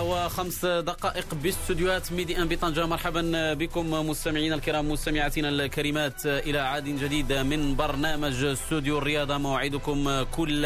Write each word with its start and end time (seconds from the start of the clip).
وخمس 0.00 0.64
دقائق 0.64 1.34
باستديوهات 1.34 2.12
ميدي 2.12 2.38
إن 2.38 2.48
بطنجة. 2.48 2.86
مرحبا 2.86 3.54
بكم 3.54 3.90
مستمعينا 3.90 4.54
الكرام 4.54 4.90
مستمعاتنا 4.90 5.48
الكريمات 5.48 6.26
إلى 6.26 6.58
عدد 6.58 6.84
جديد 6.84 7.32
من 7.32 7.76
برنامج 7.76 8.44
استوديو 8.44 8.98
الرياضة. 8.98 9.38
موعدكم 9.38 10.22
كل 10.22 10.62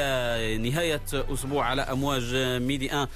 نهاية 0.61 1.02
أسبوع 1.12 1.65
على 1.65 1.83
أمواج 1.83 2.34
ميدي 2.62 2.92
إن 2.92 3.06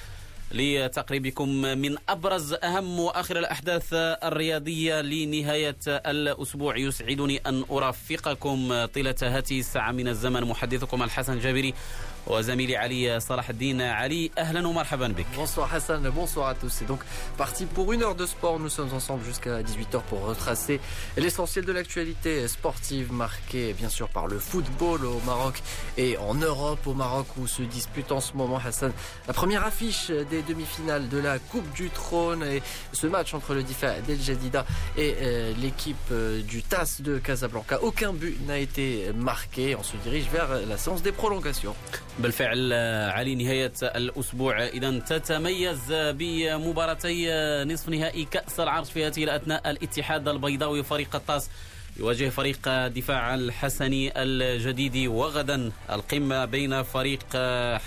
لتقريبكم 0.52 1.48
من 1.48 1.96
أبرز 2.08 2.52
أهم 2.52 3.00
وآخر 3.00 3.38
الأحداث 3.38 3.88
الرياضية 3.92 5.00
لنهاية 5.00 5.76
الأسبوع. 5.88 6.76
يسعدني 6.76 7.40
أن 7.46 7.64
أرافقكم 7.70 8.84
طيلة 8.84 9.14
هذه 9.22 9.60
الساعة. 9.60 9.92
من 9.92 10.08
الزمن 10.08 10.44
محدثكم 10.44 11.02
الحسن 11.02 11.38
جابري. 11.38 11.74
وزميلي 12.27 12.77
علي 12.77 13.19
صلاح 13.19 13.49
الدين 13.49 13.81
علي 13.81 14.31
اهلا 14.37 14.67
ومرحبا 14.67 15.07
بك 15.07 15.25
Bonsoir 15.35 15.73
Hassan, 15.73 16.09
bonsoir 16.09 16.47
à 16.49 16.53
tous. 16.55 16.69
C'est 16.69 16.85
donc 16.85 16.99
parti 17.37 17.65
pour 17.65 17.91
une 17.93 18.03
heure 18.03 18.15
de 18.15 18.25
sport. 18.25 18.59
Nous 18.59 18.69
sommes 18.69 18.93
ensemble 18.93 19.23
jusqu'à 19.23 19.61
18h 19.61 20.01
pour 20.09 20.21
retracer 20.25 20.79
l'essentiel 21.17 21.65
de 21.65 21.71
l'actualité 21.71 22.47
sportive 22.47 23.11
marquée 23.11 23.73
bien 23.73 23.89
sûr 23.89 24.09
par 24.09 24.27
le 24.27 24.37
football 24.37 25.05
au 25.05 25.19
Maroc 25.25 25.61
et 25.97 26.17
en 26.17 26.35
Europe 26.35 26.85
au 26.85 26.93
Maroc 26.93 27.27
où 27.37 27.47
se 27.47 27.63
dispute 27.63 28.11
en 28.11 28.21
ce 28.21 28.33
moment 28.33 28.59
Hassan 28.63 28.91
la 29.27 29.33
première 29.33 29.65
affiche 29.65 30.09
des 30.09 30.41
demi-finales 30.43 31.09
de 31.09 31.17
la 31.17 31.39
Coupe 31.39 31.71
du 31.73 31.89
Trône 31.89 32.43
et 32.43 32.61
ce 32.93 33.07
match 33.07 33.33
entre 33.33 33.53
le 33.53 33.63
Difa 33.63 34.01
d'El 34.01 34.21
Jadida 34.21 34.65
et 34.97 35.15
euh, 35.21 35.53
l'équipe 35.61 35.97
euh, 36.11 36.41
du 36.41 36.61
TAS 36.63 36.97
de 36.99 37.17
Casablanca. 37.17 37.79
Aucun 37.81 38.13
but 38.13 38.35
n'a 38.47 38.57
été 38.57 39.11
marqué. 39.15 39.75
On 39.75 39.83
se 39.83 39.95
dirige 39.97 40.25
vers 40.31 40.49
la 40.67 40.77
séance 40.77 41.01
des 41.01 41.11
prolongations. 41.11 41.75
بالفعل 42.18 42.72
علي 43.10 43.34
نهاية 43.34 43.72
الأسبوع. 43.82 44.66
إذا 44.66 44.98
تتميز 44.98 45.80
بمباراتي 45.90 47.28
نصف 47.64 47.88
نهائي 47.88 48.24
كأس 48.24 48.60
العرش 48.60 48.90
في 48.90 49.06
هذه 49.06 49.24
الأثناء. 49.24 49.70
الاتحاد 49.70 50.28
البيضاوي 50.28 50.82
فريق 50.82 51.16
الطاس 51.16 51.50
يواجه 51.96 52.28
فريق 52.28 52.86
دفاع 52.86 53.34
الحسني 53.34 54.12
الجديد. 54.16 55.06
وغدا 55.06 55.72
القمة 55.90 56.44
بين 56.44 56.82
فريق 56.82 57.36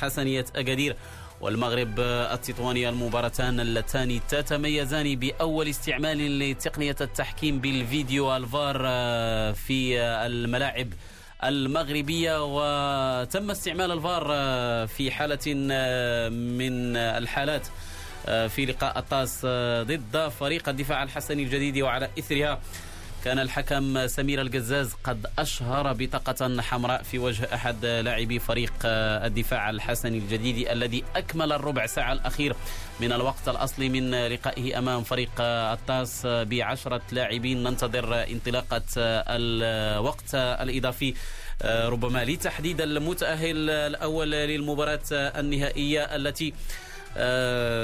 حسنية 0.01 0.45
أكادير 0.55 0.95
والمغرب 1.41 1.99
التطواني 1.99 2.89
المباراتان 2.89 3.59
اللتان. 3.59 4.19
تتميزان 4.29 5.15
بأول 5.15 5.67
استعمال 5.67 6.39
لتقنية 6.39 6.95
التحكيم 7.01 7.59
بالفيديو 7.59 8.37
الفار 8.37 8.77
في 9.53 10.01
الملاعب. 10.01 10.87
المغربية 11.43 12.43
وتم 12.43 13.51
استعمال 13.51 13.91
الفار 13.91 14.23
في 14.87 15.11
حالة 15.11 15.53
من 16.29 16.97
الحالات 16.97 17.67
في 18.25 18.65
لقاء 18.65 18.99
الطاس 18.99 19.45
ضد 19.81 20.27
فريق 20.39 20.69
الدفاع 20.69 21.03
الحسني 21.03 21.43
الجديد 21.43 21.77
وعلى 21.77 22.09
إثرها 22.19 22.59
كان 23.27 23.39
الحكم 23.39 24.07
سمير 24.07 24.41
القزاز 24.41 24.93
قد 25.03 25.27
أشهر 25.39 25.93
بطاقة 25.93 26.61
حمراء 26.61 27.03
في 27.03 27.19
وجه 27.19 27.47
أحد 27.53 27.85
لاعبي 27.85 28.39
فريق 28.39 28.73
الدفاع 28.85 29.69
الحسني 29.69 30.17
الجديد 30.17 30.67
الذي 30.69 31.03
أكمل 31.15 31.51
الربع 31.51 31.85
ساعة 31.85 32.13
الأخير 32.13 32.55
من 32.99 33.11
الوقت 33.13 33.49
الأصلي 33.49 33.89
من 33.89 34.27
لقائه 34.27 34.77
أمام 34.77 35.03
فريق 35.03 35.31
الطاس 35.41 36.21
بعشرة 36.25 37.01
لاعبين. 37.11 37.63
ننتظر 37.63 38.23
انطلاقة 38.23 38.83
الوقت 38.97 40.35
الإضافي. 40.35 41.13
ربما 41.65 42.25
لتحديد 42.25 42.81
المتأهل 42.81 43.69
الأول 43.69 44.31
للمباراة 44.31 44.99
النهائية 45.11 46.15
التي 46.15 46.53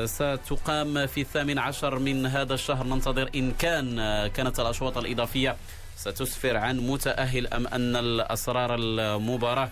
ستقام 0.06 1.08
في 1.08 1.22
الثامن 1.22 1.60
عشر 1.60 2.00
من 2.00 2.26
هذا 2.26 2.54
الشهر. 2.54 2.86
ننتظر 2.88 3.30
إن 3.36 3.52
كان 3.52 3.98
كانت 4.28 4.60
الأشواط 4.60 4.98
الإضافية 4.98 5.56
ستسفر 5.98 6.58
عن 6.58 6.78
متأهل 6.78 7.48
أم 7.48 7.68
أن 7.68 7.96
الأسرار 7.96 8.76
المباراة 8.76 9.72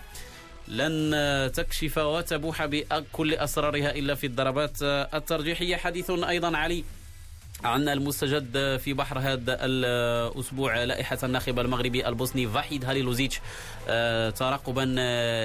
لن 0.68 1.50
تكشف 1.54 1.98
وتبوح 1.98 2.66
بكل 2.66 3.34
أسرارها 3.34 3.90
إلا 3.90 4.14
في 4.14 4.26
الضربات 4.26 4.82
الترجيحية. 4.82 5.76
حديث 5.76 6.10
أيضا 6.10 6.56
علي. 6.56 6.84
عن 7.64 7.88
المستجد 7.88 8.76
في 8.76 8.92
بحر 8.92 9.18
هذا 9.18 9.58
الأسبوع 9.64 10.84
لائحة 10.84 11.18
الناخب 11.22 11.58
المغربي 11.58 12.08
البوسني 12.08 12.48
فاحيد 12.48 12.84
هاليلوزيتش 12.84 13.40
ترقبا 14.36 14.84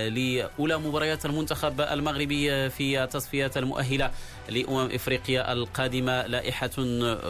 لأولى 0.09 0.77
مباريات 0.77 1.25
المنتخب 1.25 1.81
المغربي 1.81 2.69
في 2.69 3.03
التصفيات 3.03 3.57
المؤهلة 3.57 4.11
لأمم 4.50 4.89
إفريقيا 4.91 5.53
القادمة. 5.53 6.27
لائحة 6.27 6.69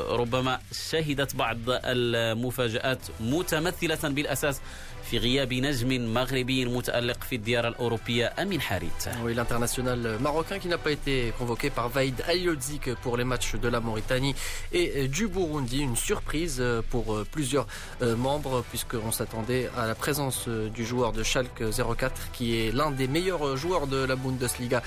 ربما 0.10 0.60
شهدت 0.90 1.36
بعض 1.36 1.58
المفاجآت 1.68 3.00
متمثلة 3.20 4.10
بالأساس 4.10 4.62
في 5.11 5.19
غياب 5.19 5.53
نجم 5.53 6.15
مغربي 6.15 6.65
متألق 6.65 7.25
في 7.25 7.37
الديار 7.37 7.69
الأوروبية 7.69 8.33
أمين 8.39 8.61
حارث 8.61 9.09
Oui, 9.25 9.35
l'international 9.35 10.19
marocain 10.21 10.59
qui 10.59 10.69
n'a 10.69 10.79
pas 10.79 10.91
été 10.91 11.33
convoqué 11.39 11.69
par 11.71 11.89
Vaïd 11.91 12.23
Ayodzik 12.27 12.95
pour 13.03 13.17
les 13.19 13.25
matchs 13.25 13.55
de 13.57 13.69
la 13.69 13.81
Mauritanie 13.81 14.35
et 14.73 15.09
du 15.09 15.29
Burundi. 15.29 15.81
Une 15.81 15.97
surprise 15.97 16.63
pour 16.91 17.25
plusieurs 17.31 17.67
membres 18.01 18.65
puisqu'on 18.71 19.13
s'attendait 19.13 19.69
à 19.77 19.87
la 19.87 19.95
présence 19.95 20.49
du 20.49 20.85
joueur 20.87 21.13
de 21.13 21.23
Schalke 21.23 21.63
04 21.99 22.31
qui 22.33 22.59
est 22.59 22.73
l'un 22.73 22.91
des 22.91 23.07
meilleurs 23.09 23.57
joueurs 23.57 23.87
de 23.87 24.03
la 24.05 24.17
Bundesliga 24.17 24.83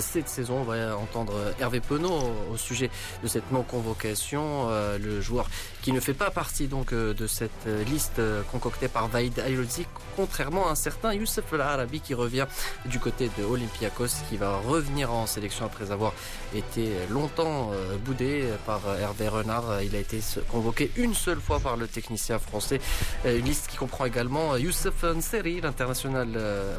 cette 0.00 0.28
saison. 0.28 0.58
On 0.60 0.64
va 0.64 0.96
entendre 0.96 1.32
Hervé 1.58 1.80
Penaud 1.80 2.20
au 2.52 2.56
sujet 2.58 2.90
de 3.22 3.28
cette 3.28 3.50
non-convocation. 3.50 4.68
Le 4.98 5.20
joueur 5.22 5.48
qui 5.85 5.93
ne 5.93 5.99
fait 5.99 6.15
pas 6.15 6.31
partie 6.31 6.65
donc 6.67 6.95
de 6.95 7.27
cette 7.27 7.67
liste 7.85 8.19
concoctée 8.51 8.87
par 8.87 9.07
Vaïd 9.07 9.37
Ayodzik 9.37 9.87
contrairement 10.15 10.67
à 10.67 10.71
un 10.71 10.75
certain 10.75 11.13
Youssef 11.13 11.53
El 11.53 11.61
Arabi 11.61 11.99
qui 11.99 12.15
revient 12.15 12.47
du 12.85 12.99
côté 12.99 13.29
de 13.37 13.43
Olympiakos, 13.43 14.07
qui 14.27 14.35
va 14.35 14.57
revenir 14.57 15.13
en 15.13 15.27
sélection 15.27 15.63
après 15.63 15.91
avoir 15.91 16.13
été 16.55 16.91
longtemps 17.11 17.69
boudé 18.03 18.45
par 18.65 18.81
Hervé 18.99 19.27
Renard. 19.27 19.83
Il 19.83 19.95
a 19.95 19.99
été 19.99 20.21
convoqué 20.49 20.89
une 20.95 21.13
seule 21.13 21.39
fois 21.39 21.59
par 21.59 21.77
le 21.77 21.87
technicien 21.87 22.39
français. 22.39 22.81
Une 23.23 23.45
liste 23.45 23.67
qui 23.67 23.77
comprend 23.77 24.05
également 24.05 24.57
Youssef 24.57 25.03
Nseri, 25.03 25.61
l'international 25.61 26.29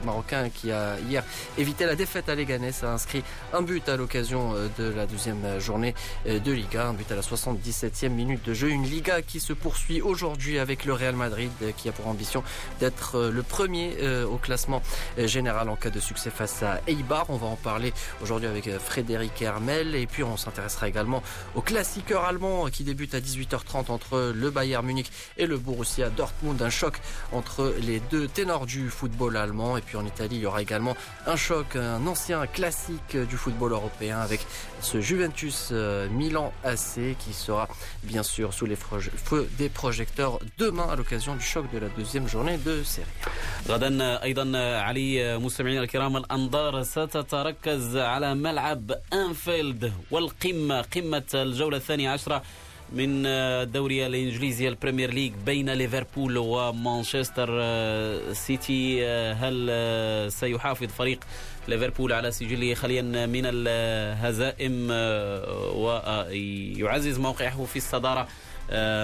marocain 0.04 0.48
qui 0.48 0.72
a 0.72 0.98
hier 1.08 1.22
évité 1.58 1.86
la 1.86 1.94
défaite 1.94 2.28
à 2.28 2.34
Leganés, 2.34 2.72
a 2.82 2.86
inscrit 2.86 3.22
un 3.52 3.62
but 3.62 3.88
à 3.88 3.96
l'occasion 3.96 4.54
de 4.76 4.84
la 4.84 5.06
deuxième 5.06 5.60
journée 5.60 5.94
de 6.26 6.50
Liga, 6.50 6.88
un 6.88 6.94
but 6.94 7.12
à 7.12 7.14
la 7.14 7.22
77e 7.22 8.08
minute 8.08 8.44
de 8.44 8.52
jeu. 8.52 8.70
Une 8.70 8.95
Liga 8.96 9.20
qui 9.20 9.40
se 9.40 9.52
poursuit 9.52 10.00
aujourd'hui 10.00 10.58
avec 10.58 10.86
le 10.86 10.94
Real 10.94 11.14
Madrid 11.14 11.50
qui 11.76 11.90
a 11.90 11.92
pour 11.92 12.06
ambition 12.06 12.42
d'être 12.80 13.28
le 13.28 13.42
premier 13.42 13.94
au 14.24 14.38
classement 14.38 14.80
général 15.18 15.68
en 15.68 15.76
cas 15.76 15.90
de 15.90 16.00
succès 16.00 16.30
face 16.30 16.62
à 16.62 16.80
Eibar. 16.86 17.26
On 17.28 17.36
va 17.36 17.46
en 17.46 17.56
parler 17.56 17.92
aujourd'hui 18.22 18.48
avec 18.48 18.70
Frédéric 18.78 19.42
Hermel 19.42 19.94
et 19.94 20.06
puis 20.06 20.22
on 20.22 20.38
s'intéressera 20.38 20.88
également 20.88 21.22
au 21.54 21.60
classiqueur 21.60 22.24
allemand 22.24 22.70
qui 22.70 22.84
débute 22.84 23.14
à 23.14 23.20
18h30 23.20 23.90
entre 23.90 24.32
le 24.34 24.50
Bayern 24.50 24.86
Munich 24.86 25.12
et 25.36 25.44
le 25.44 25.58
Borussia 25.58 26.08
Dortmund. 26.08 26.62
Un 26.62 26.70
choc 26.70 26.98
entre 27.32 27.74
les 27.82 28.00
deux 28.00 28.28
ténors 28.28 28.64
du 28.64 28.88
football 28.88 29.36
allemand 29.36 29.76
et 29.76 29.82
puis 29.82 29.98
en 29.98 30.06
Italie 30.06 30.36
il 30.36 30.42
y 30.42 30.46
aura 30.46 30.62
également 30.62 30.96
un 31.26 31.36
choc, 31.36 31.76
un 31.76 32.06
ancien 32.06 32.46
classique 32.46 33.14
du 33.14 33.36
football 33.36 33.72
européen 33.72 34.20
avec 34.20 34.40
ce 34.80 35.02
Juventus 35.02 35.70
Milan 36.12 36.54
AC 36.64 37.14
qui 37.18 37.34
sera 37.34 37.68
bien 38.02 38.22
sûr 38.22 38.54
sous 38.54 38.64
les 38.64 38.76
feux 39.28 39.48
des 39.58 39.68
projecteurs 39.68 40.38
demain 40.58 40.86
à 40.92 40.96
l'occasion 40.96 41.34
du 41.34 41.44
choc 41.52 41.64
de 41.74 41.78
la 41.78 41.88
deuxième 41.98 42.26
journée 42.28 42.58
de 42.58 42.82
série. 42.82 43.16
غدا 43.68 44.22
أيضا 44.22 44.58
علي 44.78 45.38
مستمعينا 45.38 45.80
الكرام 45.80 46.16
الأنظار 46.16 46.82
ستتركز 46.82 47.96
على 47.96 48.34
ملعب 48.34 48.92
أنفيلد 49.12 49.92
والقمة 50.10 50.80
قمة 50.80 51.22
الجولة 51.34 51.76
الثانية 51.76 52.10
عشرة 52.10 52.42
من 52.92 53.26
الدوري 53.26 54.06
الإنجليزي 54.06 54.68
ال 54.68 54.73
Premier 54.73 55.10
League 55.10 55.32
بين 55.46 55.70
ليفربول 55.70 56.38
ومانشستر 56.38 57.48
سيتي 58.32 59.06
هل 59.32 60.32
سيحافظ 60.32 60.86
فريق 60.86 61.20
ليفربول 61.68 62.12
على 62.12 62.30
سجله 62.30 62.74
خاليا 62.74 63.02
من 63.26 63.42
الهزائم 63.46 64.88
ويعزز 65.74 67.18
موقعه 67.18 67.64
في 67.64 67.76
الصدارة 67.76 68.28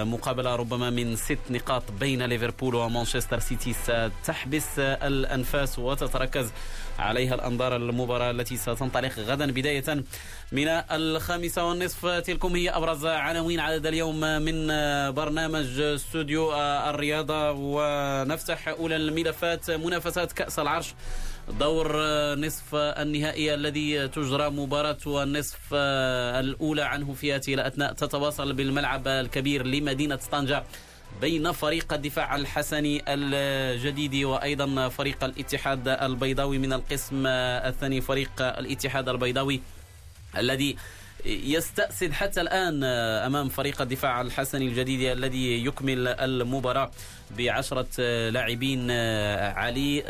مقابلة 0.03 0.55
ربما 0.55 0.89
من 0.89 1.15
ست 1.15 1.39
نقاط 1.49 1.83
بين 1.99 2.23
ليفربول 2.25 2.75
ومانشستر 2.75 3.39
سيتي. 3.39 3.73
ستحبس 3.73 4.79
الأنفاس 4.79 5.79
وتتركز 5.79 6.51
عليها 6.99 7.35
الأنظار 7.35 7.75
المباراة 7.75 8.31
التي 8.31 8.57
ستنطلق 8.57 9.19
غدا. 9.19 9.51
بداية 9.51 10.03
من 10.51 10.67
الخامسة 10.67 11.65
والنصف 11.65 12.05
تلكم 12.05 12.55
هي 12.55 12.69
أبرز 12.69 13.05
عناوين 13.05 13.59
عدد 13.59 13.85
اليوم 13.85 14.19
من 14.19 14.67
برنامج 15.13 15.79
استوديو 15.79 16.53
الرياضة. 16.89 17.51
ونفتح 17.51 18.67
أولى 18.67 18.95
الملفات 18.95 19.71
منافسات 19.71 20.31
كأس 20.31 20.59
العرش 20.59 20.93
دور 21.49 21.97
نصف 22.35 22.75
النهائي 22.75 23.53
الذي 23.53 24.07
تجرى 24.07 24.49
مباراة 24.49 25.23
النصف 25.23 25.73
الأولى 25.73 26.81
عنه 26.81 27.13
في 27.13 27.33
هذه 27.33 27.53
الأثناء. 27.53 27.93
تتواصل 27.93 28.53
بالملعب 28.53 29.07
الكبير 29.07 29.65
لمدينة 29.65 30.15
طنجة 30.31 30.63
بين 31.21 31.51
فريق 31.51 31.93
الدفاع 31.93 32.35
الحسني 32.35 33.03
الجديد 33.07 34.15
وأيضا 34.15 34.89
فريق 34.89 35.23
الاتحاد 35.23 35.87
البيضاوي 35.87 36.57
من 36.57 36.73
القسم 36.73 37.27
الثاني 37.27 38.01
فريق 38.01 38.31
الاتحاد 38.41 39.09
البيضاوي 39.09 39.61
الذي 40.37 40.77
يستأسد 41.25 42.11
حتى 42.11 42.41
الآن 42.41 42.83
أمام 42.83 43.49
فريق 43.49 43.81
الدفاع 43.81 44.21
الحسني 44.21 44.67
الجديد 44.67 45.01
الذي 45.11 45.65
يكمل 45.65 46.07
المباراة 46.07 46.91
بعشرة 47.37 48.01
لاعبين 48.29 48.91
علي 49.55 50.03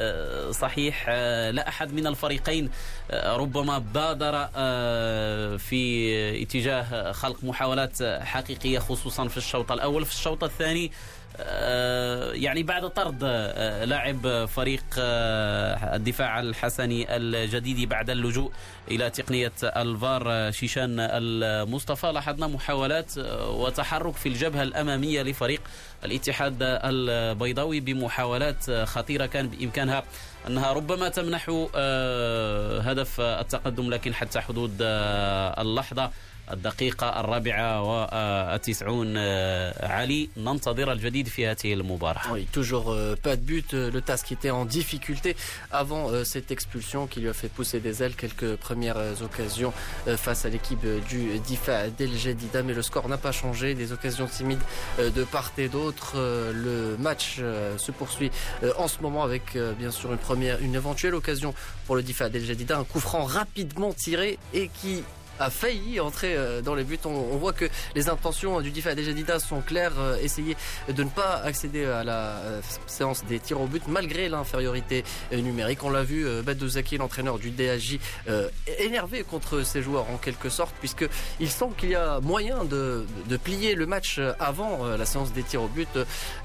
صحيح 0.52 1.10
لا 1.50 1.68
أحد 1.68 1.94
من 1.94 2.08
الفريقين 2.08 2.70
ربما 3.14 3.78
بادر 3.78 4.48
في 5.58 6.44
اتجاه 6.44 7.12
خلق 7.12 7.44
محاولات 7.44 8.04
حقيقية 8.04 8.80
خصوصا 8.80 9.28
في 9.28 9.38
الشوط 9.38 9.72
الأول. 9.72 10.06
في 10.06 10.12
الشوط 10.12 10.44
الثاني 10.44 10.92
يعني 12.34 12.64
بعد 12.64 12.90
طرد 12.90 13.24
لاعب 13.84 14.46
فريق 14.46 14.84
الدفاع 14.98 16.40
الحسني 16.40 17.16
الجديد 17.16 17.90
بعد 17.90 18.10
اللجوء 18.10 18.52
إلى 18.92 19.10
تقنية 19.10 19.52
الفار 19.64 20.52
شيشان 20.52 20.96
المصطفى. 21.00 22.08
لاحظنا 22.12 22.48
محاولات 22.48 23.18
وتحرك 23.48 24.14
في 24.16 24.30
الجبهة 24.30 24.64
الأمامية 24.64 25.22
لفريق 25.22 25.62
الاتحاد 26.06 26.58
البيضاوي 26.62 27.80
بمحاولات 27.80 28.72
خطيرة 28.72 29.26
كان 29.26 29.48
بإمكانها 29.48 30.04
أنها 30.48 30.74
ربما 30.74 31.10
تمنح 31.10 31.50
هدف 32.88 33.22
التقدم 33.22 33.90
لكن 33.90 34.14
حتى 34.14 34.42
حدود 34.42 34.78
اللحظة 34.82 36.12
الدقيقة 36.53 37.21
الرابعة 37.21 37.83
والتسعون 37.83 39.17
علي 39.81 40.29
ننتظر 40.37 40.93
الجديد 40.93 41.29
في 41.29 41.47
هذه 41.47 41.73
المباراة 41.73 42.23
Oui, 42.33 42.47
toujours 42.53 42.91
euh, 42.91 43.17
pas 43.17 43.37
de 43.37 43.43
but. 43.43 43.73
Le 43.73 44.01
TAS 44.01 44.23
qui 44.25 44.35
était 44.35 44.51
en 44.51 44.65
difficulté 44.65 45.37
avant 45.71 46.11
euh, 46.11 46.25
cette 46.25 46.51
expulsion 46.51 47.07
qui 47.07 47.21
lui 47.21 47.29
a 47.29 47.33
fait 47.33 47.49
pousser 47.49 47.81
des 47.81 48.03
ailes. 48.03 48.15
Quelques 48.15 48.57
premières 48.57 49.03
occasions 49.23 49.73
euh, 50.07 50.17
face 50.17 50.45
à 50.45 50.49
l'équipe 50.49 50.85
du 51.09 51.39
DIFA 51.39 51.91
d'El 51.91 52.17
Jadida. 52.17 52.63
Mais 52.63 52.75
le 52.75 52.83
score 52.83 53.09
n'a 53.09 53.19
pas 53.19 53.33
changé. 53.33 53.75
Des 53.75 53.93
occasions 53.93 54.27
timides 54.27 54.61
de 54.99 55.25
part 55.25 55.53
et 55.59 55.69
d'autre. 55.69 56.17
Le 56.17 56.97
match 56.99 57.37
se 57.37 57.91
poursuit 57.93 58.31
en 58.77 58.89
ce 58.89 59.01
moment 59.01 59.23
avec 59.23 59.57
bien 59.79 59.91
sûr 59.91 60.13
une 60.13 60.19
première, 60.19 60.61
une 60.61 60.75
éventuelle 60.75 61.15
occasion 61.15 61.55
pour 61.87 61.97
le 61.97 62.03
DIFA 62.03 62.29
d'El 62.29 62.45
Jadida. 62.45 62.79
Un 62.79 62.85
coup 62.85 63.01
franc 63.01 63.25
rapidement 63.25 63.93
tiré 63.93 64.39
et 64.55 64.69
qui 64.69 65.03
a 65.44 65.50
failli 65.50 66.00
entrer 66.00 66.36
euh, 66.36 66.62
dans 66.62 66.76
les 66.76 66.84
buts. 66.84 67.00
On, 67.06 67.38
voit 67.38 67.54
que 67.54 67.66
les 67.96 68.10
intentions 68.10 68.62
du 68.62 68.72
DIFA 68.72 68.96
Dejadida 68.96 69.40
sont 69.40 69.62
claires. 69.62 70.00
Euh, 70.00 70.18
essayer 70.22 70.56
de 70.88 71.04
ne 71.04 71.10
pas 71.10 71.42
accéder 71.44 71.86
à 71.86 72.04
la 72.04 72.38
euh, 72.38 72.62
séance 72.88 73.26
des 73.26 73.40
tirs 73.40 73.60
au 73.60 73.68
but 73.68 73.84
malgré 73.88 74.30
l'infériorité 74.30 75.04
numérique. 75.32 75.84
On 75.84 75.90
l'a 75.90 76.04
vu, 76.04 76.26
Zaki, 76.68 76.98
l'entraîneur 76.98 77.40
du 77.40 77.52
DHJ, 77.52 78.00
énervé 78.80 79.24
contre 79.24 79.64
ses 79.64 79.82
joueurs 79.82 80.10
en 80.10 80.18
quelque 80.18 80.50
sorte, 80.50 80.74
puisqu'il 80.80 81.50
sent 81.50 81.70
qu'il 81.78 81.90
y 81.90 81.96
a 81.96 82.20
moyen 82.22 82.64
de, 82.64 83.06
de, 83.28 83.38
plier 83.38 83.76
le 83.76 83.86
match 83.86 84.20
avant 84.40 84.86
la 84.86 85.06
séance 85.06 85.34
des 85.34 85.44
tirs 85.44 85.64
au 85.64 85.68
but, 85.68 85.90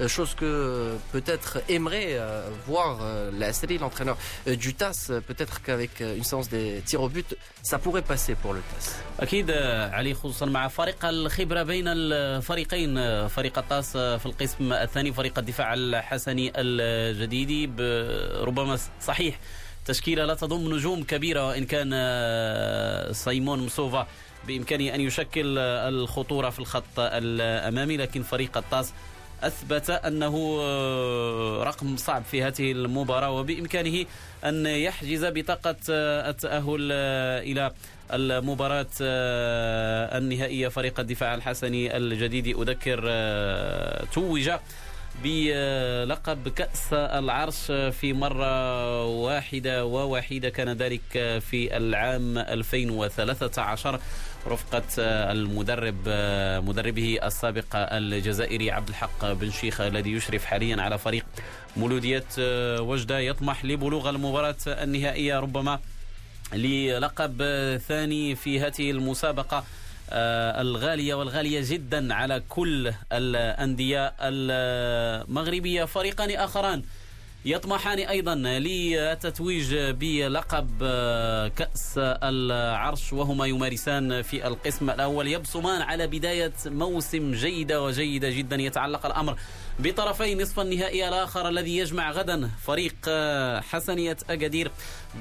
chose 0.06 0.34
que 0.34 0.94
peut-être 1.12 1.58
aimerait 1.68 2.18
voir 2.66 2.98
la 3.38 3.52
série, 3.52 3.78
l'entraîneur 3.78 4.16
du 4.46 4.74
TAS. 4.74 5.10
Peut-être 5.26 5.62
qu'avec 5.62 6.00
une 6.00 6.24
séance 6.24 6.48
des 6.48 6.82
tirs 6.84 7.02
au 7.02 7.08
but, 7.08 7.36
ça 7.62 7.78
pourrait 7.78 8.02
passer 8.02 8.34
pour 8.34 8.54
le 8.54 8.60
TAS. 8.60 8.87
أكيد 9.20 9.50
علي 9.90 10.14
خصوصا 10.14 10.46
مع 10.46 10.68
فريق 10.68 11.04
الخبرة 11.04 11.62
بين 11.62 11.84
الفريقين. 11.88 13.28
فريق 13.28 13.58
الطاس 13.58 13.92
في 13.96 14.26
القسم 14.26 14.72
الثاني 14.72 15.12
فريق 15.12 15.38
الدفاع 15.38 15.74
الحسني 15.74 16.52
الجديدي 16.56 17.70
ربما 18.40 18.78
صحيح 19.02 19.38
تشكيلة 19.84 20.24
لا 20.24 20.34
تضم 20.34 20.74
نجوم 20.74 21.02
كبيرة 21.04 21.48
وإن 21.48 21.64
كان 21.64 21.94
سيمون 23.12 23.66
مصوفا 23.66 24.06
بإمكانه 24.46 24.94
أن 24.94 25.00
يشكل 25.00 25.58
الخطورة 25.58 26.50
في 26.50 26.58
الخط 26.58 26.98
الأمامي. 26.98 27.96
لكن 27.96 28.22
فريق 28.22 28.56
الطاس 28.56 28.92
أثبت 29.42 29.90
أنه 29.90 30.58
رقم 31.62 31.96
صعب 31.96 32.24
في 32.24 32.42
هذه 32.42 32.72
المباراة 32.72 33.30
وبإمكانه 33.30 34.04
أن 34.44 34.66
يحجز 34.66 35.24
بطاقة 35.24 35.76
التأهل 35.88 36.92
إلى 37.42 37.72
المباراة 38.12 38.86
النهائية 40.18 40.68
فريق 40.68 41.00
الدفاع 41.00 41.34
الحسني 41.34 41.96
الجديد. 41.96 42.46
أذكر 42.58 43.00
توج 44.12 44.50
بلقب 45.24 46.48
كأس 46.48 46.92
العرش 46.92 47.64
في 47.70 48.12
مرة 48.12 49.04
واحدة 49.04 49.84
ووحيدة 49.84 50.48
كان 50.48 50.72
ذلك 50.72 51.40
في 51.50 51.76
العام 51.76 52.38
2013 52.38 54.00
رفقة 54.46 54.82
المدرب 55.32 56.08
مدربه 56.68 57.18
السابق 57.22 57.64
الجزائري 57.76 58.70
عبد 58.70 58.88
الحق 58.88 59.32
بن 59.32 59.50
شيخ 59.50 59.80
الذي 59.80 60.12
يشرف 60.12 60.44
حاليا 60.44 60.82
على 60.82 60.98
فريق 60.98 61.24
مولودية 61.76 62.24
وجدة. 62.80 63.18
يطمح 63.18 63.64
لبلوغ 63.64 64.10
المباراة 64.10 64.56
النهائية 64.66 65.40
ربما 65.40 65.80
للقب 66.52 67.42
ثاني 67.88 68.34
في 68.34 68.60
هذه 68.60 68.90
المسابقة 68.90 69.64
الغالية 70.60 71.14
والغالية 71.14 71.60
جدا 71.64 72.14
على 72.14 72.42
كل 72.48 72.92
الأندية 73.12 74.14
المغربية. 74.20 75.84
فريقان 75.84 76.30
آخران 76.30 76.82
يطمحان 77.44 77.98
أيضا 77.98 78.34
للتتويج 78.34 79.74
بلقب 79.74 80.78
كأس 81.56 81.94
العرش 81.98 83.12
وهما 83.12 83.46
يمارسان 83.46 84.22
في 84.22 84.46
القسم 84.46 84.90
الأول. 84.90 85.28
يبصمان 85.28 85.82
على 85.82 86.06
بداية 86.06 86.52
موسم 86.66 87.32
جيدة 87.32 87.82
وجيدة 87.82 88.30
جدا. 88.30 88.56
يتعلق 88.56 89.06
الأمر 89.06 89.38
بطرفي 89.78 90.34
نصف 90.34 90.60
النهائي 90.60 91.08
الآخر 91.08 91.48
الذي 91.48 91.76
يجمع 91.76 92.10
غدا 92.10 92.50
فريق 92.62 92.94
حسنية 93.70 94.16
أكادير 94.30 94.70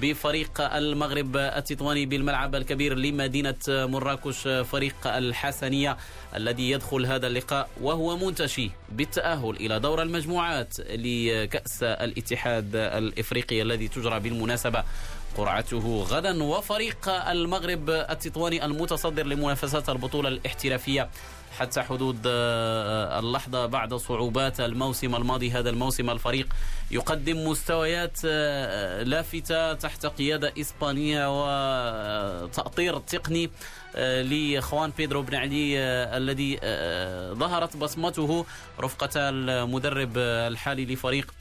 بفريق 0.02 0.62
المغرب 0.62 1.38
التطواني 1.38 2.06
بالملعب 2.06 2.56
الكبير 2.56 2.96
لمدينة 2.96 3.56
مراكش 3.68 4.48
فريق 4.48 4.96
الحسنية. 5.06 5.98
الذي 6.36 6.72
يدخل 6.72 7.06
هذا 7.06 7.28
اللقاء 7.28 7.70
وهو 7.82 8.18
منتشي 8.18 8.72
بالتأهل 8.90 9.50
إلى 9.50 9.80
دور 9.80 10.02
المجموعات 10.02 10.80
لكأس 10.80 11.84
الاتحاد 11.84 12.76
الإفريقي 12.76 13.62
الذي 13.62 13.88
تجرى 13.88 14.20
بالمناسبة. 14.20 14.84
قرعته 15.38 16.06
غدا 16.10 16.44
وفريق 16.44 17.10
المغرب 17.10 17.90
التطواني 17.90 18.66
المتصدر 18.66 19.26
لمنافسات 19.26 19.90
البطولة 19.90 20.30
الاحترافية. 20.30 21.10
حتى 21.60 21.82
حدود 21.82 22.20
اللحظة 22.26 23.66
بعد 23.66 23.94
صعوبات 23.94 24.60
الموسم 24.60 25.16
الماضي. 25.16 25.52
هذا 25.52 25.70
الموسم 25.70 26.10
الفريق 26.10 26.48
يقدم 26.92 27.48
مستويات 27.48 28.24
لافتة 29.08 29.74
تحت 29.74 30.06
قيادة 30.06 30.54
إسبانية 30.60 31.26
وتأطير 32.44 33.00
تقني 33.00 33.50
لخوان 33.98 34.92
بيدرو 34.98 35.22
بن 35.22 35.36
علي 35.36 35.80
الذي 36.18 36.60
ظهرت 37.34 37.78
بصمته 37.78 38.46
رفقة 38.80 39.10
المدرب 39.16 40.18
الحالي 40.18 40.86
لفريق 40.86 41.34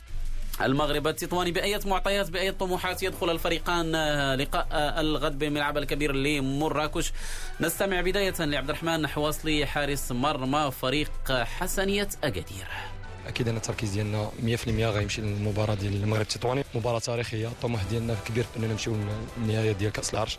المغرب 0.60 1.06
التطواني 1.06 1.52
بأية 1.52 1.80
معطيات 1.86 2.30
بأية 2.30 2.50
طموحات 2.50 3.02
يدخل 3.02 3.30
الفريقان 3.30 3.92
لقاء 4.34 4.66
الغد 5.00 5.38
بالملعب 5.38 5.78
الكبير 5.78 6.12
لمراكش. 6.12 7.12
نستمع 7.60 8.00
بداية 8.00 8.34
لعبد 8.40 8.68
الرحمن 8.70 9.06
حواصلي 9.06 9.66
حارس 9.66 10.12
مرمى 10.12 10.70
فريق 10.80 11.10
حسنية 11.32 12.08
أكادير. 12.25 12.66
أكيد 13.26 13.48
أن 13.48 13.56
التركيز 13.56 13.90
ديالنا 13.90 14.30
100% 14.42 14.68
غيمشي 14.68 15.20
للمباراة 15.20 15.75
ديال 15.75 15.94
المغرب 15.94 16.22
التطواني. 16.22 16.64
مباراة 16.75 16.98
تاريخية 16.98 17.48
الطموح 17.48 17.82
ديالنا 17.82 18.16
كبير 18.26 18.44
أننا 18.56 18.66
نمشيو 18.66 18.96
للنهاية 19.38 19.72
ديال 19.72 19.92
كأس 19.92 20.14
العرش 20.14 20.38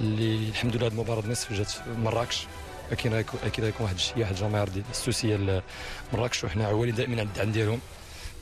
اللي 0.00 0.48
الحمد 0.48 0.76
لله 0.76 0.86
المباراة 0.86 1.20
النصف 1.20 1.52
جات 1.52 1.70
في 1.70 1.80
مراكش. 1.90 2.46
أكيد 2.92 3.12
أكيد 3.44 3.64
غيكون 3.64 3.84
واحد 3.84 3.94
الشيء 3.94 4.18
واحد 4.18 4.34
الجماهير 4.34 4.68
السوسية 4.90 5.62
لمراكش 6.12 6.44
وحنا 6.44 6.66
عوالين 6.66 6.94
دائما 6.94 7.12
على 7.12 7.22
الدعم 7.22 7.52
ديالهم 7.52 7.80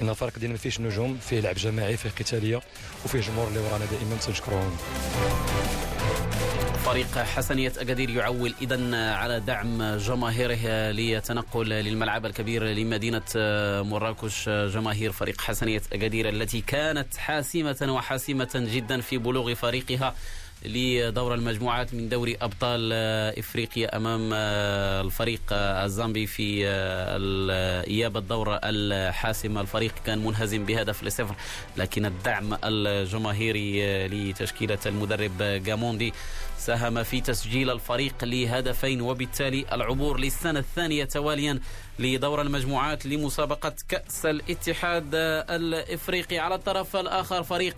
إن 0.03 0.09
الفريق 0.09 0.39
ديالنا 0.39 0.59
فيهش 0.59 0.81
نجوم 0.81 1.19
فيه 1.19 1.41
لعب 1.41 1.55
جماعي 1.55 1.97
فيه 1.97 2.11
قتالية 2.11 2.61
وفيه 3.05 3.21
جمهور 3.21 3.49
اللي 3.49 3.59
ورانا 3.61 3.85
دائما 3.85 4.17
تنشكروهم 4.17 4.77
فريق 6.85 7.19
حسنية 7.19 7.73
أكادير 7.79 8.11
يعول 8.11 8.55
إذا 8.63 8.97
على 9.13 9.41
دعم 9.41 9.97
جماهيره 9.97 10.91
ليتنقل 10.91 11.69
للملعب 11.69 12.27
الكبير 12.27 12.65
لمدينة 12.65 13.23
مراكش. 13.83 14.49
جماهير 14.49 15.13
فريق 15.13 15.41
حسنية 15.41 15.83
أكادير 15.93 16.29
التي 16.29 16.61
كانت 16.61 17.17
حاسمة 17.17 17.87
وحاسمة 17.89 18.51
جدا 18.55 19.01
في 19.01 19.19
بلوغ 19.19 19.55
فريقها. 19.55 20.15
لدور 20.65 21.35
المجموعات 21.35 21.95
من 21.95 22.09
دوري 22.09 22.37
أبطال 22.43 22.91
آه، 22.93 23.41
إفريقيا 23.41 23.97
أمام 23.97 24.31
آه، 24.35 25.01
الفريق 25.01 25.41
آه، 25.53 25.85
الزامبي 25.85 26.27
في 26.27 26.67
اياب 27.87 28.17
الدور 28.17 28.59
الحاسم 28.65 29.59
الفريق 29.59 29.95
كان 30.07 30.19
منهزم 30.19 30.65
بهدف 30.65 31.03
لصفر 31.03 31.35
لكن 31.77 32.07
الدعم 32.07 32.59
الجماهيري 32.65 34.09
لتشكيلة 34.09 34.79
المدرب 34.87 35.43
جاموندي 35.43 36.13
ساهم 36.59 37.03
في 37.03 37.21
تسجيل 37.21 37.71
الفريق 37.71 38.25
لهدفين 38.25 39.01
وبالتالي 39.01 39.65
العبور 39.73 40.21
للسنة 40.21 40.59
الثانية 40.59 41.05
تواليا 41.05 41.61
لدور 41.99 42.43
المجموعات 42.43 43.07
لمسابقة 43.07 43.75
كأس 43.89 44.27
الاتحاد 44.27 45.11
الإفريقي. 45.15 46.39
على 46.39 46.55
الطرف 46.55 46.97
الآخر 46.97 47.43
فريق 47.43 47.77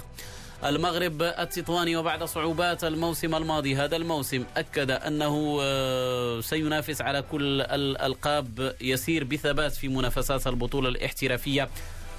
المغرب 0.64 1.22
التطواني 1.22 1.96
وبعد 1.96 2.24
صعوبات 2.24 2.84
الموسم 2.84 3.34
الماضي. 3.34 3.76
هذا 3.76 3.96
الموسم 3.96 4.44
أكد 4.56 4.90
أنه 4.90 5.58
آه، 5.62 6.40
سينافس 6.40 7.00
على 7.00 7.22
كل 7.22 7.60
الألقاب. 7.60 8.74
يسير 8.80 9.24
بثبات 9.24 9.72
في 9.72 9.88
منافسات 9.88 10.46
البطولة 10.46 10.88
الاحترافية 10.88 11.68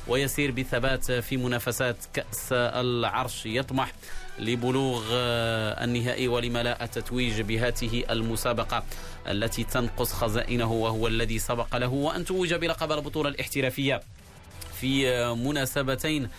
ويسير 0.08 0.52
بثبات 0.52 1.12
في 1.12 1.38
منافسات 1.38 1.96
كأس 2.14 2.50
العرش. 2.52 3.46
يطمح 3.46 3.92
لبلوغ 4.40 5.04
آه، 5.12 5.84
النهائي 5.84 6.28
ولملاء 6.28 6.84
التتويج 6.84 7.42
بهذه 7.42 8.04
المسابقة 8.10 8.84
التي 9.28 9.64
تنقص 9.64 10.14
خزائنه 10.14 10.72
وهو 10.72 11.08
الذي 11.08 11.40
سبق 11.40 11.76
له. 11.78 11.94
وأن 11.94 12.26
توج 12.26 12.54
بلقب 12.54 12.92
البطولة 12.92 13.30
الاحترافية 13.30 14.02
في 14.82 15.10
آه، 15.10 15.36
مناسبتين 15.36 16.30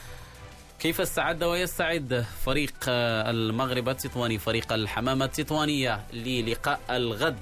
كيف 0.80 1.00
استعد 1.00 1.44
ويستعد 1.44 2.24
فريق 2.44 2.74
المغرب 2.88 3.88
التطواني 3.88 4.38
فريق 4.38 4.72
الحمامة 4.72 5.24
التطوانية 5.24 6.00
للقاء 6.12 6.80
الغد 6.90 7.38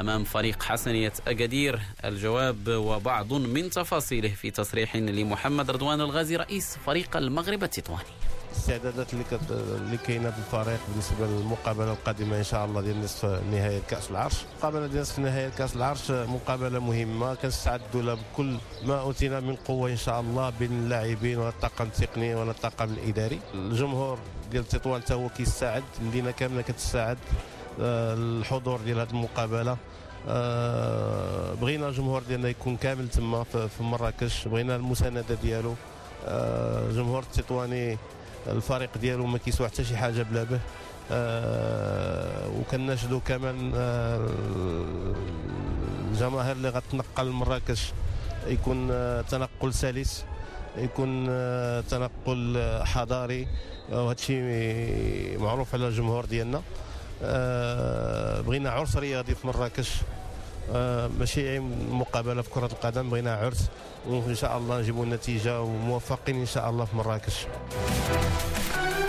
أمام 0.00 0.24
فريق 0.24 0.62
حسنية 0.62 1.12
أكادير 1.28 1.80
الجواب 2.04 2.68
وبعض 2.68 3.32
من 3.32 3.70
تفاصيله 3.70 4.28
في 4.28 4.50
تصريح 4.50 4.96
لمحمد 4.96 5.70
رضوان 5.70 6.00
الغازي 6.00 6.36
رئيس 6.36 6.76
فريق 6.86 7.16
المغرب 7.16 7.62
التطواني. 7.62 8.08
الاستعدادات 8.56 9.12
اللي 9.12 9.24
كت... 9.24 9.50
اللي 9.50 9.96
كاينة 9.96 10.30
في 10.30 10.38
الفريق 10.38 10.80
بالنسبة 10.88 11.26
للمقابلة 11.26 11.92
القادمة 11.92 12.38
إن 12.38 12.44
شاء 12.44 12.64
الله 12.64 12.80
ديال 12.80 13.04
نصف 13.04 13.24
نهائي 13.24 13.80
كأس 13.88 14.10
العرش. 14.10 14.34
المقابله 14.52 14.86
ديال 14.86 15.02
نصف 15.02 15.18
نهائي 15.18 15.50
كأس 15.50 15.76
العرش 15.76 16.10
مقابلة 16.10 16.78
مهمة 16.78 17.34
كنستعدوا 17.34 18.02
لها 18.02 18.14
بكل 18.14 18.56
ما 18.84 19.00
أوتينا 19.00 19.40
من 19.40 19.56
قوة 19.56 19.90
إن 19.90 19.96
شاء 19.96 20.20
الله 20.20 20.50
بين 20.50 20.72
اللاعبين 20.72 21.38
والطاقم 21.38 21.84
التقني 21.84 22.34
والطاقم 22.34 22.84
الإداري. 22.84 23.40
الجمهور 23.54 24.18
ديال 24.50 24.68
تطوان 24.68 25.02
حتى 25.02 25.14
هو 25.14 25.28
كيساعد 25.28 25.84
المدينة 26.00 26.30
كاملة 26.30 26.62
كتساعد 26.62 27.18
آه، 27.80 28.14
الحضور 28.14 28.80
ديال 28.80 28.98
هذه 28.98 29.10
المقابلة. 29.10 29.76
أه 30.28 31.54
بغينا 31.54 31.88
الجمهور 31.88 32.22
ديالنا 32.22 32.48
يكون 32.48 32.76
كامل 32.76 33.08
تما 33.08 33.44
في 33.44 33.82
مراكش 33.82 34.48
بغينا 34.48 34.76
المساندة 34.76 35.34
ديالو. 35.42 35.74
أه 36.26 36.90
جمهور 36.90 37.22
التطواني 37.22 37.98
الفريق 38.48 38.98
ديالو 38.98 39.26
ما 39.26 39.38
كيسوى 39.38 39.68
حتى 39.68 39.84
شي 39.84 39.96
حاجة 39.96 40.22
بلا 40.22 40.42
به. 40.42 40.60
آه 41.10 42.48
كمان 43.18 43.72
آه 43.74 44.28
الجماهير 46.10 46.52
اللي 46.52 46.68
غتنقل 46.68 47.26
لمراكش 47.26 47.92
يكون 48.46 48.88
آه 48.90 49.20
تنقل 49.20 49.74
سلس 49.74 50.24
يكون 50.76 51.26
آه 51.30 51.80
تنقل 51.80 52.70
حضاري. 52.84 53.48
وهذا 53.92 54.12
الشيء 54.12 55.38
معروف 55.38 55.74
على 55.74 55.88
الجمهور 55.88 56.24
ديالنا. 56.24 56.62
آه 57.22 58.40
بغينا 58.40 58.70
عرس 58.70 58.96
رياضي 58.96 59.34
في 59.34 59.46
مراكش 59.46 59.90
آه 59.90 60.25
ماشي 61.18 61.58
مقابلة 61.90 62.42
في 62.42 62.50
كرة 62.50 62.66
القدم 62.66 63.10
بغينا 63.10 63.34
عرس 63.34 63.68
وإن 64.06 64.34
شاء 64.34 64.58
الله 64.58 64.80
نجيبوا 64.80 65.04
النتيجة 65.04 65.60
وموفقين 65.60 66.40
إن 66.40 66.46
شاء 66.46 66.70
الله 66.70 66.84
في 66.84 66.96
مراكش. 66.96 67.46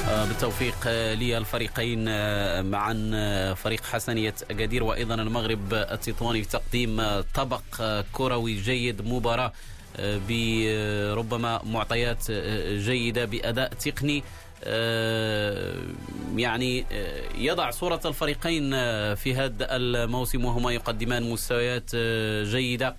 آه، 0.10 0.26
بالتوفيق 0.26 0.88
للفريقين 1.14 2.06
آه، 2.08 2.62
معا 2.62 3.12
آه، 3.14 3.54
فريق 3.54 3.84
حسنية 3.84 4.34
أكادير 4.52 4.84
وأيضا 4.84 5.16
المغرب 5.16 5.74
التطواني 5.74 6.44
في 6.44 6.50
تقديم 6.50 7.22
طبق 7.36 7.62
كروي 8.14 8.54
جيد 8.54 9.08
مباراة 9.08 9.52
بربما 10.00 11.62
معطيات 11.64 12.32
جيدة 12.72 13.26
بأداء 13.26 13.74
تقني 13.74 14.24
يعني 16.40 16.86
يضع 17.38 17.70
صورة 17.72 18.02
الفريقين 18.06 18.72
في 19.16 19.36
هذا 19.36 19.76
الموسم 19.76 20.46
وهما 20.46 20.72
يقدمان 20.72 21.24
مستويات 21.24 21.96
جيدة. 22.46 22.96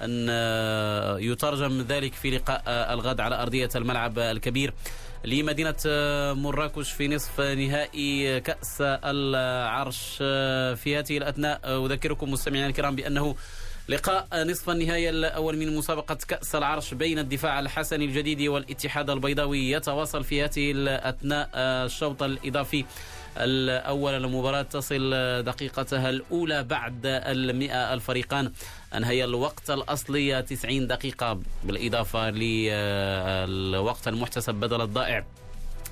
أن 0.00 0.28
يترجم 1.20 1.80
ذلك 1.88 2.14
في 2.14 2.30
لقاء 2.30 2.62
الغد 2.66 3.20
على 3.20 3.42
أرضية 3.42 3.68
الملعب 3.76 4.18
الكبير 4.18 4.74
لمدينة 5.24 5.76
مراكش 6.32 6.92
في 6.92 7.08
نصف 7.08 7.40
نهائي 7.40 8.40
كأس 8.40 8.76
العرش 8.80 10.16
في 10.82 10.98
هذه 10.98 11.18
الأثناء. 11.18 11.60
أذكركم 11.86 12.30
مستمعينا 12.30 12.66
الكرام 12.66 12.96
بأنه 12.96 13.36
لقاء 13.90 14.26
نصف 14.32 14.70
النهائي 14.70 15.10
الأول 15.10 15.56
من 15.56 15.76
مسابقة 15.76 16.18
كأس 16.28 16.54
العرش 16.54 16.94
بين 16.94 17.18
الدفاع 17.18 17.60
الحسني 17.60 18.04
الجديد 18.04 18.42
والاتحاد 18.42 19.10
البيضاوي. 19.10 19.70
يتواصل 19.70 20.24
في 20.24 20.42
هذه 20.42 20.72
الأثناء 20.72 21.50
الشوط 21.56 22.22
الإضافي 22.22 22.84
الأول. 23.36 24.14
المباراة 24.14 24.62
تصل 24.62 25.10
دقيقتها 25.42 26.10
الأولى 26.10 26.64
بعد 26.64 27.00
المئة 27.04 27.94
الفريقان. 27.94 28.52
أنهي 28.94 29.24
الوقت 29.24 29.70
الأصلي؟ 29.70 30.42
90 30.42 30.86
دقيقة 30.86 31.40
بالإضافة 31.64 32.30
للوقت 32.30 34.08
المحتسب 34.08 34.54
بدل 34.54 34.80
الضائع. 34.80 35.24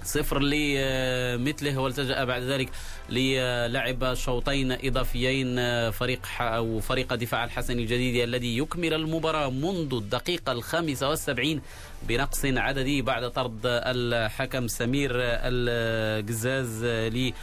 صفر 0.05 0.39
لمثله 0.39 1.79
والتجأ 1.79 2.25
بعد 2.25 2.43
ذلك 2.43 2.69
للعب 3.11 4.15
شوطين 4.15 4.73
إضافيين 4.73 5.57
فريق 5.91 6.27
أو 6.41 6.81
فريق 6.81 7.15
دفاع 7.15 7.45
الحسن 7.45 7.79
الجديد 7.79 8.23
الذي 8.23 8.59
يكمل 8.59 8.95
المباراة 8.95 9.51
منذ 9.51 9.95
الدقيقة 9.95 10.53
الخامسة 10.53 11.09
والسبعين 11.09 11.61
بنقص 12.03 12.45
عددي 12.45 13.03
بعد 13.03 13.31
طرد 13.31 13.61
الحكم 13.65 14.69
سمير 14.69 15.11
القزاز 15.15 16.85
لي 16.85 17.35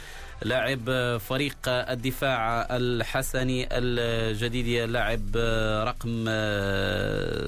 لاعب 0.42 1.18
فريق 1.18 1.56
الدفاع 1.68 2.66
الحسني 2.70 3.68
الجديد 3.72 4.90
لاعب 4.90 5.36
رقم 5.86 6.24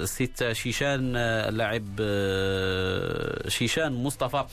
ستة 0.05 0.53
شيشان 0.53 1.13
لاعب 1.49 1.83
شيشان 3.47 3.91
مصطفى. 3.93 4.45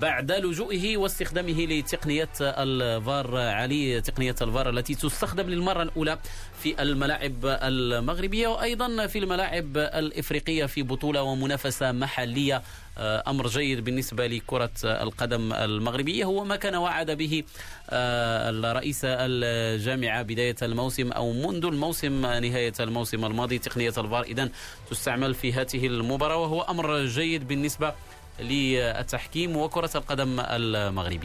بعد 0.00 0.32
لجوئه 0.32 0.96
واستخدامه 0.96 1.66
لتقنية 1.66 2.28
الفار. 2.40 3.36
علي 3.36 4.00
تقنية 4.00 4.34
الفار 4.42 4.70
التي 4.70 4.94
تستخدم 4.94 5.46
للمرة 5.48 5.82
الأولى 5.82 6.18
في 6.62 6.82
الملاعب 6.82 7.34
المغربية 7.44 8.48
وأيضا 8.48 9.06
في 9.06 9.18
الملاعب 9.18 9.76
الإفريقية 9.76 10.66
في 10.66 10.82
بطولة 10.82 11.22
ومنافسة 11.22 11.92
محلية. 11.92 12.62
آه، 12.98 13.24
أمر 13.26 13.46
جيد 13.46 13.84
بالنسبة 13.84 14.26
لكرة 14.26 14.70
القدم 14.84 15.52
المغربية. 15.52 16.24
هو 16.24 16.44
ما 16.44 16.56
كان 16.56 16.74
وعد 16.74 17.10
به 17.10 17.42
آه، 17.90 18.50
الرئيس 18.50 19.00
الجامعة 19.04 20.22
بداية 20.22 20.56
الموسم 20.62 21.12
أو 21.12 21.32
منذ 21.32 21.64
الموسم 21.64 22.20
نهاية 22.20 22.72
الموسم 22.80 23.24
الماضي. 23.24 23.58
تقنية 23.58 23.88
الفار 23.98 24.22
إذن 24.22 24.50
تستعمل 24.90 25.34
في 25.34 25.52
هذه 25.52 25.86
المباراة 25.86 26.36
وهو 26.36 26.60
أمر 26.60 27.04
جيد 27.04 27.48
بالنسبة 27.48 27.94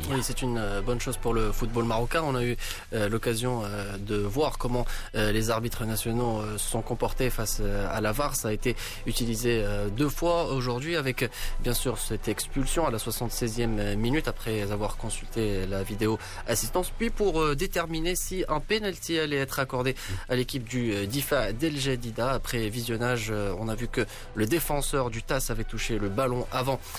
Oui, 0.10 0.22
c'est 0.24 0.41
une 0.41 0.58
euh, 0.58 0.82
bonne 0.82 1.00
chose 1.00 1.17
pour 1.17 1.34
le 1.34 1.51
football 1.51 1.86
marocain. 1.86 2.24
On 2.24 2.36
a 2.36 2.43
eu 2.43 2.58
euh, 2.93 3.08
l'occasion 3.08 3.62
euh, 3.63 3.98
de 3.98 4.15
voir 4.15 4.58
comment 4.58 4.86
les 5.13 5.50
arbitres 5.50 5.86
nationaux 5.86 6.41
se 6.58 6.70
sont 6.70 6.82
comportés 6.82 7.29
face 7.29 7.62
à 7.89 8.01
la 8.01 8.12
VAR. 8.12 8.36
Ça 8.36 8.50
a 8.50 8.51
été 8.51 8.75
utilisé 9.05 9.63
deux 9.96 10.10
fois 10.10 10.46
aujourd'hui 10.46 10.96
avec 10.96 11.29
bien 11.62 11.74
sûr 11.74 11.98
cette 11.98 12.27
expulsion 12.27 12.86
à 12.88 12.91
la 12.91 12.98
76e 12.98 13.96
minute 13.96 14.27
après 14.27 14.72
avoir 14.72 14.98
consulté 14.98 15.65
la 15.67 15.84
vidéo 15.84 16.17
assistance. 16.48 16.91
Puis 16.98 17.10
pour 17.10 17.55
déterminer 17.55 18.15
si 18.15 18.43
un 18.48 18.60
penalty 18.60 19.20
allait 19.20 19.38
être 19.38 19.60
accordé 19.60 19.96
à 20.29 20.36
l'équipe 20.36 20.67
du 20.67 21.08
DIFA 21.08 21.53
d'El 21.53 21.77
Jadida. 21.77 22.32
Après 22.32 22.70
visionnage, 22.70 23.32
on 23.60 23.67
a 23.67 23.75
vu 23.75 23.88
que 23.88 24.05
le 24.36 24.46
défenseur 24.46 25.10
du 25.10 25.24
TAS 25.24 25.48
avait 25.50 25.63
touché 25.63 26.00
le 26.00 26.10
ballon 26.10 26.48
avant 26.51 26.79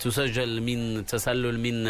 تسجل 0.00 0.60
من 0.62 1.06
تسلل 1.06 1.60
من 1.60 1.88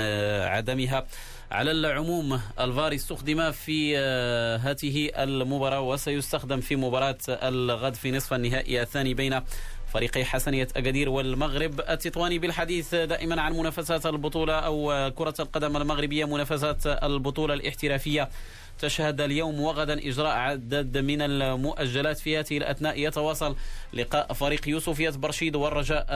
عدمها. 0.48 1.06
على 1.50 1.70
العموم 1.70 2.40
الفار 2.60 2.94
استخدم 2.94 3.50
في 3.50 3.96
هذه 4.58 5.10
المباراة 5.22 5.80
وسيستخدم 5.80 6.60
في 6.60 6.76
مباراة 6.76 7.18
الغد 7.28 7.94
في 7.94 8.10
نصف 8.10 8.34
النهائي 8.34 8.82
الثاني 8.82 9.14
بين 9.14 9.40
فريقي 9.92 10.24
حسنية 10.24 10.68
أكادير 10.76 11.08
والمغرب. 11.08 11.80
التطواني 11.80 12.38
بالحديث 12.38 12.94
دائما 12.94 13.42
عن 13.42 13.52
منافسات 13.52 14.06
البطولة 14.06 14.52
أو 14.54 15.10
كرة 15.14 15.34
القدم 15.40 15.76
المغربية 15.76 16.24
منافسات 16.24 16.86
البطولة 16.86 17.54
الاحترافية. 17.54 18.28
تشهد 18.78 19.20
اليوم 19.20 19.60
وغدا 19.60 20.08
إجراء 20.08 20.36
عدد 20.36 20.98
من 20.98 21.22
المؤجلات 21.22 22.18
في 22.18 22.38
هذه 22.38 22.58
الأثناء. 22.58 23.00
يتواصل 23.00 23.56
لقاء 23.92 24.32
فريق 24.32 24.68
يوسفية 24.68 25.10
برشيد 25.10 25.56
والرجاء 25.56 26.06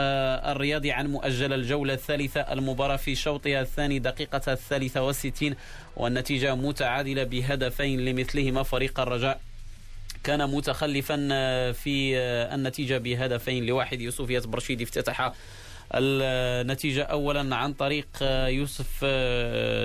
الرياضي 0.53 0.93
عن 0.93 1.07
مؤجل 1.07 1.53
الجولة 1.53 1.95
الثالثة 1.95 2.41
المباراة 2.41 2.97
في 2.97 3.15
شوطها 3.15 3.61
الثاني 3.61 3.99
دقيقة 3.99 4.53
الثالثة 4.53 5.03
والستين 5.03 5.55
والنتيجة 5.97 6.55
متعادلة 6.55 7.25
بهدفين 7.25 8.05
لمثلهما. 8.05 8.63
فريق 8.63 9.01
الرجاء 9.01 9.41
كان 10.25 10.51
متخلفا 10.51 11.17
في 11.73 12.19
النتيجة 12.55 12.99
بهدفين 12.99 13.67
لواحد. 13.67 14.01
يوسفية 14.01 14.39
برشيد 14.41 14.83
افتتح 14.83 15.33
النتيجة 15.95 17.03
أولا 17.03 17.57
عن 17.57 17.73
طريق 17.73 18.07
يوسف 18.47 19.05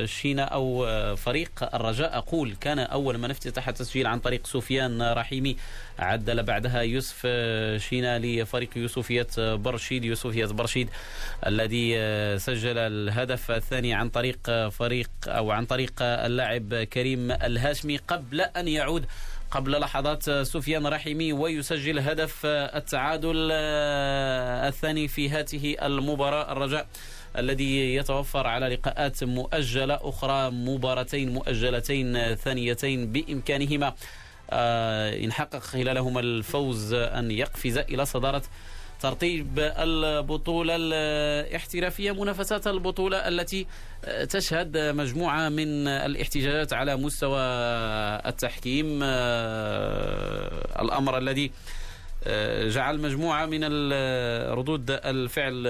شينا 0.05 0.43
أو 0.43 0.85
فريق 1.15 1.75
الرجاء. 1.75 2.17
أقول 2.17 2.55
كان 2.61 2.79
أول 2.79 3.17
من 3.17 3.31
افتتح 3.31 3.67
التسجيل 3.67 4.07
عن 4.07 4.19
طريق 4.19 4.47
سفيان 4.47 5.01
رحيمي. 5.01 5.57
عدل 5.99 6.43
بعدها 6.43 6.81
يوسف 6.81 7.27
شينا 7.77 8.19
لفريق 8.19 8.69
يوسفية 8.75 9.27
برشيد. 9.37 10.05
يوسفية 10.05 10.45
برشيد 10.45 10.89
الذي 11.47 11.93
سجل 12.39 12.77
الهدف 12.77 13.51
الثاني 13.51 13.93
عن 13.93 14.09
طريق 14.09 14.69
فريق 14.69 15.09
أو 15.27 15.51
عن 15.51 15.65
طريق 15.65 15.93
اللاعب 16.01 16.75
كريم 16.75 17.31
الهاشمي 17.31 17.97
قبل 17.97 18.41
أن 18.41 18.67
يعود 18.67 19.05
قبل 19.53 19.79
لحظات 19.79 20.29
سفيان 20.29 20.87
رحيمي 20.87 21.33
ويسجل 21.33 21.99
هدف 21.99 22.45
التعادل 22.45 23.51
الثاني 23.51 25.07
في 25.07 25.29
هذه 25.29 25.75
المباراة. 25.85 26.51
الرجاء 26.51 26.87
الذي 27.37 27.95
يتوفر 27.95 28.47
على 28.47 28.67
لقاءات 28.67 29.23
مؤجلة 29.23 29.99
أخرى 30.01 30.49
مباراتين 30.51 31.33
مؤجلتين 31.33 32.35
ثانيتين 32.35 33.11
بإمكانهما. 33.11 33.93
إن 35.23 35.31
حقق 35.31 35.59
خلالهما 35.59 36.19
الفوز 36.19 36.93
أن 36.93 37.31
يقفز 37.31 37.77
إلى 37.77 38.05
صدارة 38.05 38.43
ترتيب 39.03 39.59
البطولة 39.59 40.75
الاحترافية 40.77 42.11
منافسات 42.11 42.67
البطولة 42.67 43.17
التي 43.17 43.65
تشهد 44.29 44.77
مجموعة 44.77 45.49
من 45.49 45.87
الاحتجاجات 45.87 46.73
على 46.73 46.95
مستوى 46.95 47.39
التحكيم 48.25 48.99
الأمر 50.81 51.17
الذي 51.17 51.51
جعل 52.69 52.99
مجموعة 53.01 53.45
من 53.45 53.63
ردود 54.53 54.91
الفعل 54.91 55.63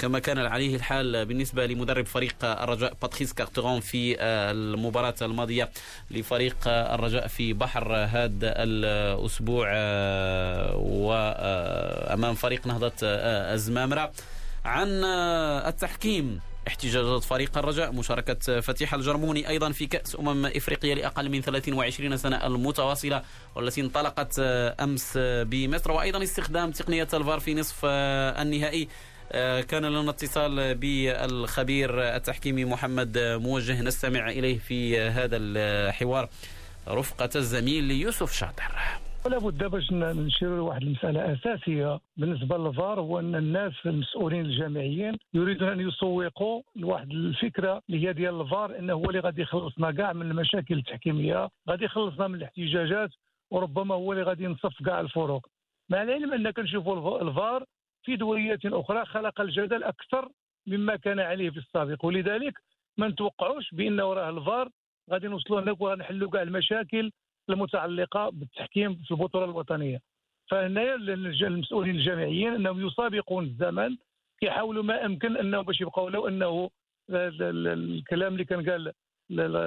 كما 0.00 0.18
كان 0.18 0.38
عليه 0.38 0.76
الحال 0.76 1.26
بالنسبة 1.26 1.66
لمدرب 1.66 2.06
فريق 2.06 2.34
الرجاء 2.44 2.96
باتريس 3.02 3.32
كارتغون 3.32 3.80
في 3.80 4.16
المباراة 4.22 5.14
الماضية 5.22 5.70
لفريق 6.10 6.56
الرجاء 6.66 7.26
في 7.26 7.52
بحر 7.52 7.94
هذا 7.94 8.62
الأسبوع 8.62 9.68
وأمام 10.74 12.34
فريق 12.34 12.66
نهضة 12.66 12.92
الزمامرة 13.02 14.12
عن 14.64 14.88
التحكيم 15.68 16.40
احتجاجات 16.68 17.24
فريق 17.24 17.58
الرجاء 17.58 17.92
مشاركة 17.92 18.60
فتيح 18.60 18.94
الجرموني 18.94 19.48
أيضا 19.48 19.72
في 19.72 19.86
كأس 19.86 20.16
أمم 20.16 20.46
إفريقيا 20.46 20.94
لأقل 20.94 21.30
من 21.30 21.40
23 21.40 22.16
سنة 22.16 22.46
المتواصلة 22.46 23.22
والتي 23.54 23.80
انطلقت 23.80 24.38
أمس 24.80 25.18
بمصر. 25.18 25.92
وأيضا 25.92 26.22
استخدام 26.22 26.70
تقنية 26.70 27.08
الفار 27.14 27.40
في 27.40 27.54
نصف 27.54 27.84
النهائي. 27.84 28.88
كان 29.68 29.86
لنا 29.86 30.10
اتصال 30.10 30.74
بالخبير 30.74 32.16
التحكيمي 32.16 32.64
محمد 32.64 33.18
موجه 33.18 33.82
نستمع 33.82 34.28
إليه 34.28 34.58
في 34.58 35.00
هذا 35.00 35.36
الحوار. 35.36 36.28
رفقة 36.88 37.30
الزميل 37.36 37.90
يوسف 37.90 38.32
شاطر. 38.32 38.74
ولا 39.26 39.38
بد 39.38 39.64
باش 39.64 39.92
نشير 39.92 40.56
لواحد 40.56 40.82
المسألة 40.82 41.32
أساسية 41.32 42.00
بالنسبة 42.16 42.58
للفار 42.58 43.00
هو 43.00 43.18
أن 43.18 43.34
الناس 43.34 43.72
المسؤولين 43.86 44.40
الجامعيين 44.46 45.18
يريدون 45.34 45.68
أن 45.68 45.80
يسوقوا 45.80 46.62
لواحد 46.76 47.10
الفكرة 47.10 47.82
اللي 47.88 48.08
هي 48.08 48.12
ديال 48.12 48.40
الفار 48.40 48.78
إنه 48.78 48.92
هو 48.92 49.04
اللي 49.04 49.20
غادي 49.20 49.42
يخلصنا 49.42 49.92
كاع 49.92 50.12
من 50.12 50.30
المشاكل 50.30 50.74
التحكيمية 50.78 51.48
غادي 51.68 51.84
يخلصنا 51.84 52.28
من 52.28 52.34
الاحتجاجات 52.34 53.10
وربما 53.50 53.94
هو 53.94 54.12
اللي 54.12 54.24
غادي 54.24 54.44
ينصف 54.44 54.82
كاع 54.86 55.00
الفروق. 55.00 55.46
مع 55.90 56.02
العلم 56.02 56.32
أن 56.32 56.50
كنشوفوا 56.50 57.22
الفار 57.22 57.64
في 58.02 58.16
دوليات 58.16 58.66
أخرى 58.66 59.04
خلق 59.04 59.40
الجدل 59.40 59.82
أكثر 59.84 60.28
مما 60.66 60.96
كان 60.96 61.20
عليه 61.20 61.50
في 61.50 61.56
السابق. 61.56 62.04
ولذلك 62.04 62.54
ما 62.96 63.08
نتوقعوش 63.08 63.74
بأنه 63.74 64.12
راه 64.12 64.30
الفار 64.30 64.68
غادي 65.10 65.28
نوصلوا 65.28 65.60
هناك 65.60 65.80
وغنحلوا 65.80 66.30
كاع 66.30 66.42
المشاكل 66.42 67.10
المتعلقة 67.50 68.30
بالتحكيم 68.30 68.94
في 68.94 69.10
البطولة 69.10 69.44
الوطنية. 69.44 70.00
فهنا 70.50 70.94
المسؤولين 70.94 71.96
الجامعيين 71.96 72.54
أنهم 72.54 72.86
يسابقون 72.86 73.44
الزمن 73.44 73.96
كيحاولوا 74.40 74.82
ما 74.82 75.06
امكن 75.06 75.36
أنه 75.36 75.60
باش 75.60 75.80
يبقاو 75.80 76.08
لو 76.08 76.28
أنه 76.28 76.70
الكلام 77.10 78.32
اللي 78.32 78.44
كان 78.44 78.70
قال 78.70 78.92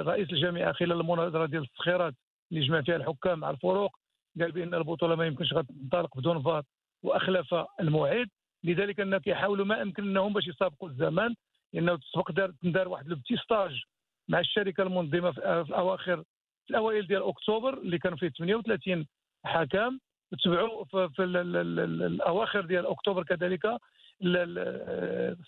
رئيس 0.06 0.32
الجامعة 0.32 0.72
خلال 0.72 1.00
المناظرة 1.00 1.46
ديال 1.46 1.62
التسخيرات 1.62 2.14
اللي 2.52 2.66
جمع 2.66 2.82
فيها 2.82 2.96
الحكام 2.96 3.38
مع 3.38 3.50
الفروق 3.50 3.96
قال 4.40 4.52
بأن 4.52 4.74
البطولة 4.74 5.14
ما 5.14 5.26
يمكنش 5.26 5.50
تنطلق 5.50 6.16
بدون 6.16 6.42
فار 6.42 6.62
وأخلف 7.02 7.54
الموعد 7.80 8.28
لذلك 8.64 9.00
ان 9.00 9.18
كيحاولوا 9.18 9.64
ما 9.66 9.82
امكن 9.82 10.02
أنهم 10.02 10.32
باش 10.32 10.46
يسابقوا 10.48 10.88
الزمان 10.88 11.34
لأنه 11.72 11.96
تسبق 11.96 12.30
دار 12.32 12.52
دار 12.62 12.88
واحد 12.88 13.08
le 13.08 13.16
stage 13.44 13.82
مع 14.28 14.40
الشركة 14.40 14.82
المنظمة 14.82 15.30
في 15.30 15.74
اواخر 15.74 16.24
في 16.68 16.72
الأوائل 16.74 17.06
ديال 17.06 17.22
أكتوبر 17.22 17.78
اللي 17.78 17.98
كانوا 17.98 18.18
فيه 18.18 18.28
38 18.28 19.06
حكم 19.44 19.98
تبعوا 20.44 20.84
في 21.08 21.22
الأواخر 21.24 22.60
ديال 22.60 22.86
أكتوبر 22.86 23.22
كذلك 23.24 23.66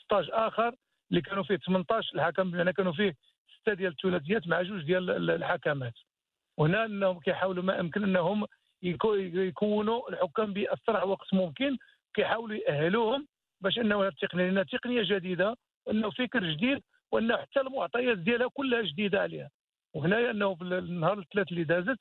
stage 0.05 0.29
آخر 0.33 0.75
اللي 1.11 1.21
كانوا 1.21 1.43
فيه 1.43 1.57
18 1.57 2.15
الحكم 2.15 2.51
بمعنى 2.51 2.73
كانوا 2.73 2.93
فيه 2.93 3.15
ستة 3.61 3.75
ديال 3.75 3.93
الثلاثيات 3.93 4.49
مع 4.49 4.63
جوج 4.63 4.83
ديال 4.83 5.31
الحكمات 5.31 5.95
وهنا 6.59 6.85
أنهم 6.85 7.21
كيحاولوا 7.21 7.63
ما 7.63 7.81
أمكن 7.81 8.05
أنهم 8.05 8.47
يكونوا 8.83 10.11
الحكام 10.11 10.53
بأسرع 10.53 11.03
وقت 11.03 11.35
ممكن 11.35 11.77
كيحاولوا 12.15 12.57
يأهلوهم 12.57 13.27
باش 13.61 13.79
إنه 13.79 14.09
التقنيه 14.09 14.45
لانها 14.45 14.63
تقنية 14.63 15.03
جديدة 15.03 15.57
إنه 15.91 16.11
فكر 16.11 16.45
جديد 16.45 16.83
وإنه 17.13 17.37
حتى 17.37 17.61
المعطيات 17.61 18.19
ديالها 18.19 18.49
كلها 18.49 18.83
جديدة 18.83 19.21
عليها. 19.21 19.51
وهنايا 19.95 20.31
انه 20.31 20.55
في 20.55 20.63
النهار 20.63 21.19
الثلاث 21.19 21.49
اللي 21.53 21.65
دازت 21.65 21.99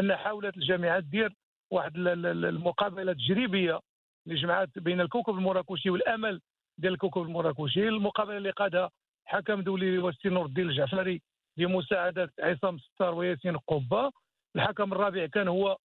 أن 0.00 0.16
حاولت 0.16 0.56
الجامعات 0.56 1.04
دير 1.04 1.32
واحد 1.70 1.92
المقابلة 1.96 3.12
تجريبية 3.12 3.80
اللي 4.26 4.40
جمعت 4.40 4.78
بين 4.78 5.00
الكوكب 5.00 5.34
المراكشي 5.34 5.90
والأمل 5.90 6.40
ديال 6.78 6.92
الكوكب 6.92 7.22
المراكشي. 7.22 7.88
المقابلة 7.88 8.36
اللي 8.36 8.50
قادها 8.50 8.90
حكم 9.24 9.60
دولي 9.60 9.98
هو 9.98 10.08
السي 10.08 10.28
نور 10.28 10.46
الدين 10.46 10.68
الجعفري 10.68 11.22
بمساعدة 11.56 12.32
عصام 12.40 12.78
ستار 12.78 13.14
وياسين 13.14 13.56
قبة. 13.56 14.10
الحكم 14.56 14.92
الرابع 14.92 15.26
كان 15.26 15.48
هو 15.48 15.76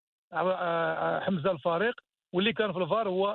حمزة 1.22 1.52
الفارق 1.52 1.94
واللي 2.34 2.54
كان 2.54 2.74
في 2.74 2.80
الفار 2.80 3.10
هو 3.10 3.28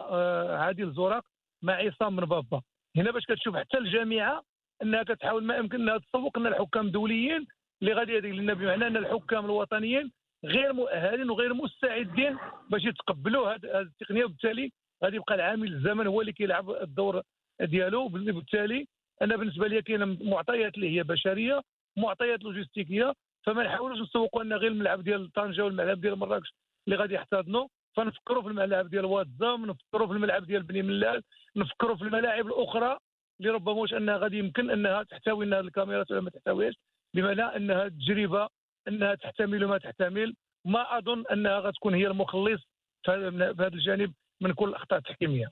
عادل 0.61 0.93
زرق 0.93 1.25
مع 1.63 1.75
عصام 1.75 2.17
من 2.17 2.25
بابا. 2.25 2.63
هنا 2.97 3.11
باش 3.11 3.23
كتشوف 3.27 3.57
حتى 3.57 3.79
الجامعة 3.79 4.43
أنها 4.83 5.03
كتحاول 5.03 5.45
ما 5.45 5.57
يمكن 5.57 5.81
أنها 5.81 5.99
تسوق 5.99 6.39
أن 6.39 6.47
الحكام 6.47 6.87
الدوليين 6.87 7.47
اللي 7.83 7.93
غادي 7.93 8.13
يدير 8.15 8.35
لنا 8.35 8.55
بمعنى 8.55 8.87
أن 8.87 8.97
الحكام 8.97 9.45
الوطنيين 9.45 10.13
غير 10.45 10.73
مؤهلين 10.73 11.31
وغير 11.31 11.55
مستعدين 11.55 12.39
باش 12.71 12.85
يتقبلوا 12.85 13.55
هذه 13.55 13.81
التقنية. 13.81 14.25
وبالتالي 14.25 14.73
غادي 15.05 15.17
يبقى 15.17 15.35
العامل 15.35 15.73
الزمن 15.75 16.07
هو 16.07 16.21
اللي 16.21 16.33
كيلعب 16.33 16.71
الدور 16.71 17.23
ديالو. 17.61 18.05
وبالتالي 18.05 18.87
أنا 19.23 19.37
بالنسبة 19.37 19.69
لي 19.69 19.83
كاينة 19.83 20.17
معطيات 20.21 20.75
اللي 20.75 20.97
هي 20.97 21.03
بشرية 21.03 21.61
معطيات 21.97 22.43
لوجستيكية. 22.43 23.13
فما 23.47 23.63
نحاولوش 23.65 23.99
نسوقوا 24.01 24.43
أن 24.43 24.53
غير 24.53 24.71
الملعب 24.71 25.05
ديال 25.05 25.33
طنجة 25.33 25.65
والملعب 25.65 26.01
ديال 26.01 26.19
مراكش 26.19 26.55
اللي 26.87 26.97
غادي 26.97 27.15
يحتضنوا 27.15 27.69
فنفكروا 27.97 28.43
في 28.43 28.49
الملاعب 28.49 28.89
ديال 28.91 29.05
واتزام 29.05 29.67
نفكروا 29.67 30.07
في 30.07 30.13
الملعب 30.13 30.45
ديال 30.47 30.63
بني 30.63 30.83
ملال 30.83 31.23
نفكروا 31.57 31.97
في 31.97 32.03
الملاعب 32.03 32.47
الأخرى. 32.47 32.99
اللي 33.41 33.51
ربما 33.53 33.73
واش 33.73 33.95
أنها 33.95 34.17
غادي 34.17 34.39
يمكن 34.39 34.71
أنها 34.71 35.03
تحتوي 35.03 35.45
انها 35.45 35.61
الكاميرات 35.61 36.11
ولا 36.11 36.21
ما 36.21 36.31
تحتويش 36.31 36.75
بمعنى 37.15 37.43
أنها 37.43 37.89
تجربة 37.89 38.49
أنها 38.89 39.15
تحتمل 39.15 39.67
ما 39.67 39.79
تحتمل 39.79 40.35
ما 40.65 40.99
أظن 40.99 41.25
أنها 41.33 41.59
غتكون 41.59 41.95
هي 41.95 42.07
المخلص 42.07 42.61
في 43.05 43.11
هذا 43.59 43.67
الجانب 43.67 44.13
من 44.41 44.53
كل 44.53 44.69
الأخطاء 44.69 44.99
التحكيمية. 44.99 45.47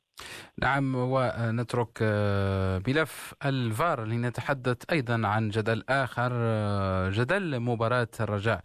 نعم 0.59 0.94
ونترك 0.94 1.99
آه، 2.03 2.83
ملف 2.88 3.35
الفار 3.44 4.05
لنتحدث 4.05 4.90
أيضا 4.92 5.27
عن 5.27 5.49
جدل 5.49 5.85
آخر 5.88 6.31
آه، 6.33 7.11
جدل 7.11 7.61
مباراة 7.61 8.09
الرجاء 8.20 8.61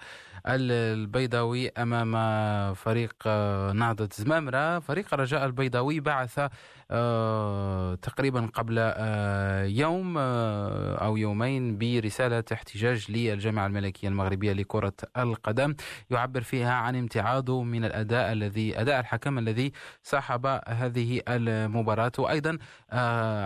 البيضاوي 0.48 1.70
أمام 1.70 2.74
فريق 2.74 3.14
آه، 3.28 3.72
نهضة 3.72 4.10
زمامرة. 4.14 4.80
فريق 4.80 5.14
الرجاء 5.14 5.46
البيضاوي 5.46 6.00
بعث 6.00 6.50
آه، 6.92 7.96
تقريبا 7.96 8.50
قبل 8.54 8.76
آه، 8.80 9.64
يوم 9.64 10.18
أو 10.18 11.18
يومين 11.18 11.78
برسالة 11.78 12.44
احتجاج 12.54 13.12
للجامعة 13.12 13.68
الملكية 13.68 14.08
المغربية 14.08 14.54
لكرة 14.54 14.94
القدم. 15.18 15.76
يعبر 16.10 16.42
فيها 16.42 16.74
عن 16.74 16.96
امتعاضه 16.96 17.64
من 17.64 17.86
الأداء 17.86 18.32
الذي 18.32 18.82
أداء 18.82 19.00
الحكم 19.00 19.40
الذي 19.40 19.72
صاحب 20.04 20.46
هذه 20.68 21.22
المباراة. 21.28 22.12
وأيضا 22.18 22.58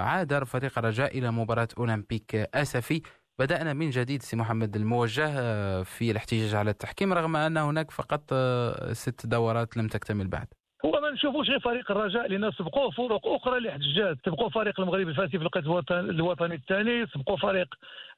عاد 0.03 0.43
فريق 0.43 0.77
الرجاء 0.77 1.17
إلى 1.17 1.31
مباراة 1.31 1.67
أولمبيك 1.77 2.35
آسفي. 2.35 3.01
بدأنا 3.39 3.73
من 3.73 3.89
جديد 3.89 4.21
سي 4.21 4.38
محمد 4.38 4.75
الموجه 4.75 5.28
آه، 5.28 5.84
في 5.84 6.12
الاحتجاج 6.12 6.56
على 6.56 6.69
التحكيم 6.71 7.13
رغم 7.13 7.36
أن 7.36 7.58
هناك 7.58 7.91
فقط 7.91 8.23
آه، 8.34 8.93
ست 8.93 9.25
دورات 9.25 9.78
لم 9.78 9.88
تكتمل 9.88 10.28
بعد. 10.28 10.47
هو 10.86 10.91
ما 10.91 11.12
نشوفوش 11.12 11.49
غير 11.49 11.60
فريق 11.60 11.91
الرجاء 11.91 12.28
لأن 12.28 12.52
سبقوه 12.52 12.91
فرق 12.91 13.28
أخرى 13.28 13.58
اللي 13.58 13.69
احتجاجات 13.69 14.17
سبقوا 14.25 14.49
فريق 14.49 14.80
المغرب 14.80 15.08
الفاسي 15.08 15.38
في 15.38 15.43
القسم 15.43 15.82
الوطني 15.91 16.56
الثاني 16.56 17.08
سبقوا 17.08 17.38
فريق 17.38 17.67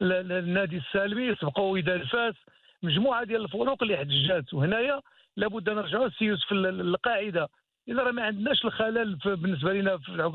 النادي 0.01 0.77
السالمي 0.77 1.35
سبقوا 1.35 1.73
وداد 1.73 2.03
فاس 2.03 2.35
مجموعة 2.83 3.23
ديال 3.23 3.41
الفروق 3.41 3.83
اللي 3.83 3.95
احتجاجات 3.95 4.53
وهنايا 4.53 5.01
لابد 5.37 5.69
نرجعوا 5.69 6.05
السي 6.05 6.25
يوسف 6.25 6.51
القاعدة. 6.51 7.47
إذا 7.87 8.03
راه 8.03 8.11
ما 8.11 8.23
عندناش 8.23 8.65
الخلل 8.65 9.15
بالنسبة 9.15 9.73
لنا 9.73 9.97
في 9.97 10.31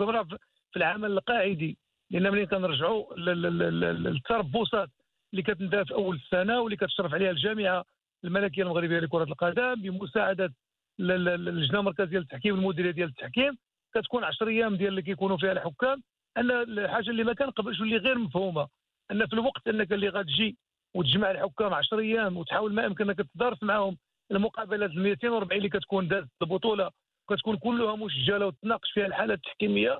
في 0.72 0.76
العمل 0.76 1.12
القاعدي. 1.12 1.78
لأن 2.10 2.32
ملي 2.32 2.46
كنرجعوا 2.46 3.14
للتربصات 3.14 4.90
اللي 5.32 5.42
كتندار 5.42 5.84
في 5.84 5.94
أول 5.94 6.16
السنة 6.16 6.60
واللي 6.60 6.76
كتشرف 6.76 7.14
عليها 7.14 7.30
الجامعة 7.30 7.84
الملكية 8.24 8.62
المغربية 8.62 8.98
لكرة 8.98 9.24
القدم 9.24 9.74
بمساعدة 9.74 10.54
اللجنه 11.00 11.80
المركزية 11.80 12.18
للتحكيم 12.18 12.54
والمديرية 12.54 12.90
ديال 12.90 13.08
التحكيم. 13.08 13.58
كتكون 13.94 14.24
10 14.24 14.48
أيام 14.48 14.76
ديال 14.76 14.88
اللي 14.88 15.02
كيكونوا 15.02 15.36
فيها 15.36 15.52
الحكام. 15.52 16.02
أن 16.36 16.50
الحاجة 16.50 17.10
اللي 17.10 17.24
ما 17.24 17.32
كان 17.32 17.50
قبل 17.50 17.72
اللي 17.72 17.96
غير 17.96 18.18
مفهومة 18.18 18.68
أن 19.10 19.26
في 19.26 19.32
الوقت 19.32 19.68
أنك 19.68 19.92
اللي 19.92 20.08
غتجي 20.08 20.56
وتجمع 20.94 21.30
الحكام 21.30 21.74
10 21.74 21.98
أيام 21.98 22.36
وتحاول 22.36 22.72
ما 22.74 22.82
يمكن 22.84 23.10
انك 23.10 23.26
تدارس 23.34 23.62
معاهم 23.62 23.96
المقابلات 24.30 24.90
ال 24.90 25.02
240 25.02 25.58
اللي 25.58 25.68
كتكون 25.68 26.08
دازت 26.08 26.28
البطولة 26.42 26.90
كتكون 27.30 27.56
كلها 27.56 27.96
مسجله 27.96 28.46
وتناقش 28.46 28.90
فيها 28.92 29.06
الحالات 29.06 29.38
التحكيمية. 29.38 29.98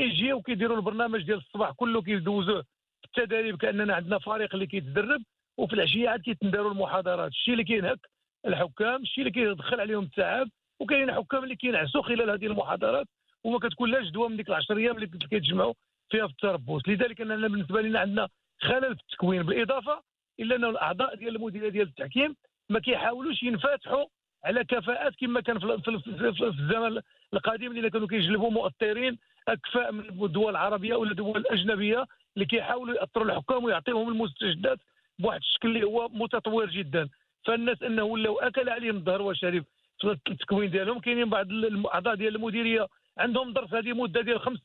كيجيو 0.00 0.42
كيديروا 0.42 0.76
البرنامج 0.76 1.22
ديال 1.22 1.38
الصباح 1.38 1.70
كله 1.70 2.02
كيدوزوه 2.02 2.62
في 3.00 3.06
التدريب 3.06 3.56
كأننا 3.56 3.94
عندنا 3.94 4.18
فريق 4.18 4.54
اللي 4.54 4.66
كيتدرب 4.66 5.22
وفي 5.56 5.72
العشية 5.72 6.08
عاد 6.08 6.20
كيتنداروا 6.20 6.70
المحاضرات. 6.70 7.30
الشيء 7.30 7.52
اللي 7.54 7.64
كينهك 7.64 7.98
الحكام 8.46 9.02
الشيء 9.02 9.18
اللي 9.26 9.30
كيدخل 9.30 9.80
عليهم 9.80 10.04
التعب 10.04 10.48
وكاين 10.80 11.12
حكام 11.12 11.44
اللي 11.44 11.56
كينعسوا 11.56 12.02
خلال 12.02 12.30
هذه 12.30 12.46
المحاضرات 12.46 13.06
وما 13.44 13.58
كتكون 13.58 13.90
لا 13.90 14.02
جدوى 14.02 14.28
من 14.28 14.36
ديك 14.36 14.48
العشر 14.48 14.76
أيام 14.76 14.94
اللي 14.96 15.06
كيتجمعوا 15.06 15.74
فيها 16.10 16.26
في 16.26 16.32
التربص 16.32 16.82
لذلك 16.88 17.20
أننا 17.20 17.48
بالنسبة 17.48 17.82
لنا 17.82 18.00
عندنا 18.00 18.28
خلل 18.60 18.96
في 18.96 19.02
التكوين. 19.02 19.42
بالإضافة 19.42 20.02
إلى 20.40 20.56
أن 20.56 20.64
الأعضاء 20.64 21.14
ديال 21.14 21.36
المديرية 21.36 21.68
ديال 21.68 21.88
التحكيم 21.88 22.36
ما 22.70 22.80
كيحاولوش 22.80 23.42
ينفتحوا 23.42 24.04
على 24.44 24.64
كفاءات 24.64 25.14
كما 25.20 25.40
كان 25.40 25.58
في 25.58 26.44
الزمن 26.44 27.00
القديم 27.34 27.76
اللي 27.76 27.90
كانوا 27.90 28.08
كيجلبوا 28.08 28.50
مؤطرين 28.50 29.18
أكفاء 29.48 29.92
من 29.92 30.24
الدول 30.24 30.50
العربية 30.50 30.94
ولا 30.94 31.10
الدول 31.10 31.36
الأجنبية 31.36 32.06
اللي 32.34 32.46
كيحاولوا 32.46 32.94
يأثروا 32.94 33.26
الحكام 33.26 33.64
ويعطيهم 33.64 34.08
المستجدات 34.08 34.78
بواحد 35.18 35.40
الشكل 35.40 35.68
اللي 35.68 35.86
هو 35.86 36.08
متطور 36.08 36.70
جدا. 36.70 37.08
فالناس 37.44 37.82
إنه 37.82 38.02
ولاو 38.02 38.38
أكل 38.38 38.68
عليهم 38.68 38.96
الظهر 38.96 39.22
والشريف 39.22 39.64
في 40.00 40.10
التكوين 40.30 40.70
ديالهم 40.70 41.00
كاينين 41.00 41.30
بعض 41.30 41.50
الأعضاء 41.50 42.14
ديال 42.14 42.36
المديرية. 42.36 42.86
عندهم 43.18 43.52
درس 43.52 43.74
هذه 43.74 43.92
مدة 43.92 44.20
ديال 44.20 44.40
خمس 44.40 44.58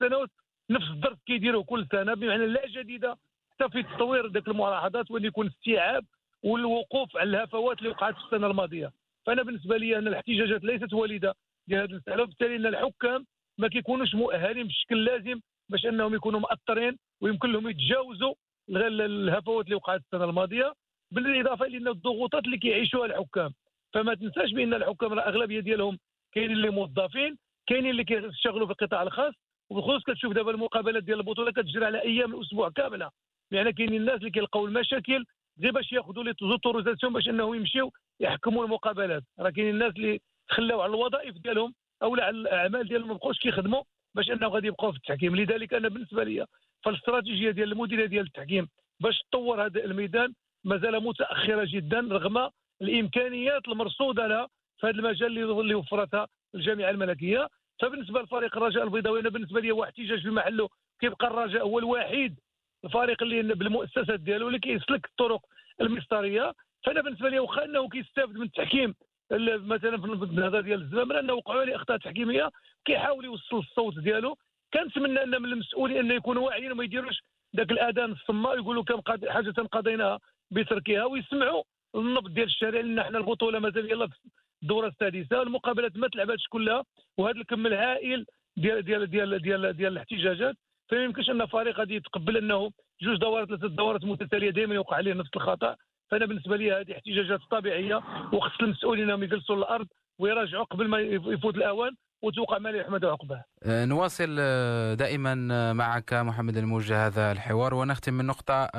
سنوات 0.00 0.30
نفس 0.70 0.86
الدرس 0.90 1.16
كيديروه 1.26 1.64
كل 1.64 1.86
سنة 1.92 2.14
بمعنى 2.14 2.46
لا 2.46 2.66
جديده 2.66 3.16
حتى 3.50 3.68
في 3.70 3.82
تطوير 3.82 4.26
ذاك 4.26 4.48
الملاحظات 4.48 5.10
وإن 5.10 5.24
يكون 5.24 5.46
استيعاب 5.46 6.04
والوقوف 6.42 7.16
على 7.16 7.30
الهفوات 7.30 7.78
اللي 7.78 7.88
وقعت 7.90 8.14
في 8.14 8.24
السنة 8.24 8.46
الماضية. 8.46 8.92
فأنا 9.26 9.42
بالنسبة 9.42 9.76
لي 9.76 9.98
ان 9.98 10.08
الاحتجاجات 10.08 10.64
ليست 10.64 10.92
والده 10.92 11.34
لهذه 11.68 11.84
المساله 11.84 12.22
وبالتالي 12.22 12.56
إن 12.56 12.66
الحكام 12.66 13.26
ما 13.58 13.68
كيكونوش 13.68 14.14
مؤهلين 14.14 14.66
بشكل 14.66 15.04
لازم 15.04 15.40
باش 15.68 15.86
انهم 15.86 16.14
يكونوا 16.14 16.40
مأثرين 16.40 16.96
ويمكن 17.20 17.52
لهم 17.52 17.68
يتجاوزوا 17.68 18.34
الهفوات 18.68 19.64
اللي 19.64 19.76
وقعت 19.76 20.00
السنة 20.00 20.24
الماضية 20.24 20.72
بالإضافة 21.10 21.66
إلى 21.66 21.90
الضغوطات 21.90 22.44
اللي 22.44 22.58
كيعيشوها 22.58 23.06
الحكام. 23.06 23.50
فما 23.94 24.14
تنساش 24.14 24.52
بأن 24.52 24.74
الحكام 24.74 25.12
الاغلبيه 25.12 25.60
ديالهم 25.60 25.98
كاينين 26.32 26.56
اللي 26.56 26.70
موظفين 26.70 27.36
كاينين 27.66 27.90
اللي 27.90 28.04
كيشتغلوا 28.04 28.66
في 28.66 28.72
القطاع 28.72 29.02
الخاص 29.02 29.34
وبالخصوص 29.70 30.02
كتشوف 30.02 30.32
دابا 30.32 30.50
المقابلات 30.50 31.02
ديال 31.02 31.18
البطولة 31.18 31.52
كتجري 31.52 31.84
على 31.84 32.02
أيام 32.02 32.34
الأسبوع 32.34 32.70
كاملة. 32.70 33.10
يعني 33.50 33.72
كاينين 33.72 34.00
الناس 34.00 34.18
اللي 34.18 34.30
كيلقاو 34.30 34.66
المشاكل 34.66 35.24
غير 35.62 35.72
باش 35.72 35.92
ياخذوا 35.92 36.24
les 36.24 36.34
autorisations 36.40 37.12
باش 37.12 37.28
إنهم 37.28 37.54
يمشيو 37.54 37.92
يحكموا 38.20 38.64
المقابلات. 38.64 39.22
راه 39.38 39.50
كاينين 39.50 39.74
الناس 39.74 39.92
اللي 39.96 40.20
خلاو 40.48 40.80
على 40.80 40.90
الوظائف 40.90 41.34
ديالهم 41.38 41.74
أو 42.02 42.14
على 42.14 42.30
الأعمال 42.30 42.88
ديالهم 42.88 43.08
ما 43.08 43.14
بقاوش 43.14 43.38
كيخدموا 43.38 43.82
باش 44.14 44.30
انهم 44.30 44.52
غادي 44.52 44.66
يبقاو 44.66 44.92
في 44.92 44.98
التحكيم. 44.98 45.36
لذلك 45.36 45.74
أنا 45.74 45.88
بالنسبة 45.88 46.24
لي 46.24 46.46
فالاستراتيجيه 46.84 47.50
ديال 47.50 47.72
المديرية 47.72 48.06
ديال 48.06 48.26
التحكيم 48.26 48.68
باش 49.00 49.22
تطور 49.30 49.66
هذا 49.66 49.84
الميدان 49.84 50.32
مازال 50.64 51.02
متأخرة 51.02 51.64
جدا 51.68 52.00
رغم 52.00 52.50
الإمكانيات 52.82 53.68
المرصودة 53.68 54.26
لها 54.26 54.48
في 54.78 54.86
هذا 54.86 54.96
المجال 54.96 55.38
اللي 55.38 55.74
وفرتها 55.74 56.28
الجامعة 56.54 56.90
الملكية. 56.90 57.48
فبالنسبة 57.82 58.22
لفريق 58.22 58.56
الرجاء 58.56 58.84
البيضاوي 58.84 59.20
أنا 59.20 59.28
بالنسبة 59.28 59.60
لي 59.60 59.70
هو 59.70 59.84
احتجاج 59.84 60.22
في 60.22 60.30
محله. 60.30 60.68
كيبقى 61.00 61.26
الرجاء 61.26 61.62
هو 61.62 61.78
الوحيد 61.78 62.40
الفريق 62.84 63.22
اللي 63.22 63.54
بالمؤسسات 63.54 64.20
ديالو 64.20 64.46
اللي 64.46 64.58
كيسلك 64.58 65.06
الطرق 65.06 65.40
المسطرية. 65.80 66.54
فأنا 66.84 67.02
بالنسبة 67.02 67.28
لي 67.28 67.38
واخا 67.38 67.64
أنه 67.64 67.88
كيستافد 67.88 68.36
من 68.36 68.42
التحكيم 68.42 68.94
مثلا 69.32 70.00
في 70.00 70.04
النهضة 70.06 70.60
ديال 70.60 70.80
الزمام 70.80 71.12
لأنه 71.12 71.32
وقعوا 71.32 71.60
عليه 71.60 71.76
أخطاء 71.76 71.96
تحكيمية 71.96 72.50
كيحاول 72.84 73.24
يوصل 73.24 73.58
الصوت 73.58 73.98
ديالو. 73.98 74.36
كنتمنى 74.74 75.22
أن 75.22 75.42
من 75.42 75.52
المسؤولين 75.52 75.98
أن 75.98 76.10
يكونوا 76.10 76.46
واعيين 76.46 76.72
وما 76.72 76.84
يديروش 76.84 77.22
ذاك 77.56 77.70
الأذان 77.70 78.12
الصماء 78.12 78.58
يقولوا 78.58 78.84
كم 78.84 79.00
حاجة 79.28 79.50
قضيناها 79.50 80.18
بتركها 80.50 81.04
ويسمعوا 81.04 81.62
النبض 81.94 82.34
ديال 82.34 82.46
الشارع 82.46 82.80
لأن 82.80 82.98
إحنا 82.98 83.18
البطولة 83.18 83.58
مازال 83.58 83.90
يلا 83.90 84.06
في 84.06 84.14
الدورة 84.62 84.88
السادسة. 84.88 85.42
المقابلات 85.42 85.96
ما 85.96 86.08
تلعباتش 86.08 86.48
كلها 86.48 86.84
وهذا 87.18 87.38
الكم 87.38 87.66
الهائل 87.66 88.26
ديال 88.56 88.82
ديال 88.82 89.10
ديال 89.10 89.42
ديال, 89.42 89.72
ديال 89.76 89.92
الاحتجاجات. 89.92 90.56
فما 90.88 91.04
يمكنش 91.04 91.30
أن 91.30 91.46
فريق 91.46 91.78
غادي 91.78 91.94
يتقبل 91.94 92.36
أنه 92.36 92.70
جوج 93.02 93.18
دورات 93.18 93.48
ثلاث 93.48 93.60
دورات 93.60 94.04
متتالية 94.04 94.50
دائما 94.50 94.74
يوقع 94.74 94.96
عليه 94.96 95.14
نفس 95.14 95.30
الخطأ. 95.36 95.76
فأنا 96.10 96.26
بالنسبة 96.26 96.56
لي 96.56 96.72
هذه 96.72 96.92
احتجاجات 96.92 97.40
طبيعية 97.50 97.96
وخص 98.32 98.60
المسؤولين 98.62 99.04
إنهم 99.04 99.22
يجلسوا 99.22 99.56
الأرض 99.56 99.86
ويراجعوا 100.18 100.64
قبل 100.64 100.88
ما 100.88 100.98
يفوت 101.00 101.54
الأوان 101.54 101.92
وتوقع 102.22 102.58
ما 102.58 102.70
يحمد 102.70 103.04
عقباه. 103.04 103.44
أه، 103.62 103.84
نواصل 103.84 104.36
أه، 104.40 104.94
دائما 104.94 105.48
أه، 105.52 105.72
معك 105.72 106.14
محمد 106.14 106.56
الموجة 106.56 107.06
هذا 107.06 107.32
الحوار 107.32 107.74
ونختم 107.74 108.14
من 108.14 108.26
نقطة 108.26 108.70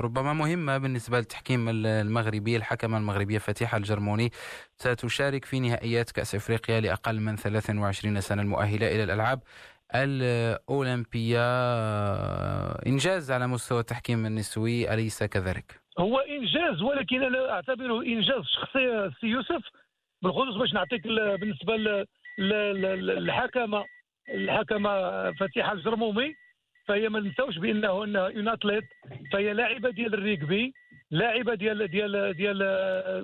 ربما 0.00 0.32
مهمة 0.32 0.78
بالنسبة 0.78 1.18
للتحكيم 1.18 1.68
المغربي 1.68 2.56
الحكمة 2.56 2.98
المغربية 2.98 3.38
فتيحة 3.38 3.78
الجرموني 3.78 4.30
ستشارك 4.76 5.44
في 5.44 5.60
نهائيات 5.60 6.10
كأس 6.10 6.34
إفريقيا 6.34 6.80
لأقل 6.80 7.20
من 7.20 7.36
23 7.36 8.20
سنة 8.20 8.42
المؤهلة 8.42 8.86
إلى 8.94 9.04
الألعاب 9.04 9.42
الأولمبية 9.94 11.46
إنجاز 12.86 13.30
على 13.30 13.46
مستوى 13.46 13.80
التحكيم 13.80 14.26
النسوي 14.26 14.94
أليس 14.94 15.22
كذلك؟ 15.24 15.85
هو 15.98 16.18
إنجاز 16.18 16.82
ولكن 16.82 17.22
أنا 17.22 17.50
أعتبره 17.50 18.02
إنجاز 18.02 18.44
شخصي 18.44 19.10
سي 19.20 19.26
يوسف. 19.26 19.62
بالخصوص 20.22 20.54
باش 20.54 20.72
نعطيك 20.72 21.06
بالنسبة 21.06 21.76
للحكمه 22.38 23.84
الحكمة 24.28 25.32
فتيحة 25.32 25.72
الجرمومي. 25.72 26.34
فهي 26.86 27.08
ما 27.08 27.20
ننساوش 27.20 27.58
بأنه 27.58 28.04
انها 28.04 28.26
une 28.26 28.48
athlète 28.48 28.84
فهي 29.32 29.52
لاعبة 29.52 29.90
ديال 29.90 30.14
الريكبي 30.14 30.72
لاعبة 31.10 31.54
ديال 31.54 31.88
ديال 31.88 32.34
ديال 32.36 32.58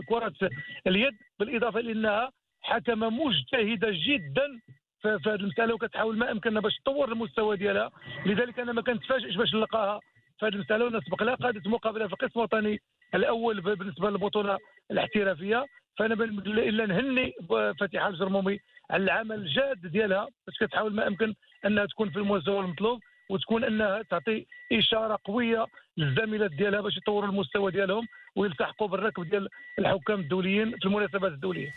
كرة 0.08 0.50
اليد 0.86 1.14
بالإضافة 1.38 1.80
لأنها 1.80 2.32
حكمة 2.62 3.10
مجتهدة 3.10 3.88
جدا. 3.90 4.60
في 5.02 5.08
هذه 5.08 5.34
المسألة 5.34 5.74
وكتحاول 5.74 6.18
ما 6.18 6.30
امكنها 6.32 6.60
باش 6.62 6.76
تطور 6.84 7.12
المستوى 7.12 7.56
ديالها. 7.56 7.90
لذلك 8.26 8.58
أنا 8.58 8.72
ما 8.72 8.82
كنتفاجئش 8.82 9.36
باش 9.36 9.54
نلقاها 9.54 10.00
في 10.42 10.46
هذه 10.48 10.54
المساله 10.54 10.84
ونسبق 10.84 11.22
لها 11.22 11.34
قادت 11.34 11.66
مقابلة 11.66 12.06
في 12.06 12.12
القسم 12.12 12.40
الوطني 12.40 12.80
الأول 13.14 13.60
بالنسبة 13.60 14.10
للبطولة 14.10 14.58
الاحترافية. 14.90 15.66
فأنا 15.98 16.14
إلا 16.24 16.86
نهني 16.86 17.32
فاتحه 17.80 18.08
الجرمومي 18.08 18.58
على 18.90 19.04
العمل 19.04 19.36
الجاد 19.36 19.86
ديالها 19.86 20.28
باش 20.46 20.56
كتحاول 20.60 20.94
ما 20.94 21.06
امكن 21.06 21.34
أنها 21.66 21.86
تكون 21.86 22.10
في 22.10 22.16
المستوى 22.16 22.60
المطلوب 22.60 23.00
وتكون 23.30 23.64
أنها 23.64 24.02
تعطي 24.02 24.46
إشارة 24.72 25.18
قوية 25.24 25.66
للزميلات 25.96 26.50
ديالها 26.50 26.80
باش 26.80 26.96
يطوروا 26.96 27.28
المستوى 27.28 27.72
ديالهم 27.72 28.06
ويلتحقوا 28.36 28.88
بالركب 28.88 29.30
ديال 29.30 29.48
الحكام 29.78 30.20
الدوليين 30.20 30.70
في 30.70 30.86
المناسبات 30.86 31.32
الدولية. 31.32 31.70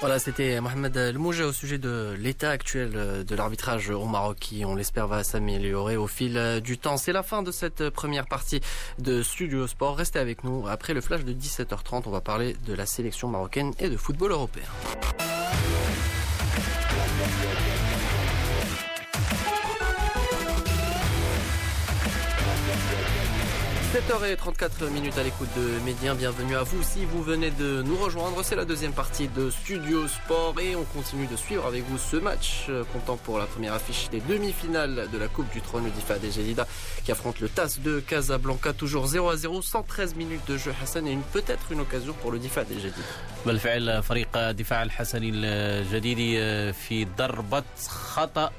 Voilà, 0.00 0.20
c'était 0.20 0.60
Mohamed 0.60 0.96
Lemouja 0.96 1.44
au 1.46 1.52
sujet 1.52 1.76
de 1.76 2.14
l'état 2.16 2.50
actuel 2.50 3.24
de 3.24 3.34
l'arbitrage 3.34 3.90
au 3.90 4.04
Maroc 4.04 4.36
qui, 4.38 4.64
on 4.64 4.76
l'espère, 4.76 5.08
va 5.08 5.24
s'améliorer 5.24 5.96
au 5.96 6.06
fil 6.06 6.60
du 6.62 6.78
temps. 6.78 6.96
C'est 6.96 7.12
la 7.12 7.24
fin 7.24 7.42
de 7.42 7.50
cette 7.50 7.90
première 7.90 8.26
partie 8.26 8.60
de 9.00 9.24
Studio 9.24 9.66
Sport. 9.66 9.96
Restez 9.96 10.20
avec 10.20 10.44
nous. 10.44 10.68
Après 10.68 10.94
le 10.94 11.00
flash 11.00 11.24
de 11.24 11.32
17h30, 11.32 12.02
on 12.06 12.10
va 12.10 12.20
parler 12.20 12.56
de 12.64 12.74
la 12.74 12.86
sélection 12.86 13.26
marocaine 13.26 13.72
et 13.80 13.88
de 13.88 13.96
football 13.96 14.30
européen. 14.30 14.62
7h34 23.93 24.89
minutes 24.91 25.17
à 25.19 25.23
l'écoute 25.23 25.49
de 25.55 25.79
Médien, 25.85 26.15
bienvenue 26.15 26.55
à 26.55 26.63
vous 26.63 26.81
si 26.81 27.05
vous 27.05 27.21
venez 27.21 27.51
de 27.51 27.83
nous 27.83 27.95
rejoindre. 27.95 28.43
C'est 28.43 28.55
la 28.55 28.65
deuxième 28.65 28.91
partie 28.91 29.27
de 29.27 29.51
Studio 29.51 30.07
Sport 30.07 30.55
et 30.59 30.75
on 30.75 30.83
continue 30.83 31.27
de 31.27 31.35
suivre 31.35 31.67
avec 31.67 31.83
vous 31.87 31.99
ce 31.99 32.17
match 32.17 32.65
euh, 32.69 32.83
comptant 32.91 33.17
pour 33.17 33.37
la 33.37 33.45
première 33.45 33.73
affiche 33.73 34.09
des 34.09 34.19
demi-finales 34.21 35.09
de 35.13 35.17
la 35.19 35.27
Coupe 35.27 35.51
du 35.53 35.61
Trône 35.61 35.83
d'Ifa 35.91 36.17
des 36.17 36.31
Gelida 36.31 36.65
qui 37.05 37.11
affronte 37.11 37.39
le 37.39 37.49
TAS 37.49 37.77
de 37.83 37.99
Casablanca, 37.99 38.73
toujours 38.73 39.05
0 39.05 39.29
à 39.29 39.37
0, 39.37 39.61
113 39.61 40.15
minutes 40.15 40.47
de 40.47 40.57
jeu 40.57 40.73
Hassan 40.81 41.05
et 41.05 41.15
peut-être 41.31 41.71
une 41.71 41.81
occasion 41.81 42.13
pour 42.19 42.31
le 42.31 42.39
DIFA 42.39 42.63
des 42.63 42.79
Gelida. 42.79 42.97
بالفعل 43.45 44.03
فريق 44.03 44.37
الدفاع 44.37 44.83
الحسني 44.83 45.29
الجديدي 45.33 46.73
في 46.73 47.05
ضربة 47.17 47.63
خطأ 47.89 48.51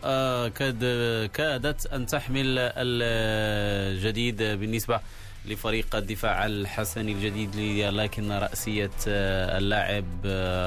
كادت 1.27 1.87
أن 1.87 2.07
تحمل 2.07 2.59
الجديد 2.77 4.43
بالنسبة 4.43 5.01
لفريق 5.50 5.96
الدفاع 5.96 6.46
الحسني 6.46 7.12
الجديد 7.12 7.56
لكن 7.96 8.32
رأسية 8.32 8.92
اللاعب 9.08 10.06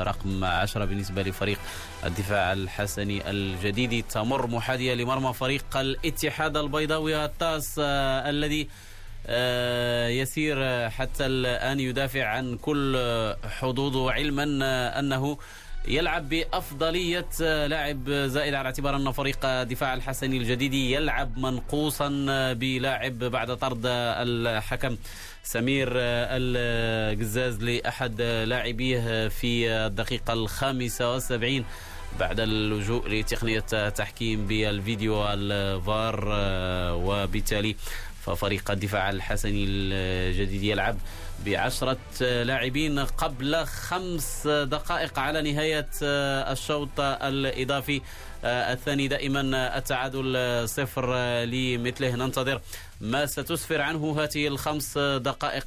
رقم 0.08 0.44
10 0.44 0.84
بالنسبة 0.84 1.22
لفريق 1.22 1.58
الدفاع 2.04 2.52
الحسني 2.52 3.30
الجديد. 3.30 4.04
تمر 4.10 4.46
محاذية 4.46 4.94
لمرمى 4.94 5.32
فريق 5.32 5.76
الاتحاد 5.76 6.56
البيضاوي 6.56 7.24
الطاس 7.24 7.78
الذي 7.78 8.68
يسير 10.20 10.90
حتى 10.90 11.26
الآن 11.26 11.80
يدافع 11.80 12.24
عن 12.24 12.56
كل 12.56 12.96
حظوظه 13.58 14.12
علما 14.12 14.44
أنه 14.98 15.38
يلعب 15.88 16.28
بأفضلية 16.28 17.26
لاعب 17.66 18.10
زائد 18.10 18.54
على 18.54 18.66
اعتبار 18.66 18.96
أن 18.96 19.12
فريق 19.12 19.62
دفاع 19.62 19.94
الحسني 19.94 20.36
الجديد 20.36 20.74
يلعب 20.74 21.38
منقوصا 21.38 22.08
بلاعب 22.52 23.18
بعد 23.18 23.56
طرد 23.56 23.82
الحكم. 23.86 24.96
سمير 25.42 25.88
القزاز 25.92 27.62
لأحد 27.62 28.20
لاعبيه 28.22 29.28
في 29.28 29.70
الدقيقة 29.70 30.32
الخامسة 30.32 31.12
والسبعين 31.12 31.64
بعد 32.20 32.40
اللجوء 32.40 33.08
لتقنية 33.08 33.88
تحكيم 33.88 34.46
بالفيديو 34.46 35.28
الفار 35.28 36.24
وبالتالي 37.04 37.76
ففريق 38.26 38.70
الدفاع 38.70 39.10
الحسني 39.10 39.64
الجديد 39.68 40.62
يلعب 40.62 40.96
بعشرة 41.46 41.98
لاعبين 42.20 42.98
قبل 42.98 43.64
خمس 43.64 44.46
دقائق 44.46 45.18
على 45.18 45.52
نهاية 45.52 45.88
الشوط 46.52 47.00
الإضافي. 47.00 48.00
الثاني 48.44 49.08
دائما 49.08 49.40
التعادل 49.78 50.68
صفر 50.68 51.14
لمثله. 51.44 52.16
ننتظر 52.16 52.60
ما 53.00 53.26
ستسفر 53.26 53.80
عنه 53.80 54.22
هذه 54.22 54.46
الخمس 54.48 54.98
دقائق 54.98 55.66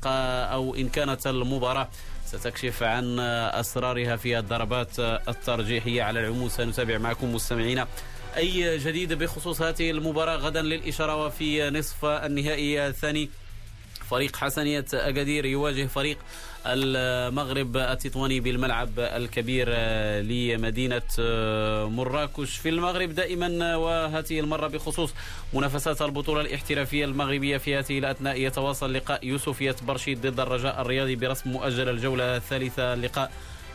أو 0.51 0.75
إن 0.75 0.89
كانت 0.89 1.27
المباراة. 1.27 1.89
ستكشف 2.25 2.83
عن 2.83 3.19
أسرارها 3.19 4.15
في 4.15 4.39
الضربات 4.39 4.99
الترجيحية. 4.99 6.03
على 6.03 6.19
العموم 6.19 6.49
سنتابع 6.49 6.97
معكم 6.97 7.35
مستمعينا 7.35 7.87
أي 8.37 8.77
جديد 8.77 9.13
بخصوص 9.13 9.61
هذه 9.61 9.91
المباراة؟ 9.91 10.35
غدا 10.35 10.61
للإشارة 10.61 11.25
وفي 11.25 11.69
نصف 11.69 12.05
النهائي 12.05 12.87
الثاني. 12.87 13.29
فريق 14.09 14.35
حسنية 14.35 14.85
أكادير 14.93 15.45
يواجه 15.45 15.85
فريق 15.85 16.17
المغرب 16.65 17.77
التطواني 17.77 18.39
بالملعب 18.39 18.89
الكبير 18.99 19.69
لمدينة 20.21 21.01
مراكش. 21.87 22.57
في 22.57 22.69
المغرب 22.69 23.15
دائما 23.15 23.75
وهذه 23.75 24.39
المرة 24.39 24.67
بخصوص 24.67 25.13
منافسات 25.53 26.01
البطولة 26.01 26.41
الاحترافية 26.41 27.05
المغربية 27.05 27.57
في 27.57 27.75
هذه 27.75 27.99
الأثناء 27.99 28.41
يتواصل 28.41 28.93
لقاء 28.93 29.25
يوسفية 29.25 29.75
برشيد 29.87 30.21
ضد 30.21 30.39
الرجاء 30.39 30.81
الرياضي 30.81 31.15
برسم 31.15 31.49
مؤجل 31.49 31.89
الجولة 31.89 32.35
الثالثة. 32.35 32.93
اللقاء 32.93 33.31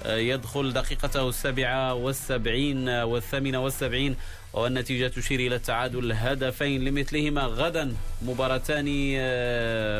يدخل 0.07 0.73
دقيقته 0.73 1.29
السابعة 1.29 1.95
والسبعين 1.95 2.89
والثامنة 2.89 3.65
والسبعين 3.65 4.17
والنتيجة 4.53 5.09
تشير 5.09 5.41
إلى 5.41 5.55
التعادل 5.57 6.13
هدفين 6.13 6.85
لمثلهما. 6.85 7.43
غدا 7.43 7.95
مباراتان 8.23 8.87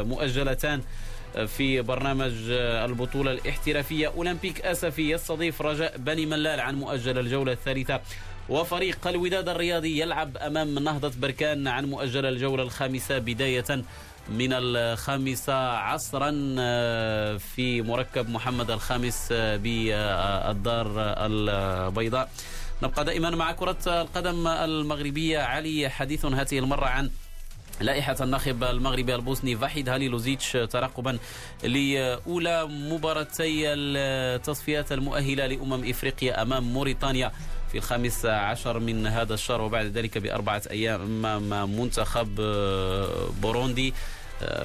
مؤجلتان 0.09 0.83
في 1.47 1.83
برنامج 1.83 2.33
البطولة 2.51 3.33
الاحترافية. 3.33 4.09
أولمبيك 4.09 4.61
أسفي 4.61 5.11
يستضيف 5.11 5.63
رجاء 5.63 5.99
بني 5.99 6.27
ملال 6.27 6.61
عن 6.61 6.75
مؤجل 6.75 7.19
الجولة 7.19 7.53
الثالثة. 7.53 8.01
وفريق 8.49 9.07
الوداد 9.07 9.49
الرياضي 9.49 10.01
يلعب 10.01 10.37
أمام 10.37 10.79
نهضة 10.79 11.13
بركان 11.19 11.69
عن 11.69 11.85
مؤجل 11.85 12.27
الجولة 12.27 12.63
الخامسة 12.63 13.19
بداية 13.19 13.83
من 14.29 14.49
الخامسة 14.53 15.55
عصرا 15.69 16.31
في 17.39 17.83
مركب 17.83 18.29
محمد 18.29 18.71
الخامس 18.71 19.29
بالدار 19.33 20.87
البيضاء. 20.99 22.31
نبقى 22.83 23.05
دائما 23.05 23.31
مع 23.31 23.53
كرة 23.53 23.77
القدم 23.87 24.47
المغربية. 24.47 25.39
علي 25.39 25.89
حديث 25.89 26.25
هذه 26.25 26.59
المرة 26.59 26.87
عن 26.87 27.11
لائحة 27.81 28.17
الناخب 28.21 28.65
المغربي 28.65 29.15
البوسني 29.15 29.57
فاحد 29.57 29.89
هاليلوزيتش 29.89 30.53
ترقبا 30.53 31.19
لأولى 31.63 32.67
مباراتي 32.67 33.73
التصفيات 33.73 34.93
المؤهلة 34.93 35.47
لأمم 35.47 35.91
إفريقيا 35.91 36.43
أمام 36.43 36.73
موريتانيا 36.73 37.33
في 37.73 37.79
الخامس 37.79 38.27
عشر 38.27 38.79
من 38.79 39.07
هذا 39.07 39.35
الشهر 39.35 39.61
وبعد 39.63 39.87
ذلك 39.87 40.19
بأربعة 40.19 40.63
أيام 40.71 41.27
أمام 41.27 41.81
منتخب 41.81 42.35
بوروندي. 43.43 43.95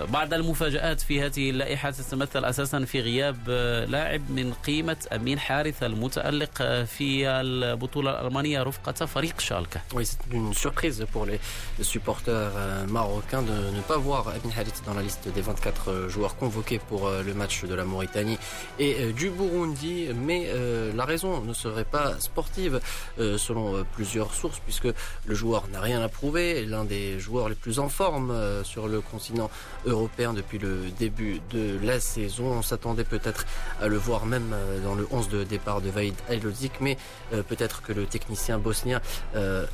بعض 0.09 0.35
المفاجآت 0.35 1.01
في 1.01 1.23
هذه 1.23 1.51
اللائحة 1.51 1.91
تتمثل 1.91 2.45
أساسا 2.45 2.85
في 2.85 3.01
غياب 3.01 3.51
لاعب 3.89 4.31
من 4.31 4.53
قيمة 4.67 4.97
أمين 5.13 5.39
حارث 5.39 5.83
المتألق 5.83 6.63
في 6.85 7.29
البطولة 7.29 8.11
الألمانية 8.11 8.63
رفقة 8.63 9.07
فريق 9.07 9.41
شالكة. 9.41 9.81
Oui, 9.95 10.07
c'est 10.07 10.19
une 10.33 10.53
surprise 10.55 11.07
pour 11.13 11.25
les 11.27 11.41
supporters 11.83 12.53
marocains 12.89 13.43
de 13.43 13.77
ne 13.77 13.81
pas 13.83 13.97
voir 13.97 14.29
Amin 14.29 14.53
Harit 14.57 14.73
dans 14.87 14.95
la 14.95 15.03
liste 15.03 15.29
des 15.29 15.41
24 15.41 16.09
joueurs 16.09 16.37
convoqués 16.37 16.81
pour 16.89 17.09
le 17.09 17.35
match 17.35 17.65
de 17.65 17.75
la 17.75 17.85
Mauritanie 17.85 18.39
et 18.79 19.13
du 19.13 19.31
Burundi, 19.31 20.09
mais 20.15 20.49
la 20.95 21.05
raison 21.05 21.43
ne 21.43 21.53
serait 21.53 21.85
pas 21.85 22.19
sportive 22.19 22.81
selon 23.19 23.85
plusieurs 23.93 24.35
sources 24.35 24.59
puisque 24.59 24.89
le 25.27 25.35
joueur 25.35 25.69
n'a 25.69 25.81
rien 25.81 26.03
à 26.03 26.09
prouver, 26.09 26.67
l'un 26.67 26.85
des 26.85 27.21
joueurs 27.21 27.49
les 27.49 27.55
plus 27.55 27.79
en 27.79 27.89
forme 27.89 28.35
sur 28.65 28.89
le 28.89 29.01
continent 29.01 29.49
européen 29.86 30.34
depuis 30.34 30.58
le 30.58 30.90
début 30.98 31.42
de 31.52 31.80
la 31.84 32.00
saison. 32.00 32.46
On 32.46 32.62
s'attendait 32.62 33.04
peut-être 33.04 33.46
à 33.82 33.88
le 33.88 33.98
voir 33.98 34.26
même 34.26 34.52
euh, 34.54 34.80
dans 34.80 34.96
le 34.96 35.08
11 35.12 35.30
de 35.30 35.44
départ 35.44 35.82
de 35.82 35.92
Aylozik, 36.30 36.74
mais 36.82 36.98
euh, 37.34 37.44
peut-être 37.44 37.82
que 37.82 37.94
le 37.94 38.06
technicien 38.06 38.58
bosnien 38.58 39.02
euh, 39.36 39.66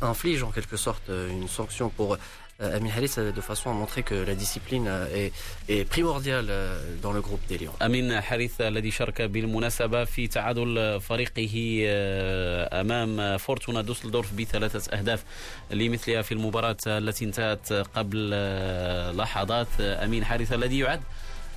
inflige 0.00 0.42
en 0.42 0.50
quelque 0.50 0.76
sorte 0.76 1.08
une 1.08 1.48
sanction 1.48 1.88
pour 1.88 2.16
Amin 2.60 2.90
Haris 2.90 3.14
de 3.16 3.40
façon 3.40 3.70
à 3.70 3.72
montrer 3.72 4.02
que 4.02 4.14
la 4.14 4.34
discipline 4.34 4.86
est, 5.14 5.32
est 5.68 5.84
primordiale 5.88 6.48
dans 7.02 7.12
le 7.12 7.20
groupe 7.20 7.40
des 7.48 7.58
Lions. 7.58 7.72
أمين 7.82 8.20
حارث 8.20 8.60
الذي 8.60 8.90
شارك 8.90 9.22
بالمناسبة 9.22 10.04
في 10.04 10.26
تعادل 10.26 11.00
فريقه 11.00 11.82
أمام 12.80 13.38
فورتونا 13.38 13.82
دوسلدورف 13.82 14.32
بثلاثة 14.34 14.98
أهداف 14.98 15.24
لمثلها 15.70 16.22
في 16.22 16.32
المباراة 16.32 16.76
التي 16.86 17.24
انتهت 17.24 17.72
قبل 17.72 18.30
لحظات 19.16 19.80
أمين 19.80 20.24
حارث 20.24 20.52
الذي 20.52 20.78
يعد 20.78 21.00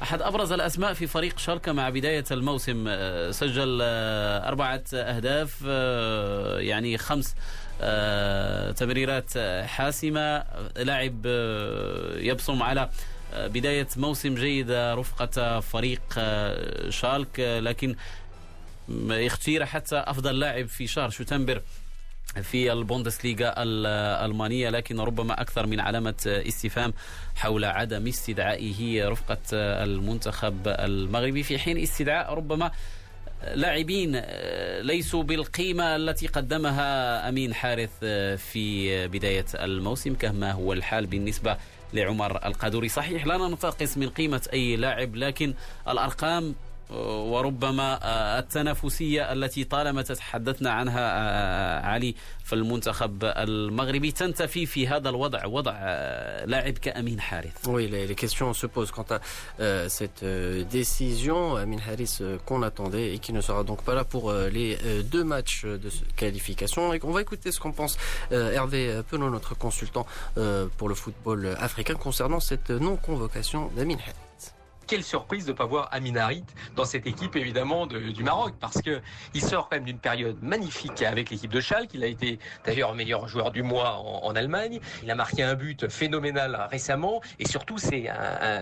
أحد 0.01 0.21
أبرز 0.21 0.51
الأسماء 0.51 0.93
في 0.93 1.07
فريق 1.07 1.37
شالكة 1.39 1.71
مع 1.71 1.89
بداية 1.89 2.23
الموسم 2.31 2.85
سجل 3.31 3.79
أربعة 3.81 4.83
أهداف 4.93 5.61
يعني 6.61 6.97
خمس 6.97 7.35
تمريرات 8.75 9.37
حاسمة. 9.65 10.43
لاعب 10.77 11.25
يبصم 12.15 12.63
على 12.63 12.89
بداية 13.35 13.87
موسم 13.97 14.35
جيد 14.35 14.71
رفقة 14.71 15.59
فريق 15.59 16.01
شالك. 16.89 17.39
لكن 17.39 17.95
اختير 19.09 19.65
حتى 19.65 19.95
أفضل 19.95 20.39
لاعب 20.39 20.67
في 20.67 20.87
شهر 20.87 21.09
شتنبر 21.09 21.61
في 22.41 22.71
البوندسليغا 22.71 23.53
الألمانية. 23.57 24.69
لكن 24.69 24.99
ربما 24.99 25.41
أكثر 25.41 25.67
من 25.67 25.79
علامة 25.79 26.15
استفهام 26.27 26.93
حول 27.35 27.65
عدم 27.65 28.07
استدعائه 28.07 29.07
رفقة 29.07 29.37
المنتخب 29.53 30.67
المغربي. 30.67 31.43
في 31.43 31.59
حين 31.59 31.77
استدعاء 31.77 32.33
ربما 32.33 32.71
لاعبين 33.55 34.21
ليسوا 34.81 35.23
بالقيمة 35.23 35.95
التي 35.95 36.27
قدمها 36.27 37.29
أمين 37.29 37.53
حارث 37.53 37.89
في 38.37 39.07
بداية 39.07 39.45
الموسم 39.55 40.15
كما 40.15 40.51
هو 40.51 40.73
الحال 40.73 41.05
بالنسبة 41.05 41.57
لعمر 41.93 42.45
القادوري 42.45 42.89
صحيح 42.89 43.25
لا 43.25 43.37
ننتقص 43.37 43.97
من 43.97 44.09
قيمة 44.09 44.41
أي 44.53 44.75
لاعب 44.75 45.15
لكن 45.15 45.53
الأرقام 45.87 46.55
وربما 46.90 47.98
التنافسية 48.38 49.32
التي 49.32 49.64
طالما 49.64 50.02
تحدثنا 50.02 50.70
عنها 50.70 51.86
علي 51.86 52.14
في 52.44 52.52
المنتخب 52.54 53.24
المغربي 53.24 54.12
تنتفي 54.12 54.66
في 54.66 54.88
هذا 54.88 55.08
الوضع 55.08 55.46
وضع 55.46 55.72
لاعب 56.44 56.78
كأمين 56.78 57.20
حارث 57.20 57.68
Oui, 57.68 57.86
les, 57.88 58.06
les 58.06 58.14
questions 58.14 58.54
se 58.54 58.66
posent 58.66 58.90
quant 58.90 59.04
à 59.10 59.18
euh, 59.60 59.88
cette 59.88 60.22
euh, 60.22 60.64
décision, 60.64 61.56
Amin 61.56 61.76
Harris 61.86 62.18
euh, 62.22 62.38
qu'on 62.46 62.62
attendait 62.62 63.12
et 63.14 63.18
qui 63.18 63.32
ne 63.34 63.42
sera 63.42 63.64
donc 63.64 63.82
pas 63.82 63.94
là 63.94 64.04
pour 64.04 64.30
euh, 64.30 64.48
les 64.48 64.78
euh, 64.84 65.02
deux 65.02 65.24
matchs 65.24 65.64
de 65.66 65.90
qualification. 66.16 66.94
Et 66.94 67.00
on 67.02 67.12
va 67.12 67.20
écouter 67.20 67.52
ce 67.52 67.60
qu'en 67.60 67.72
pense 67.72 67.98
euh, 68.32 68.52
Hervé 68.52 69.02
Penaud, 69.10 69.28
notre 69.30 69.54
consultant 69.56 70.06
pour 70.78 70.88
le 70.88 70.94
football 70.94 71.54
africain, 71.60 71.94
concernant 71.94 72.40
cette 72.40 72.70
non-convocation 72.70 73.70
d'Amin 73.76 73.96
Harris 74.06 74.21
quelle 74.87 75.03
surprise 75.03 75.45
de 75.45 75.51
ne 75.51 75.57
pas 75.57 75.65
voir 75.65 75.89
Amin 75.91 76.15
Harit 76.15 76.45
dans 76.75 76.85
cette 76.85 77.07
équipe 77.07 77.35
évidemment 77.35 77.87
de, 77.87 77.99
du 77.99 78.23
Maroc 78.23 78.55
parce 78.59 78.81
que 78.81 79.01
il 79.33 79.41
sort 79.41 79.69
quand 79.69 79.77
même 79.77 79.85
d'une 79.85 79.99
période 79.99 80.37
magnifique 80.41 81.01
avec 81.01 81.29
l'équipe 81.29 81.51
de 81.51 81.59
Schalke. 81.59 81.93
Il 81.93 82.03
a 82.03 82.07
été 82.07 82.39
d'ailleurs 82.65 82.95
meilleur 82.95 83.27
joueur 83.27 83.51
du 83.51 83.63
mois 83.63 83.97
en, 83.97 84.33
Allemagne. 84.33 84.79
Il 85.03 85.11
a 85.11 85.15
marqué 85.15 85.43
un 85.43 85.53
but 85.53 85.87
phénoménal 85.89 86.67
récemment 86.71 87.21
et 87.37 87.47
surtout 87.47 87.77
c'est 87.77 88.09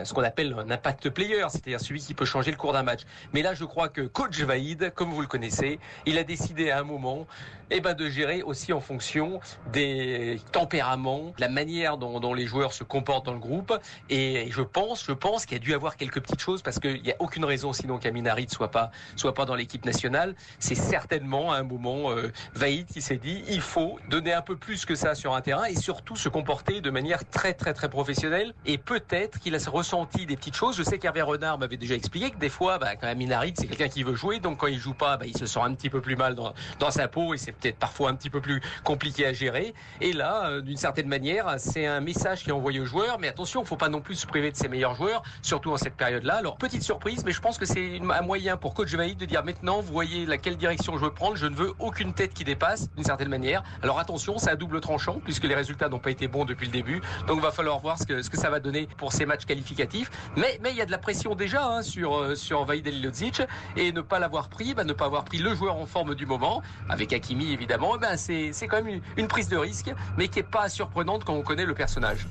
ce 0.03 0.13
qu'on 0.13 0.23
appelle 0.23 0.53
un 0.57 0.69
impact 0.69 1.09
player, 1.09 1.45
c'est-à-dire 1.49 1.79
celui 1.79 2.01
qui 2.01 2.13
peut 2.13 2.25
changer 2.25 2.51
le 2.51 2.57
cours 2.57 2.73
d'un 2.73 2.83
match. 2.83 3.01
Mais 3.33 3.41
là 3.41 3.53
je 3.53 3.63
crois 3.63 3.87
que 3.87 4.01
coach 4.01 4.39
Vaïd, 4.41 4.93
comme 4.93 5.11
vous 5.11 5.21
le 5.21 5.27
connaissez, 5.27 5.79
il 6.05 6.17
a 6.17 6.23
décidé 6.23 6.71
à 6.71 6.79
un 6.79 6.83
moment 6.83 7.25
eh 7.71 7.79
ben, 7.79 7.93
de 7.93 8.09
gérer 8.09 8.43
aussi 8.43 8.73
en 8.73 8.81
fonction 8.81 9.39
des 9.71 10.39
tempéraments, 10.51 11.33
la 11.39 11.49
manière 11.49 11.97
dont, 11.97 12.19
dont 12.19 12.33
les 12.33 12.45
joueurs 12.45 12.73
se 12.73 12.83
comportent 12.83 13.25
dans 13.25 13.33
le 13.33 13.39
groupe. 13.39 13.73
Et 14.09 14.49
je 14.51 14.61
pense, 14.61 15.05
je 15.05 15.13
pense 15.13 15.45
qu'il 15.45 15.57
y 15.57 15.61
a 15.61 15.63
dû 15.63 15.73
avoir 15.73 15.95
quelques 15.95 16.21
petites 16.21 16.41
choses 16.41 16.61
parce 16.61 16.79
qu'il 16.79 17.01
n'y 17.01 17.11
a 17.11 17.15
aucune 17.19 17.45
raison 17.45 17.71
sinon 17.73 17.97
qu'Aminari 17.97 18.45
ne 18.45 18.51
soit 18.51 18.71
pas, 18.71 18.91
soit 19.15 19.33
pas 19.33 19.45
dans 19.45 19.55
l'équipe 19.55 19.85
nationale. 19.85 20.35
C'est 20.59 20.75
certainement 20.75 21.53
à 21.53 21.57
un 21.57 21.63
moment 21.63 22.11
euh, 22.11 22.31
Vaïd 22.53 22.87
qui 22.87 23.01
s'est 23.01 23.17
dit 23.17 23.43
il 23.47 23.61
faut 23.61 23.99
donner 24.09 24.33
un 24.33 24.41
peu 24.41 24.57
plus 24.57 24.85
que 24.85 24.95
ça 24.95 25.15
sur 25.15 25.33
un 25.33 25.41
terrain 25.41 25.65
et 25.65 25.75
surtout 25.75 26.15
se 26.15 26.29
comporter 26.29 26.81
de 26.81 26.89
manière 26.89 27.27
très 27.29 27.53
très 27.53 27.73
très 27.73 27.89
professionnelle. 27.89 28.53
Et 28.65 28.77
peut-être 28.77 29.39
qu'il 29.39 29.55
a 29.55 29.59
ressenti 29.69 30.25
des 30.25 30.35
petites 30.35 30.55
choses. 30.55 30.75
Je 30.75 30.83
sais 30.83 30.99
qu'Hervé 30.99 31.21
Renard 31.21 31.57
m'avait 31.57 31.77
déjà 31.77 31.95
expliqué 31.95 32.31
que 32.31 32.37
des 32.37 32.49
fois, 32.49 32.77
bah, 32.79 32.95
quand 32.95 33.07
Aminarit 33.07 33.53
c'est 33.57 33.67
quelqu'un 33.67 33.87
qui 33.87 34.03
veut 34.03 34.15
jouer, 34.15 34.39
donc 34.39 34.57
quand 34.57 34.67
il 34.67 34.79
joue 34.79 34.93
pas, 34.93 35.17
bah, 35.17 35.25
il 35.25 35.37
se 35.37 35.45
sent 35.45 35.59
un 35.61 35.73
petit 35.73 35.89
peu 35.89 36.01
plus 36.01 36.15
mal 36.15 36.35
dans, 36.35 36.53
dans 36.79 36.91
sa 36.91 37.07
peau 37.07 37.33
et 37.33 37.37
c'est 37.37 37.60
peut-être 37.61 37.77
parfois 37.77 38.09
un 38.09 38.15
petit 38.15 38.29
peu 38.29 38.41
plus 38.41 38.61
compliqué 38.83 39.25
à 39.25 39.33
gérer. 39.33 39.73
Et 40.01 40.13
là, 40.13 40.47
euh, 40.47 40.61
d'une 40.61 40.77
certaine 40.77 41.07
manière, 41.07 41.55
c'est 41.57 41.85
un 41.85 42.01
message 42.01 42.43
qui 42.43 42.49
est 42.49 42.53
envoyé 42.53 42.79
aux 42.79 42.85
joueurs. 42.85 43.19
Mais 43.19 43.27
attention, 43.27 43.61
il 43.61 43.63
ne 43.63 43.67
faut 43.67 43.77
pas 43.77 43.89
non 43.89 44.01
plus 44.01 44.15
se 44.15 44.27
priver 44.27 44.51
de 44.51 44.57
ses 44.57 44.67
meilleurs 44.67 44.95
joueurs, 44.95 45.23
surtout 45.41 45.71
en 45.71 45.77
cette 45.77 45.95
période-là. 45.95 46.35
Alors, 46.35 46.57
petite 46.57 46.83
surprise, 46.83 47.23
mais 47.25 47.31
je 47.31 47.41
pense 47.41 47.57
que 47.57 47.65
c'est 47.65 47.99
un 47.99 48.21
moyen 48.21 48.57
pour 48.57 48.73
Coach 48.73 48.93
Vaïd 48.93 49.17
de 49.17 49.25
dire 49.25 49.43
maintenant, 49.43 49.81
vous 49.81 49.91
voyez 49.91 50.25
laquelle 50.25 50.57
direction 50.57 50.97
je 50.97 51.05
veux 51.05 51.13
prendre, 51.13 51.35
je 51.35 51.45
ne 51.45 51.55
veux 51.55 51.73
aucune 51.79 52.13
tête 52.13 52.33
qui 52.33 52.43
dépasse, 52.43 52.89
d'une 52.95 53.03
certaine 53.03 53.29
manière. 53.29 53.63
Alors 53.81 53.99
attention, 53.99 54.37
c'est 54.37 54.49
à 54.49 54.55
double 54.55 54.81
tranchant, 54.81 55.19
puisque 55.23 55.43
les 55.43 55.55
résultats 55.55 55.89
n'ont 55.89 55.99
pas 55.99 56.11
été 56.11 56.27
bons 56.27 56.45
depuis 56.45 56.65
le 56.65 56.71
début. 56.71 57.01
Donc, 57.27 57.37
il 57.37 57.41
va 57.43 57.51
falloir 57.51 57.79
voir 57.79 57.97
ce 57.97 58.05
que, 58.05 58.21
ce 58.21 58.29
que 58.29 58.37
ça 58.37 58.49
va 58.49 58.59
donner 58.59 58.87
pour 58.97 59.13
ces 59.13 59.25
matchs 59.25 59.45
qualificatifs. 59.45 60.09
Mais, 60.35 60.59
mais 60.61 60.71
il 60.71 60.77
y 60.77 60.81
a 60.81 60.85
de 60.85 60.91
la 60.91 60.97
pression 60.97 61.35
déjà 61.35 61.65
hein, 61.65 61.81
sur, 61.81 62.17
euh, 62.17 62.35
sur 62.35 62.65
Vaïd 62.65 62.85
Elilodzic, 62.87 63.41
et 63.75 63.91
ne 63.91 64.01
pas 64.01 64.19
l'avoir 64.19 64.49
pris, 64.49 64.73
bah, 64.73 64.83
ne 64.83 64.93
pas 64.93 65.05
avoir 65.05 65.23
pris 65.23 65.37
le 65.37 65.53
joueur 65.55 65.75
en 65.75 65.85
forme 65.85 66.15
du 66.15 66.25
moment, 66.25 66.61
avec 66.89 67.13
Hakimi 67.13 67.50
Évidemment, 67.51 67.95
eh 67.97 67.99
ben 67.99 68.17
c'est 68.17 68.67
quand 68.67 68.81
même 68.83 69.01
une 69.17 69.27
prise 69.27 69.49
de 69.49 69.57
risque, 69.57 69.91
mais 70.17 70.27
qui 70.27 70.39
n'est 70.39 70.43
pas 70.43 70.69
surprenante 70.69 71.23
quand 71.25 71.33
on 71.33 71.43
connaît 71.43 71.65
le 71.65 71.73
personnage. 71.73 72.27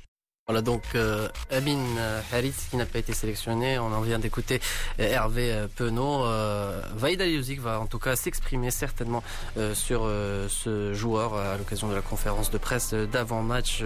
Voilà 0.50 0.62
donc 0.62 0.82
euh, 0.96 1.28
Abin 1.52 1.78
euh, 1.98 2.20
Harit 2.32 2.54
qui 2.70 2.76
n'a 2.76 2.84
pas 2.84 2.98
été 2.98 3.12
sélectionné. 3.12 3.78
On 3.78 3.92
en 3.92 4.00
vient 4.00 4.18
d'écouter 4.18 4.60
euh, 4.98 5.04
Hervé 5.04 5.52
euh, 5.52 5.68
Penaud. 5.76 6.24
Euh, 6.24 6.82
Vaïda 6.96 7.24
Liuzik 7.24 7.60
va 7.60 7.78
en 7.78 7.86
tout 7.86 8.00
cas 8.00 8.16
s'exprimer 8.16 8.72
certainement 8.72 9.22
sur 9.74 10.08
ce 10.48 10.92
joueur 10.92 11.34
à 11.34 11.56
l'occasion 11.56 11.86
de 11.88 11.94
la 11.94 12.00
conférence 12.00 12.50
de 12.50 12.58
presse 12.58 12.94
d'avant-match. 12.94 13.84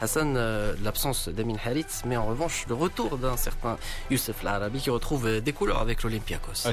Hassan, 0.00 0.38
l'absence 0.84 1.28
d'Amin 1.28 1.56
Harit, 1.64 1.86
mais 2.04 2.16
en 2.16 2.26
revanche 2.26 2.66
le 2.68 2.74
retour 2.74 3.18
d'un 3.18 3.36
certain 3.36 3.76
Youssef 4.10 4.36
Al-Arabi 4.42 4.80
qui 4.80 4.90
retrouve 4.90 5.40
des 5.40 5.52
couleurs 5.52 5.80
avec 5.80 6.04
l'Olympiakos. 6.04 6.68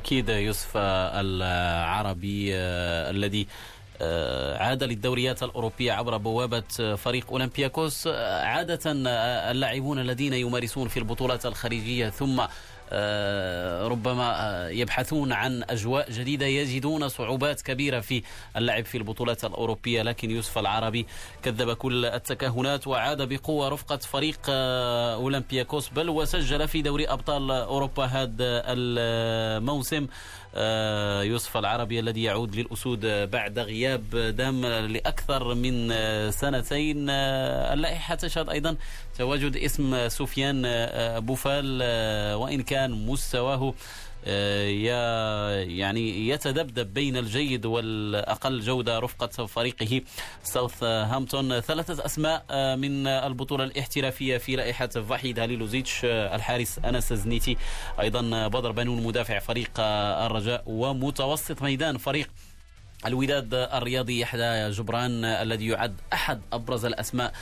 عاد 4.60 4.84
للدوريات 4.84 5.44
الأوروبية 5.44 5.94
عبر 5.94 6.18
بوابة 6.18 6.96
فريق 6.96 7.32
أولمبياكوس. 7.32 8.08
عادة 8.08 8.80
اللاعبون 9.52 10.00
الذين 10.00 10.34
يمارسون 10.34 10.88
في 10.88 10.98
البطولات 10.98 11.46
الخارجية 11.46 12.10
ثم 12.10 12.42
ربما 13.92 14.68
يبحثون 14.72 15.34
عن 15.34 15.64
أجواء 15.70 16.12
جديدة 16.12 16.46
يجدون 16.46 17.10
صعوبات 17.10 17.62
كبيرة 17.62 18.00
في 18.00 18.24
اللعب 18.58 18.86
في 18.86 18.98
البطولات 18.98 19.46
الأوروبية. 19.46 20.02
لكن 20.02 20.32
يوسف 20.32 20.58
العربي 20.58 21.06
كذب 21.44 21.74
كل 21.74 22.06
التكهنات 22.06 22.88
وعاد 22.88 23.22
بقوة 23.22 23.70
رفقة 23.70 23.98
فريق 23.98 24.40
أولمبياكوس. 24.50 25.90
بل 25.90 26.10
وسجل 26.10 26.68
في 26.68 26.82
دوري 26.82 27.08
أبطال 27.08 27.52
أوروبا 27.52 28.06
هذا 28.06 28.36
الموسم 28.40 30.08
يوسف 31.24 31.58
العربي 31.58 32.00
الذي 32.00 32.24
يعود 32.24 32.56
للأسود 32.56 33.06
بعد 33.32 33.60
غياب 33.60 34.16
دام 34.16 34.66
لأكثر 34.66 35.54
من 35.54 35.94
سنتين. 36.32 37.10
اللائحة 37.10 38.16
تشهد 38.16 38.50
أيضا 38.50 38.76
تواجد 39.18 39.58
اسم 39.58 40.10
سفيان 40.10 40.62
بوفال 41.20 41.84
وإن 42.36 42.62
كان 42.64 42.92
مستواه 43.06 43.74
يعني 44.26 46.30
يتذبذب 46.30 46.94
بين 46.94 47.18
الجيد 47.18 47.66
والأقل 47.66 48.60
جودة 48.60 49.00
رفقة 49.00 49.46
فريقه 49.46 50.02
ساوث 50.44 50.84
هامبتون 50.84 51.60
ثلاثة 51.60 52.06
أسماء 52.06 52.46
من 52.76 53.08
البطولة 53.08 53.64
الاحترافية 53.64 54.38
في 54.38 54.56
لائحة 54.56 54.88
فحيد 54.88 55.40
هاليلوزيتش 55.40 56.06
الحارس 56.06 56.80
أنس 56.80 57.14
زنيتي 57.14 57.58
أيضا 58.00 58.48
بدر 58.48 58.72
بنون 58.72 59.04
مدافع 59.04 59.40
فريق 59.40 59.72
الرجاء 59.80 60.64
ومتوسط 60.68 61.62
ميدان 61.62 61.98
فريق 61.98 62.30
الوداد 63.06 63.54
الرياضي 63.54 64.20
يحيى 64.20 64.72
جبران 64.72 65.26
الذي 65.26 65.68
يعد 65.68 65.96
أحد 66.14 66.42
أبرز 66.54 66.86
الأسماء 66.86 67.34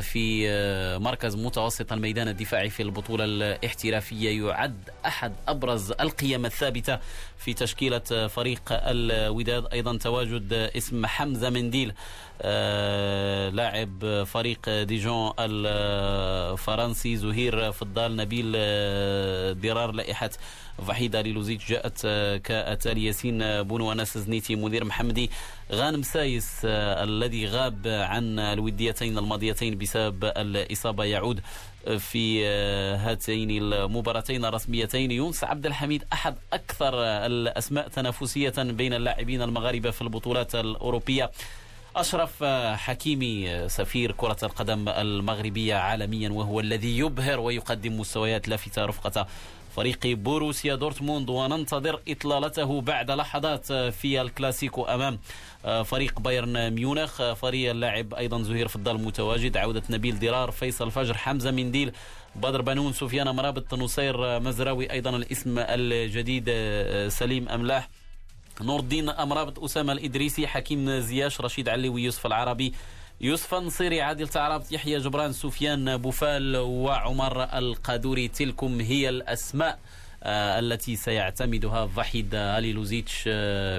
في 0.00 0.48
مركز 1.00 1.36
متوسط 1.36 1.92
الميدان 1.92 2.28
الدفاعي 2.28 2.70
في 2.70 2.82
البطولة 2.82 3.24
الاحترافية. 3.24 4.46
يعد 4.46 4.90
أحد 5.06 5.32
أبرز 5.48 5.92
القيم 5.92 6.46
الثابتة 6.46 6.98
في 7.38 7.54
تشكيلة 7.54 8.26
فريق 8.26 8.62
الوداد. 8.70 9.66
أيضا 9.72 9.96
تواجد 9.96 10.52
اسم 10.52 11.06
حمزة 11.06 11.50
منديل 11.50 11.92
لاعب 13.54 14.24
فريق 14.26 14.82
ديجون 14.82 15.32
الفرنسي 15.38 17.16
زهير 17.16 17.72
فضال 17.72 18.16
نبيل 18.16 18.52
درار 19.60 19.92
لائحة 19.92 20.30
وحيد 20.88 21.20
خليلوزيتش 21.20 21.68
جاءت 21.68 22.00
كالتالي 22.44 23.04
ياسين 23.04 23.62
بونو 23.62 23.90
أنس 23.90 24.18
زنيتي 24.18 24.56
منير 24.56 24.84
المحمدي 24.84 25.30
غانم 25.72 26.02
سايس 26.02 26.60
الذي 26.64 27.46
غاب 27.46 27.86
عن 27.86 28.38
الوديتين 28.38 29.18
الماضيتين 29.18 29.78
بسبب 29.78 30.24
الإصابة. 30.24 31.04
يعود 31.04 31.40
في 31.98 32.46
هاتين 32.96 33.50
المباراتين 33.50 34.44
الرسميتين. 34.44 35.10
يونس 35.10 35.44
عبد 35.44 35.66
الحميد 35.66 36.04
أحد 36.12 36.34
أكثر 36.52 36.94
الأسماء 37.02 37.88
تنافسية 37.88 38.54
بين 38.58 38.94
اللاعبين 38.94 39.42
المغاربة 39.42 39.90
في 39.90 40.02
البطولات 40.02 40.54
الأوروبية. 40.54 41.30
أشرف 41.96 42.44
حكيمي 42.74 43.68
سفير 43.68 44.12
كرة 44.12 44.36
القدم 44.42 44.88
المغربية 44.88 45.74
عالميا 45.74 46.30
وهو 46.30 46.60
الذي 46.60 46.98
يبهر 46.98 47.40
ويقدم 47.40 48.00
مستويات 48.00 48.48
لافتة 48.48 48.84
رفقة 48.84 49.26
فريق 49.76 50.06
بوروسيا 50.06 50.74
دورتموند 50.74 51.30
وننتظر 51.30 52.00
إطلالته 52.08 52.80
بعد 52.80 53.10
لحظات 53.10 53.72
في 53.72 54.20
الكلاسيكو 54.20 54.84
أمام 54.84 55.18
فريق 55.84 56.20
بايرن 56.20 56.70
ميونخ. 56.70 57.32
فريق 57.32 57.70
اللاعب 57.70 58.14
أيضا 58.14 58.42
زهير 58.42 58.68
فضال 58.68 58.98
متواجد 58.98 59.56
عودة 59.56 59.82
نبيل 59.90 60.18
درار 60.18 60.50
فيصل 60.50 60.90
فجر 60.90 61.16
حمزة 61.16 61.50
منديل 61.50 61.92
بدر 62.36 62.62
بنون 62.62 62.92
سفيان 62.92 63.28
مرابط 63.28 63.74
نصير 63.74 64.40
مزراوي 64.40 64.92
أيضا 64.92 65.10
الاسم 65.10 65.54
الجديد 65.58 66.50
سليم 67.08 67.48
أملاح. 67.48 67.88
نور 68.62 68.80
الدين 68.80 69.08
أمرابط 69.08 69.64
أسامة 69.64 69.92
الإدريسي 69.92 70.46
حكيم 70.46 71.00
زياش 71.00 71.40
رشيد 71.40 71.68
علي 71.68 71.88
ويوسف 71.88 72.26
العربي. 72.26 72.72
يوسف 73.20 73.54
نصيري 73.54 74.00
عادل 74.00 74.28
تعرابط 74.28 74.72
يحيى 74.72 74.98
جبران 74.98 75.32
سفيان 75.32 75.96
بوفال 75.96 76.56
وعمر 76.56 77.42
القادوري. 77.58 78.28
تلكم 78.28 78.80
هي 78.80 79.08
الأسماء 79.08 79.78
التي 80.24 80.96
سيعتمدها 80.96 81.86
فحيد 81.86 82.34
علي 82.34 82.72
لوزيتش 82.72 83.22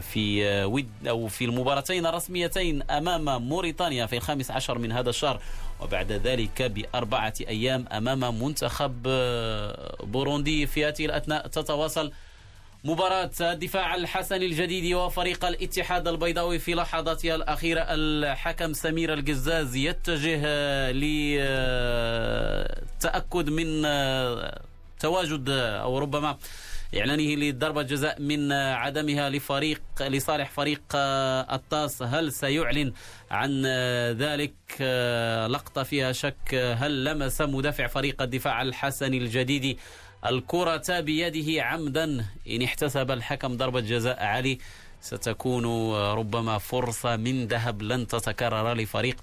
في 0.01 0.63
ود 0.65 1.07
أو 1.07 1.27
في 1.27 1.45
المباراتين 1.45 2.05
الرسميتين 2.05 2.81
أمام 2.81 3.41
موريتانيا 3.41 4.05
في 4.05 4.17
الخامس 4.17 4.51
عشر 4.51 4.77
من 4.77 4.91
هذا 4.91 5.09
الشهر. 5.09 5.41
وبعد 5.81 6.11
ذلك 6.11 6.61
بأربعة 6.61 7.33
أيام 7.41 7.85
أمام 7.91 8.43
منتخب 8.43 9.03
بوروندي. 10.03 10.67
في 10.67 10.85
هذه 10.85 11.05
الأثناء 11.05 11.47
تتواصل 11.47 12.11
مباراة 12.83 13.31
الدفاع 13.41 13.95
الحسني 13.95 14.45
الجديد 14.45 14.93
وفريق 14.93 15.45
الاتحاد 15.45 16.07
البيضاوي 16.07 16.59
في 16.59 16.75
لحظاتها 16.75 17.35
الأخيرة. 17.35 17.85
الحكم 17.89 18.73
سمير 18.73 19.13
القزاز 19.13 19.75
يتجه 19.75 20.41
للتأكد 20.91 21.49
من 23.49 23.81
تواجد 24.99 25.49
أو 25.49 25.99
ربما 25.99 26.37
إعلانه 26.97 27.35
لضربة 27.35 27.81
جزاء 27.81 28.21
من 28.21 28.51
عدمها 28.51 29.29
لفريق 29.29 29.81
لصالح 30.01 30.49
فريق 30.49 30.81
الطاس. 30.95 32.03
هل 32.03 32.31
سيعلن 32.31 32.93
عن 33.31 33.65
ذلك؟ 34.17 34.53
لقطة 35.49 35.83
فيها 35.83 36.11
شك. 36.11 36.75
هل 36.77 37.03
لمس 37.03 37.41
مدافع 37.41 37.87
فريق 37.87 38.21
الدفاع 38.21 38.61
الحسني 38.61 39.17
الجديد 39.17 39.79
الكرة 40.25 40.99
بيده 40.99 41.63
عمدا. 41.63 42.25
إن 42.49 42.61
احتسب 42.61 43.11
الحكم 43.11 43.57
ضربة 43.57 43.79
جزاء 43.79 44.23
علي 44.23 44.57
ستكون 45.01 45.65
ربما 46.13 46.57
فرصة 46.57 47.15
من 47.15 47.47
ذهب 47.47 47.81
لن 47.81 48.07
تتكرر 48.07 48.73
لفريق 48.73 49.15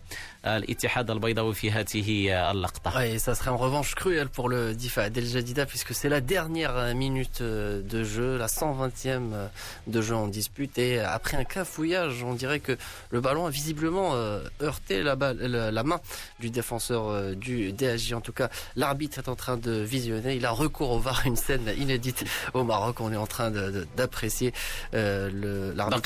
ça 3.18 3.34
serait 3.34 3.50
en 3.50 3.56
revanche 3.56 3.94
cruel 3.94 4.28
pour 4.28 4.48
le 4.48 4.74
Difa 4.74 5.10
Del 5.10 5.26
Jadida 5.26 5.66
puisque 5.66 5.94
c'est 5.94 6.08
la 6.08 6.20
dernière 6.20 6.94
minute 6.94 7.42
de 7.42 8.04
jeu, 8.04 8.36
la 8.36 8.46
120e 8.46 9.48
de 9.86 10.00
jeu 10.00 10.14
en 10.14 10.28
dispute. 10.28 10.78
Et 10.78 11.00
après 11.00 11.36
un 11.36 11.44
cafouillage, 11.44 12.22
on 12.22 12.34
dirait 12.34 12.60
que 12.60 12.76
le 13.10 13.20
ballon 13.20 13.46
a 13.46 13.50
visiblement 13.50 14.14
euh, 14.14 14.40
heurté 14.62 15.02
la, 15.02 15.16
main 15.16 16.00
du 16.40 16.50
défenseur 16.50 17.08
euh, 17.08 17.34
du 17.34 17.72
DHJ. 17.72 18.12
En 18.14 18.20
tout 18.20 18.32
cas, 18.32 18.48
l'arbitre 18.76 19.18
est 19.18 19.28
en 19.28 19.36
train 19.36 19.56
de 19.56 19.72
visionner, 19.72 20.36
il 20.36 20.46
a 20.46 20.50
recours 20.50 20.90
au 20.90 20.98
VAR, 20.98 21.22
une 21.26 21.36
scène 21.36 21.72
inédite 21.76 22.24
au 22.54 22.64
Maroc, 22.64 23.00
on 23.00 23.12
est 23.12 23.16
en 23.16 23.26
train 23.26 23.50
d'apprécier 23.96 24.52
euh, 24.94 25.72
l'arbitre. 25.74 25.96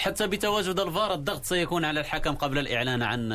حتى 0.00 0.26
بتواجد 0.26 0.80
الفار 0.80 1.14
الضغط 1.14 1.44
سيكون 1.44 1.84
على 1.84 2.00
الحكم 2.00 2.34
قبل 2.34 2.58
الإعلان 2.58 3.02
عن 3.02 3.32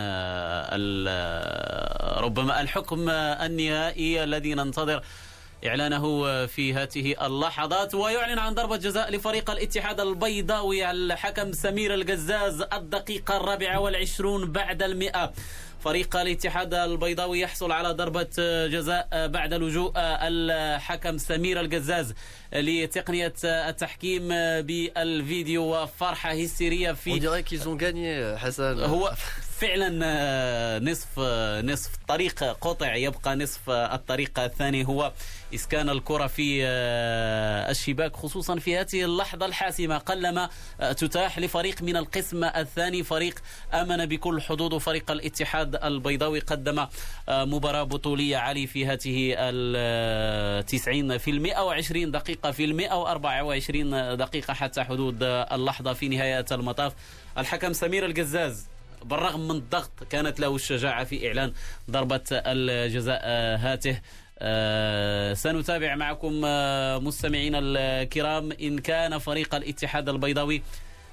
ربما 2.23 2.61
الحكم 2.61 3.09
النهائي 3.09 4.23
الذي 4.23 4.53
ننتظر 4.53 5.01
إعلانه 5.67 6.45
في 6.45 6.73
هذه 6.73 7.25
اللحظات 7.25 7.95
ويعلن 7.95 8.39
عن 8.39 8.53
ضربة 8.53 8.77
جزاء 8.77 9.11
لفريق 9.11 9.51
الاتحاد 9.51 9.99
البيضاوي 9.99 10.91
الحكم 10.91 11.51
سمير 11.53 11.93
القزاز 11.93 12.61
الدقيقة 12.73 13.37
الرابعة 13.37 13.79
والعشرون 13.79 14.51
بعد 14.51 14.83
المئة. 14.83 15.33
فريق 15.79 16.15
الاتحاد 16.15 16.73
البيضاوي 16.73 17.39
يحصل 17.39 17.71
على 17.71 17.89
ضربة 17.89 18.27
جزاء 18.67 19.07
بعد 19.27 19.53
لجوء 19.53 19.93
الحكم 19.97 21.17
سمير 21.17 21.59
القزاز 21.59 22.13
لتقنية 22.53 23.33
التحكيم 23.43 24.27
بالفيديو 24.61 25.63
وفرحة 25.83 26.31
هستيرية 26.31 26.91
في 26.91 27.19
حسن 28.37 28.79
هو 28.83 29.13
فعلا 29.59 30.79
نصف 30.79 31.19
نصف 31.65 31.93
الطريق 31.95 32.43
قطع. 32.43 32.95
يبقى 32.95 33.35
نصف 33.35 33.69
الطريق 33.69 34.39
الثاني 34.39 34.87
هو 34.87 35.11
إسكان 35.55 35.89
الكرة 35.89 36.27
في 36.27 36.65
الشباك 37.69 38.15
خصوصا 38.15 38.59
في 38.59 38.77
هذه 38.77 39.05
اللحظة 39.05 39.45
الحاسمة. 39.45 39.97
قلما 39.97 40.49
تتاح 40.79 41.39
لفريق 41.39 41.81
من 41.81 41.97
القسم 41.97 42.43
الثاني 42.43 43.03
فريق 43.03 43.39
آمن 43.73 44.05
بكل 44.05 44.41
حظوظه 44.41 44.79
فريق 44.79 45.11
الاتحاد 45.11 45.75
البيضاوي 45.75 46.39
قدم 46.39 46.87
مباراة 47.29 47.83
بطولية 47.83 48.37
عالي 48.37 48.67
في 48.67 48.85
هذه 48.85 49.35
التسعين 49.39 51.17
في 51.17 51.31
المئة 51.31 51.61
وعشرين 51.61 52.11
دقيقة 52.11 52.51
في 52.51 52.65
وأربعة 52.95 53.43
وعشرين 53.43 54.17
دقيقة 54.17 54.53
حتى 54.53 54.83
حدود 54.83 55.23
اللحظة 55.23 55.93
في 55.93 56.07
نهاية 56.07 56.45
المطاف. 56.51 56.93
الحكم 57.37 57.73
سمير 57.73 58.05
القزاز 58.05 58.67
بالرغم 59.05 59.47
من 59.47 59.55
الضغط 59.55 60.03
كانت 60.09 60.39
له 60.39 60.55
الشجاعة 60.55 61.03
في 61.03 61.27
إعلان 61.27 61.53
ضربة 61.91 62.21
الجزاء 62.31 63.21
هاته. 63.57 64.01
سنتابع 65.33 65.95
معكم 65.95 66.41
مستمعينا 67.07 67.59
الكرام. 67.61 68.51
إن 68.51 68.79
كان 68.79 69.17
فريق 69.17 69.55
الاتحاد 69.55 70.09
البيضاوي 70.09 70.61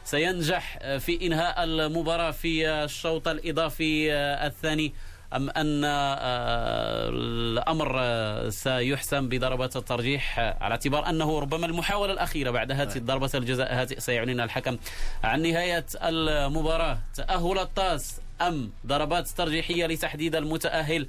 سينجح 0.04 0.78
في 0.98 1.26
إنهاء 1.26 1.64
المباراة 1.64 2.30
في 2.30 2.68
الشوط 2.68 3.28
الإضافي 3.28 4.12
الثاني. 4.46 4.94
أم 5.36 5.50
أن 5.50 5.84
الأمر 7.14 8.00
سيحسم 8.50 9.28
بضربة 9.28 9.70
الترجيح 9.76 10.38
على 10.38 10.72
اعتبار 10.72 11.08
أنه 11.08 11.38
ربما 11.38 11.66
المحاولة 11.66 12.12
الأخيرة 12.12 12.50
بعد 12.50 12.72
هذه 12.72 12.98
ضربة 12.98 13.30
الجزاء 13.34 13.74
هذه 13.74 13.94
سيعلن 13.98 14.40
الحكم 14.40 14.76
عن 15.24 15.42
نهاية 15.42 15.86
المباراة. 16.02 16.98
تأهل 17.14 17.58
الطاس 17.58 18.20
أم 18.40 18.70
ضربات 18.86 19.28
ترجيحية 19.28 19.86
لتحديد 19.86 20.36
المتأهل؟ 20.36 21.06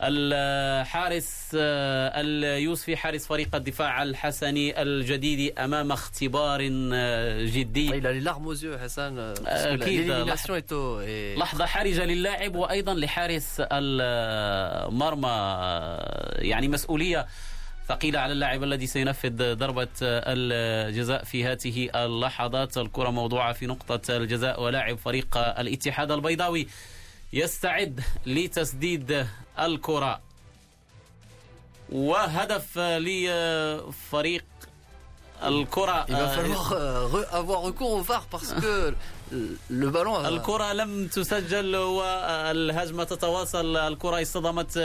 الحارس 0.00 1.50
اليوسفي 1.54 2.96
حارس 2.96 3.26
فريق 3.26 3.54
الدفاع 3.54 4.02
الحسني 4.02 4.82
الجديد 4.82 5.58
أمام 5.58 5.92
اختبار 5.92 6.62
جدي. 7.44 7.88
aux 8.46 8.54
yeux 8.62 8.78
Hassan 8.78 9.18
أكيد. 9.46 10.10
لحظة. 11.36 11.66
حرجة 11.66 12.04
للاعب 12.04 12.56
وأيضا 12.56 12.94
لحارس 12.94 13.56
المرمى 13.72 15.28
يعني 16.38 16.68
مسؤولية 16.68 17.26
ثقيلة 17.88 18.18
على 18.20 18.32
اللاعب 18.32 18.62
الذي 18.62 18.86
سينفذ 18.86 19.54
ضربة 19.54 19.88
الجزاء 20.02 21.24
في 21.24 21.44
هذه 21.44 21.90
اللحظات. 21.94 22.78
الكرة 22.78 23.10
موضوعة 23.10 23.52
في 23.52 23.66
نقطة 23.66 24.16
الجزاء 24.16 24.62
ولاعب 24.62 24.98
فريق 24.98 25.38
الاتحاد 25.38 26.10
البيضاوي 26.12 26.66
يستعد 27.32 28.00
لتسديد 28.26 29.26
الكرة. 29.60 30.20
وهدف 31.92 32.78
لفريق 32.78 34.44
الكرة 35.44 36.06
Il 36.08 36.12
va 36.14 36.28
falloir 36.28 36.72
avoir 37.40 37.60
recours 37.62 37.92
au 37.92 38.02
VAR 38.02 38.26
parce 38.30 38.52
que 38.52 38.94
le 39.70 39.90
ballon 39.90 40.24
الكرة 40.26 40.72
لم 40.72 41.06
تسجل 41.06 41.76
والهجمة 41.76 43.04
تتواصل. 43.04 43.76
الكرة 43.76 44.22
اصطدمت 44.22 44.78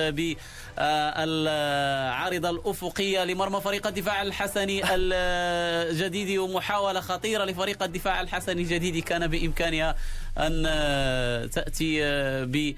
بالعارضة 0.77 2.49
الأفقية 2.49 3.23
لمرمى 3.23 3.61
فريق 3.61 3.87
الدفاع 3.87 4.21
الحسني 4.21 4.81
الجديد. 4.85 6.37
ومحاولة 6.37 6.99
خطيرة 7.01 7.45
لفريق 7.45 7.83
الدفاع 7.83 8.21
الحسني 8.21 8.61
الجديد. 8.61 9.03
كان 9.03 9.27
بإمكانها 9.27 9.95
أن 10.37 10.63
تأتي 11.49 11.99
ب 12.45 12.75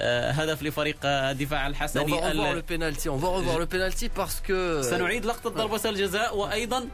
هدف 0.00 0.62
لفريق 0.62 0.96
الدفاع 1.04 1.66
الحسني 1.66 2.04
on 2.04 2.16
va 2.16 2.30
revoir 2.30 2.54
le 2.54 2.62
penalty. 2.62 3.08
On 3.08 3.16
va 3.16 3.28
revoir 3.28 3.58
le 3.58 3.66
penalty 3.66 4.08
parce 4.08 4.40
que 4.48 4.80
سنعيد 4.80 5.26
لقطة 5.26 5.50
ضربة 5.50 5.80
الجزاء 5.90 6.36
وأيضا 6.36 6.88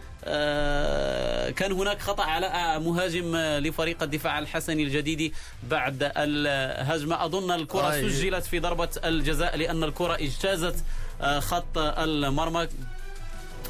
كان 1.56 1.72
هناك 1.72 2.00
خطأ 2.00 2.24
على 2.24 2.80
مهاجم 2.80 3.36
لفريق 3.36 4.02
الدفاع 4.02 4.38
الحسني 4.38 4.82
الجديد 4.82 5.32
بعد 5.70 6.12
الهجمة. 6.16 7.24
أظن 7.24 7.50
الكرة 7.50 7.90
سجلت 7.90 8.44
في 8.44 8.58
ضربة 8.58 8.88
الجزاء 9.04 9.56
لأن 9.56 9.84
الكرة 9.84 10.14
اجتازت 10.14 10.84
خط 11.38 11.78
المرمى. 11.78 12.62
آه، 12.62 12.68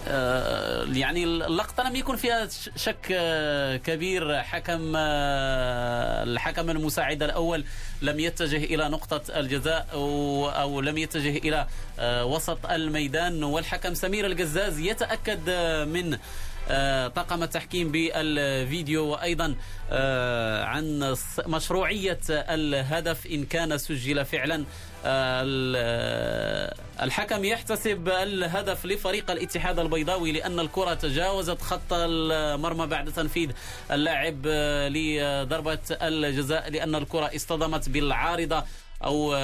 يعني 0.06 1.24
اللقطة 1.24 1.82
لم 1.88 1.96
يكن 1.96 2.16
فيها 2.16 2.48
شك 2.76 3.12
آه، 3.12 3.76
كبير. 3.76 4.42
حكم 4.42 4.92
آه، 4.96 6.22
الحكم 6.22 6.70
المساعد 6.70 7.22
الأول 7.22 7.64
لم 8.02 8.20
يتجه 8.20 8.64
إلى 8.64 8.88
نقطة 8.88 9.22
الجزاء 9.38 9.86
أو 9.92 10.80
لم 10.80 10.98
يتجه 10.98 11.36
إلى 11.36 11.66
وسط 12.24 12.66
الميدان 12.66 13.44
والحكم 13.44 13.94
سمير 13.94 14.26
القزاز 14.26 14.78
يتأكد 14.78 15.50
من 15.88 16.18
طاقم 17.14 17.42
التحكيم 17.42 17.92
بالفيديو 17.92 19.04
وأيضا 19.06 19.54
عن 20.64 21.16
مشروعية 21.46 22.20
الهدف 22.30 23.26
إن 23.26 23.44
كان 23.44 23.78
سجل 23.78 24.24
فعلا. 24.24 24.64
الحكم 27.02 27.44
يحتسب 27.44 28.08
الهدف 28.08 28.86
لفريق 28.86 29.30
الاتحاد 29.30 29.78
البيضاوي 29.78 30.32
لأن 30.32 30.60
الكرة 30.60 30.94
تجاوزت 30.94 31.62
خط 31.62 31.92
المرمى 31.92 32.86
بعد 32.86 33.12
تنفيذ 33.12 33.50
اللاعب 33.90 34.46
لضربة 34.92 35.78
الجزاء 35.90 36.70
لأن 36.70 36.94
الكرة 36.94 37.30
اصطدمت 37.36 37.88
بالعارضة 37.88 38.64
أو 39.04 39.34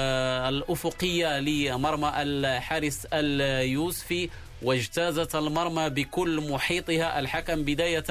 الأفقية 0.49 1.39
لمرمى 1.39 2.11
الحارس 2.15 3.07
اليوسفي 3.13 4.29
واجتازت 4.61 5.35
المرمى 5.35 5.89
بكل 5.89 6.49
محيطها. 6.51 7.19
الحكم 7.19 7.63
بداية 7.63 8.05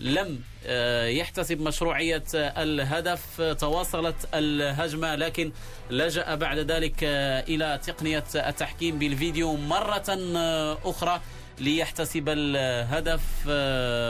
لم 0.00 0.40
آه، 0.66 1.06
يحتسب 1.06 1.60
مشروعية 1.60 2.24
الهدف. 2.34 3.40
تواصلت 3.40 4.16
الهجمة 4.34 5.14
لكن 5.14 5.52
لجأ 5.90 6.34
بعد 6.34 6.58
ذلك 6.58 7.04
آه، 7.04 7.40
إلى 7.40 7.80
تقنية 7.86 8.24
التحكيم 8.34 8.98
بالفيديو 8.98 9.56
مرة 9.56 10.04
آه، 10.36 10.78
أخرى 10.84 11.20
ليحتسب 11.58 12.24
الهدف. 12.28 13.20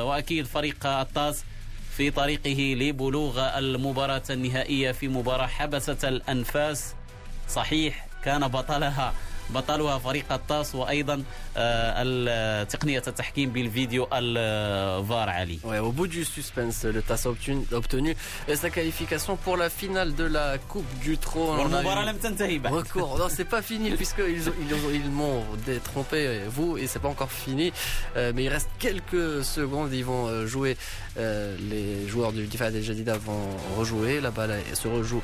وأكيد 0.07 0.47
فريق 0.47 0.87
الطاس 0.87 1.45
في 1.97 2.11
طريقه 2.11 2.75
لبلوغ 2.81 3.59
المباراة 3.59 4.23
النهائية 4.31 4.93
في 4.93 5.09
مباراة 5.09 5.47
حبست 5.47 6.05
الأنفاس. 6.05 6.95
صحيح 7.49 8.07
كان 8.25 8.49
بطلها 8.49 9.15
بطلها 9.50 9.98
فريق 10.00 10.32
الطاس 10.32 10.76
وايضا 10.76 11.24
تقنيه 12.70 13.04
التحكيم 13.08 13.50
بالفيديو 13.50 14.08
الفار 14.14 15.30
علي. 15.30 15.60
Ouais, 15.64 15.80
au 15.80 15.92
bout 15.92 16.08
du 16.08 16.24
suspense, 16.24 16.86
le 16.86 17.02
TAS 17.02 17.26
a 17.26 17.30
obtenu, 17.30 17.66
obtenu 17.72 18.16
sa 18.56 18.70
qualification 18.70 19.38
pour 19.38 19.58
la 19.58 19.70
finale 19.70 20.14
de 20.16 20.26
la 20.26 20.58
Coupe 20.58 21.00
du 21.02 21.18
Trône. 21.18 21.60
والمباراة 21.60 22.06
لم 22.06 22.18
تنتهي 22.18 22.60
بعد. 22.60 22.74
Record. 22.74 23.18
Non, 23.18 23.30
c'est 23.30 23.50
pas 23.56 23.62
fini 23.62 23.92
puisqu'ils 23.92 24.48
ils, 24.64 25.02
ils 25.04 25.10
m'ont 25.10 25.44
détrompé 25.66 26.42
vous 26.48 26.78
et 26.78 26.86
c'est 26.88 27.00
pas 27.00 27.10
encore 27.10 27.32
fini. 27.32 27.74
Euh, 28.16 28.32
mais 28.36 28.44
il 28.44 28.50
reste 28.50 28.70
quelques 28.80 29.44
secondes. 29.44 29.92
Ils 29.94 30.06
vont 30.06 30.46
jouer. 30.46 30.78
Euh, 31.18 31.58
les 31.72 32.08
joueurs 32.08 32.32
du 32.32 32.46
Difad 32.46 32.74
El 32.76 32.84
Jadida 32.84 33.18
vont 33.18 33.50
rejouer. 33.78 34.22
La 34.22 34.32
balle 34.32 34.54
se 34.74 34.88
rejoue 34.88 35.24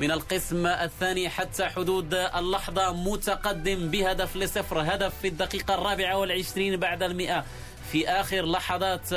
من 0.00 0.10
القسم 0.10 0.66
الثاني 0.66 1.28
حتى 1.28 1.64
حدود 1.64 2.14
اللحظة 2.14 2.92
متقدم 2.92 3.90
بهدف 3.90 4.36
لصفر 4.36 4.80
هدف 4.80 5.12
في 5.22 5.28
الدقيقة 5.28 5.74
الرابعة 5.74 6.18
والعشرين 6.18 6.76
بعد 6.76 7.02
المئة. 7.02 7.44
في 7.92 8.08
آخر 8.08 8.46
لحظات 8.46 9.08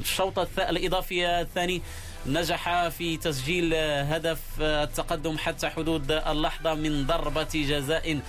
الشوط 0.00 0.38
الإضافي 0.58 1.26
الثاني 1.40 1.82
نجح 2.26 2.88
في 2.88 3.16
تسجيل 3.16 3.74
هدف 3.74 4.38
التقدم 4.60 5.38
حتى 5.38 5.68
حدود 5.68 6.12
اللحظة 6.12 6.74
من 6.74 7.06
ضربة 7.06 7.48
جزاء 7.54 8.20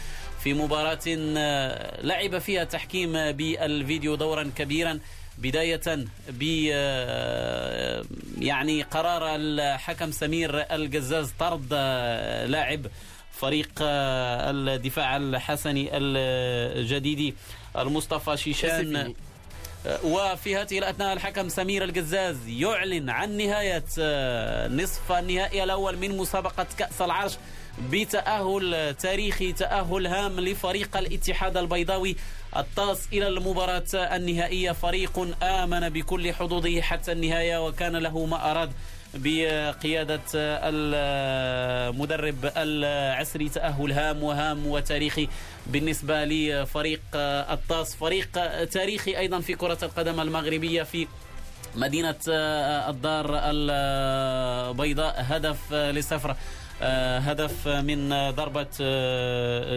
في 0.43 0.53
مباراة 0.53 0.99
لعب 2.01 2.39
فيها 2.39 2.63
تحكيم 2.63 3.11
بالفيديو 3.31 4.15
دورا 4.15 4.51
كبيرا. 4.55 4.99
بداية 5.37 6.05
ب 6.29 6.43
يعني 8.41 8.81
قرار 8.81 9.35
الحكم 9.35 10.11
سمير 10.11 10.59
القزاز 10.75 11.31
طرد 11.39 11.73
لاعب 12.49 12.85
فريق 13.31 13.71
الدفاع 13.81 15.17
الحسني 15.17 15.89
الجديد 15.93 17.35
المصطفى 17.77 18.37
شيشان. 18.37 19.13
وفي 20.03 20.55
هذه 20.57 20.79
الأثناء 20.79 21.13
الحكم 21.13 21.49
سمير 21.49 21.83
القزاز 21.83 22.47
يعلن 22.47 23.09
عن 23.09 23.37
نهاية 23.37 23.83
نصف 24.67 25.11
النهائي 25.11 25.63
الأول 25.63 25.97
من 25.97 26.17
مسابقة 26.17 26.67
كأس 26.77 27.01
العرش 27.01 27.33
بتأهل 27.91 28.95
تاريخي 28.99 29.51
تأهل 29.53 30.07
هام 30.07 30.39
لفريق 30.39 30.97
الاتحاد 30.97 31.57
البيضاوي 31.57 32.15
الطاس 32.57 33.07
إلى 33.13 33.27
المباراة 33.27 33.83
النهائية. 33.93 34.71
فريق 34.71 35.43
آمن 35.43 35.89
بكل 35.89 36.33
حظوظه 36.33 36.81
حتى 36.81 37.11
النهاية 37.11 37.67
وكان 37.67 37.95
له 37.95 38.25
ما 38.25 38.51
أراد 38.51 38.71
بقيادة 39.15 40.21
المدرب 40.33 42.51
العسري 42.57 43.49
تأهل 43.49 43.91
هام 43.91 44.23
وهام 44.23 44.67
وتاريخي 44.67 45.27
بالنسبة 45.67 46.25
لفريق 46.25 47.01
الطاس. 47.15 47.95
فريق 47.95 48.29
تاريخي 48.65 49.17
أيضا 49.17 49.39
في 49.39 49.55
كرة 49.55 49.77
القدم 49.83 50.19
المغربية 50.19 50.83
في 50.83 51.07
مدينة 51.75 52.15
الدار 52.89 53.25
البيضاء. 53.31 55.15
هدف 55.17 55.73
لصفر 55.73 56.35
هدف 56.81 57.67
من 57.67 58.29
ضربة 58.29 58.67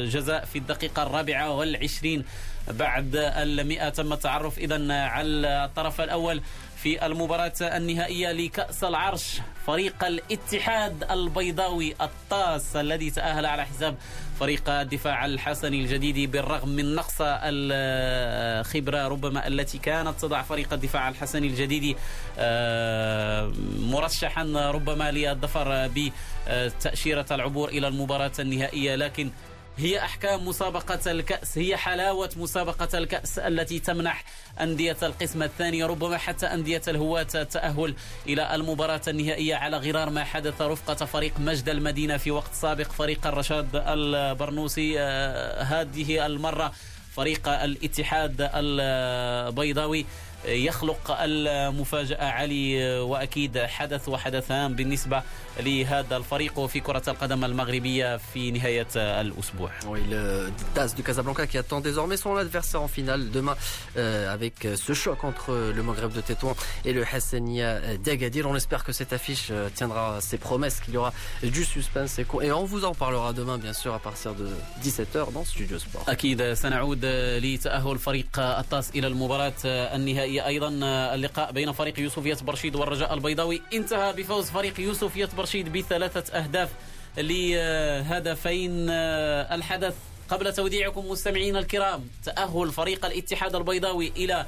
جزاء 0.04 0.44
في 0.44 0.58
الدقيقة 0.58 1.02
الرابعة 1.02 1.50
والعشرين 1.50 2.24
بعد 2.68 3.16
المئة. 3.16 3.88
تم 3.88 4.12
التعرف 4.12 4.58
إذا 4.58 4.92
على 4.92 5.64
الطرف 5.64 6.00
الأول 6.00 6.42
في 6.82 7.06
المباراة 7.06 7.52
النهائية 7.60 8.32
لكأس 8.32 8.84
العرش 8.84 9.40
فريق 9.66 10.04
الاتحاد 10.04 11.04
البيضاوي 11.10 11.94
الطاس 12.00 12.76
الذي 12.76 13.10
تأهل 13.10 13.46
على 13.46 13.64
حساب 13.66 13.94
فريق 14.40 14.70
الدفاع 14.70 15.24
الحسني 15.26 15.80
الجديد 15.80 16.30
بالرغم 16.30 16.68
من 16.68 16.94
نقص 16.94 17.16
الخبرة 17.20 19.08
ربما 19.08 19.46
التي 19.46 19.78
كانت 19.78 20.20
تضع 20.20 20.42
فريق 20.42 20.72
الدفاع 20.72 21.08
الحسني 21.08 21.46
الجديد 21.46 21.96
آه، 22.38 23.52
مرشحا 23.78 24.42
ربما 24.70 25.10
للظفر 25.10 25.90
بتأشيرة 25.96 27.26
العبور 27.30 27.68
إلى 27.68 27.88
المباراة 27.88 28.32
النهائية 28.38 28.94
لكن 28.96 29.30
هي 29.78 29.98
أحكام 29.98 30.48
مسابقة 30.48 31.10
الكأس 31.10 31.58
هي 31.58 31.76
حلاوة 31.76 32.30
مسابقة 32.36 32.98
الكأس 32.98 33.38
التي 33.38 33.78
تمنح 33.78 34.24
أندية 34.60 34.96
القسم 35.02 35.42
الثاني 35.42 35.84
ربما 35.84 36.18
حتى 36.18 36.46
أندية 36.46 36.82
الهواة 36.88 37.26
التأهل 37.34 37.94
إلى 38.26 38.54
المباراة 38.54 39.00
النهائية 39.08 39.54
على 39.54 39.76
غرار 39.76 40.10
ما 40.10 40.24
حدث 40.24 40.62
رفقة 40.62 41.06
فريق 41.06 41.32
مجد 41.38 41.68
المدينة 41.68 42.16
في 42.16 42.30
وقت 42.30 42.54
سابق 42.54 42.92
فريق 42.92 43.26
الرشاد 43.26 43.68
البرنوسي. 43.74 45.00
آه، 45.00 45.62
هذه 45.62 46.26
المرة 46.26 46.72
فريق 47.16 47.48
الاتحاد 47.48 48.50
البيضاوي 48.54 50.06
يخلق 50.44 51.16
المفاجأة 51.20 52.24
علي 52.24 52.98
وأكيد 53.00 53.58
حدث 53.58 54.08
وحدثان 54.08 54.74
بالنسبة 54.74 55.22
لهذا 55.60 56.16
الفريق 56.16 56.66
في 56.66 56.80
كرة 56.80 57.02
القدم 57.08 57.44
المغربية 57.44 58.16
في 58.16 58.50
نهاية 58.50 58.86
الأسبوع 58.96 59.70
Oui, 59.86 60.00
le 60.10 60.50
TAS 60.74 60.94
de 60.96 61.02
Casablanca 61.02 61.46
qui 61.46 61.58
attend 61.58 61.80
désormais 61.80 62.16
son 62.16 62.36
adversaire 62.36 62.82
en 62.82 62.88
finale 62.88 63.30
demain 63.30 63.56
euh, 63.96 64.32
avec 64.32 64.66
ce 64.74 64.92
choc 64.92 65.24
entre 65.24 65.72
le 65.74 65.82
Maghreb 65.82 66.12
de 66.12 66.20
Tétouan 66.20 66.54
et 66.84 66.92
le 66.92 67.04
Hassania 67.04 67.96
d'Agadir. 67.96 68.48
On 68.48 68.56
espère 68.56 68.84
que 68.84 68.92
cette 68.92 69.12
affiche 69.12 69.52
tiendra 69.74 70.20
ses 70.20 70.38
promesses, 70.38 70.80
qu'il 70.80 70.94
y 70.94 70.96
aura 70.96 71.12
du 71.42 71.64
suspense 71.64 72.18
et, 72.18 72.52
on 72.52 72.64
vous 72.64 72.84
en 72.84 72.94
parlera 72.94 73.32
demain 73.32 73.58
bien 73.58 73.72
sûr 73.72 73.92
à 73.94 73.98
partir 73.98 74.34
de 74.34 74.48
17h 74.82 75.32
dans 75.32 75.44
Studio 75.44 75.78
Sport. 75.78 76.04
أكيد 76.08 76.52
سنعود 76.52 77.04
لتأهل 77.42 77.98
فريق 77.98 78.38
الطاس 78.38 78.90
إلى 78.90 79.06
المباراة 79.06 79.52
النهائية 79.64 80.27
أيضا 80.28 80.68
اللقاء 81.14 81.52
بين 81.52 81.72
فريق 81.72 82.00
يوسفية 82.00 82.36
برشيد 82.42 82.76
والرجاء 82.76 83.14
البيضاوي. 83.14 83.62
انتهى 83.72 84.12
بفوز 84.12 84.50
فريق 84.50 84.80
يوسفية 84.80 85.28
برشيد 85.36 85.72
بثلاثة 85.72 86.38
أهداف 86.38 86.70
لهدفين 87.18 88.90
الحدث. 88.90 89.94
قبل 90.28 90.52
توديعكم 90.52 91.08
مستمعين 91.08 91.56
الكرام 91.56 92.04
تأهل 92.24 92.70
فريق 92.70 93.06
الاتحاد 93.06 93.54
البيضاوي 93.54 94.12
إلى 94.16 94.46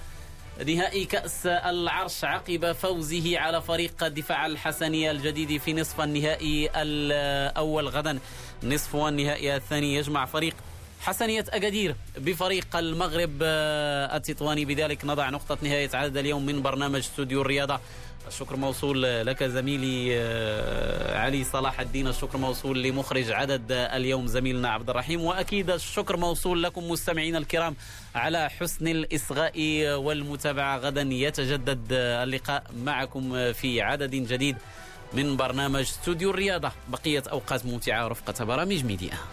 نهائي 0.66 1.04
كأس 1.04 1.46
العرش 1.46 2.24
عقب 2.24 2.72
فوزه 2.72 3.38
على 3.38 3.62
فريق 3.62 4.04
الدفاع 4.04 4.46
الحسنية 4.46 5.10
الجديد 5.10 5.60
في 5.60 5.72
نصف 5.72 6.00
النهائي 6.00 6.70
الأول. 6.76 7.88
غدا 7.88 8.18
نصف 8.62 8.96
النهائي 8.96 9.56
الثاني 9.56 9.94
يجمع 9.94 10.24
فريق 10.26 10.54
حسنية 11.00 11.44
أكادير 11.50 11.96
بفريق 12.18 12.76
المغرب 12.76 13.30
التطواني. 13.42 14.64
بذلك 14.64 15.04
نضع 15.04 15.30
نقطة 15.30 15.58
نهاية 15.62 15.90
عدد 15.94 16.16
اليوم 16.16 16.46
من 16.46 16.62
برنامج 16.62 16.98
استوديو 16.98 17.40
الرياضة. 17.42 17.80
الشكر 18.28 18.56
موصول 18.56 19.02
لك 19.02 19.44
زميلي 19.44 20.18
علي 21.14 21.44
صلاح 21.44 21.80
الدين. 21.80 22.06
الشكر 22.06 22.38
موصول 22.38 22.82
لمخرج 22.82 23.30
عدد 23.30 23.62
اليوم 23.70 24.26
زميلنا 24.26 24.68
عبد 24.68 24.90
الرحيم. 24.90 25.20
وأكيد 25.20 25.70
الشكر 25.70 26.16
موصول 26.16 26.62
لكم 26.62 26.90
مستمعين 26.90 27.36
الكرام 27.36 27.76
على 28.14 28.50
حسن 28.50 28.88
الإصغاء 28.88 29.52
والمتابعة. 29.94 30.78
غدا 30.78 31.02
يتجدد 31.02 31.86
اللقاء 31.92 32.64
معكم 32.76 33.52
في 33.52 33.82
عدد 33.82 34.10
جديد 34.10 34.56
من 35.12 35.36
برنامج 35.36 35.80
استوديو 35.80 36.30
الرياضة. 36.30 36.72
بقية 36.88 37.22
أوقات 37.32 37.66
ممتعة 37.66 38.08
رفقة 38.08 38.44
برامج 38.44 38.84
ميديا. 38.84 39.18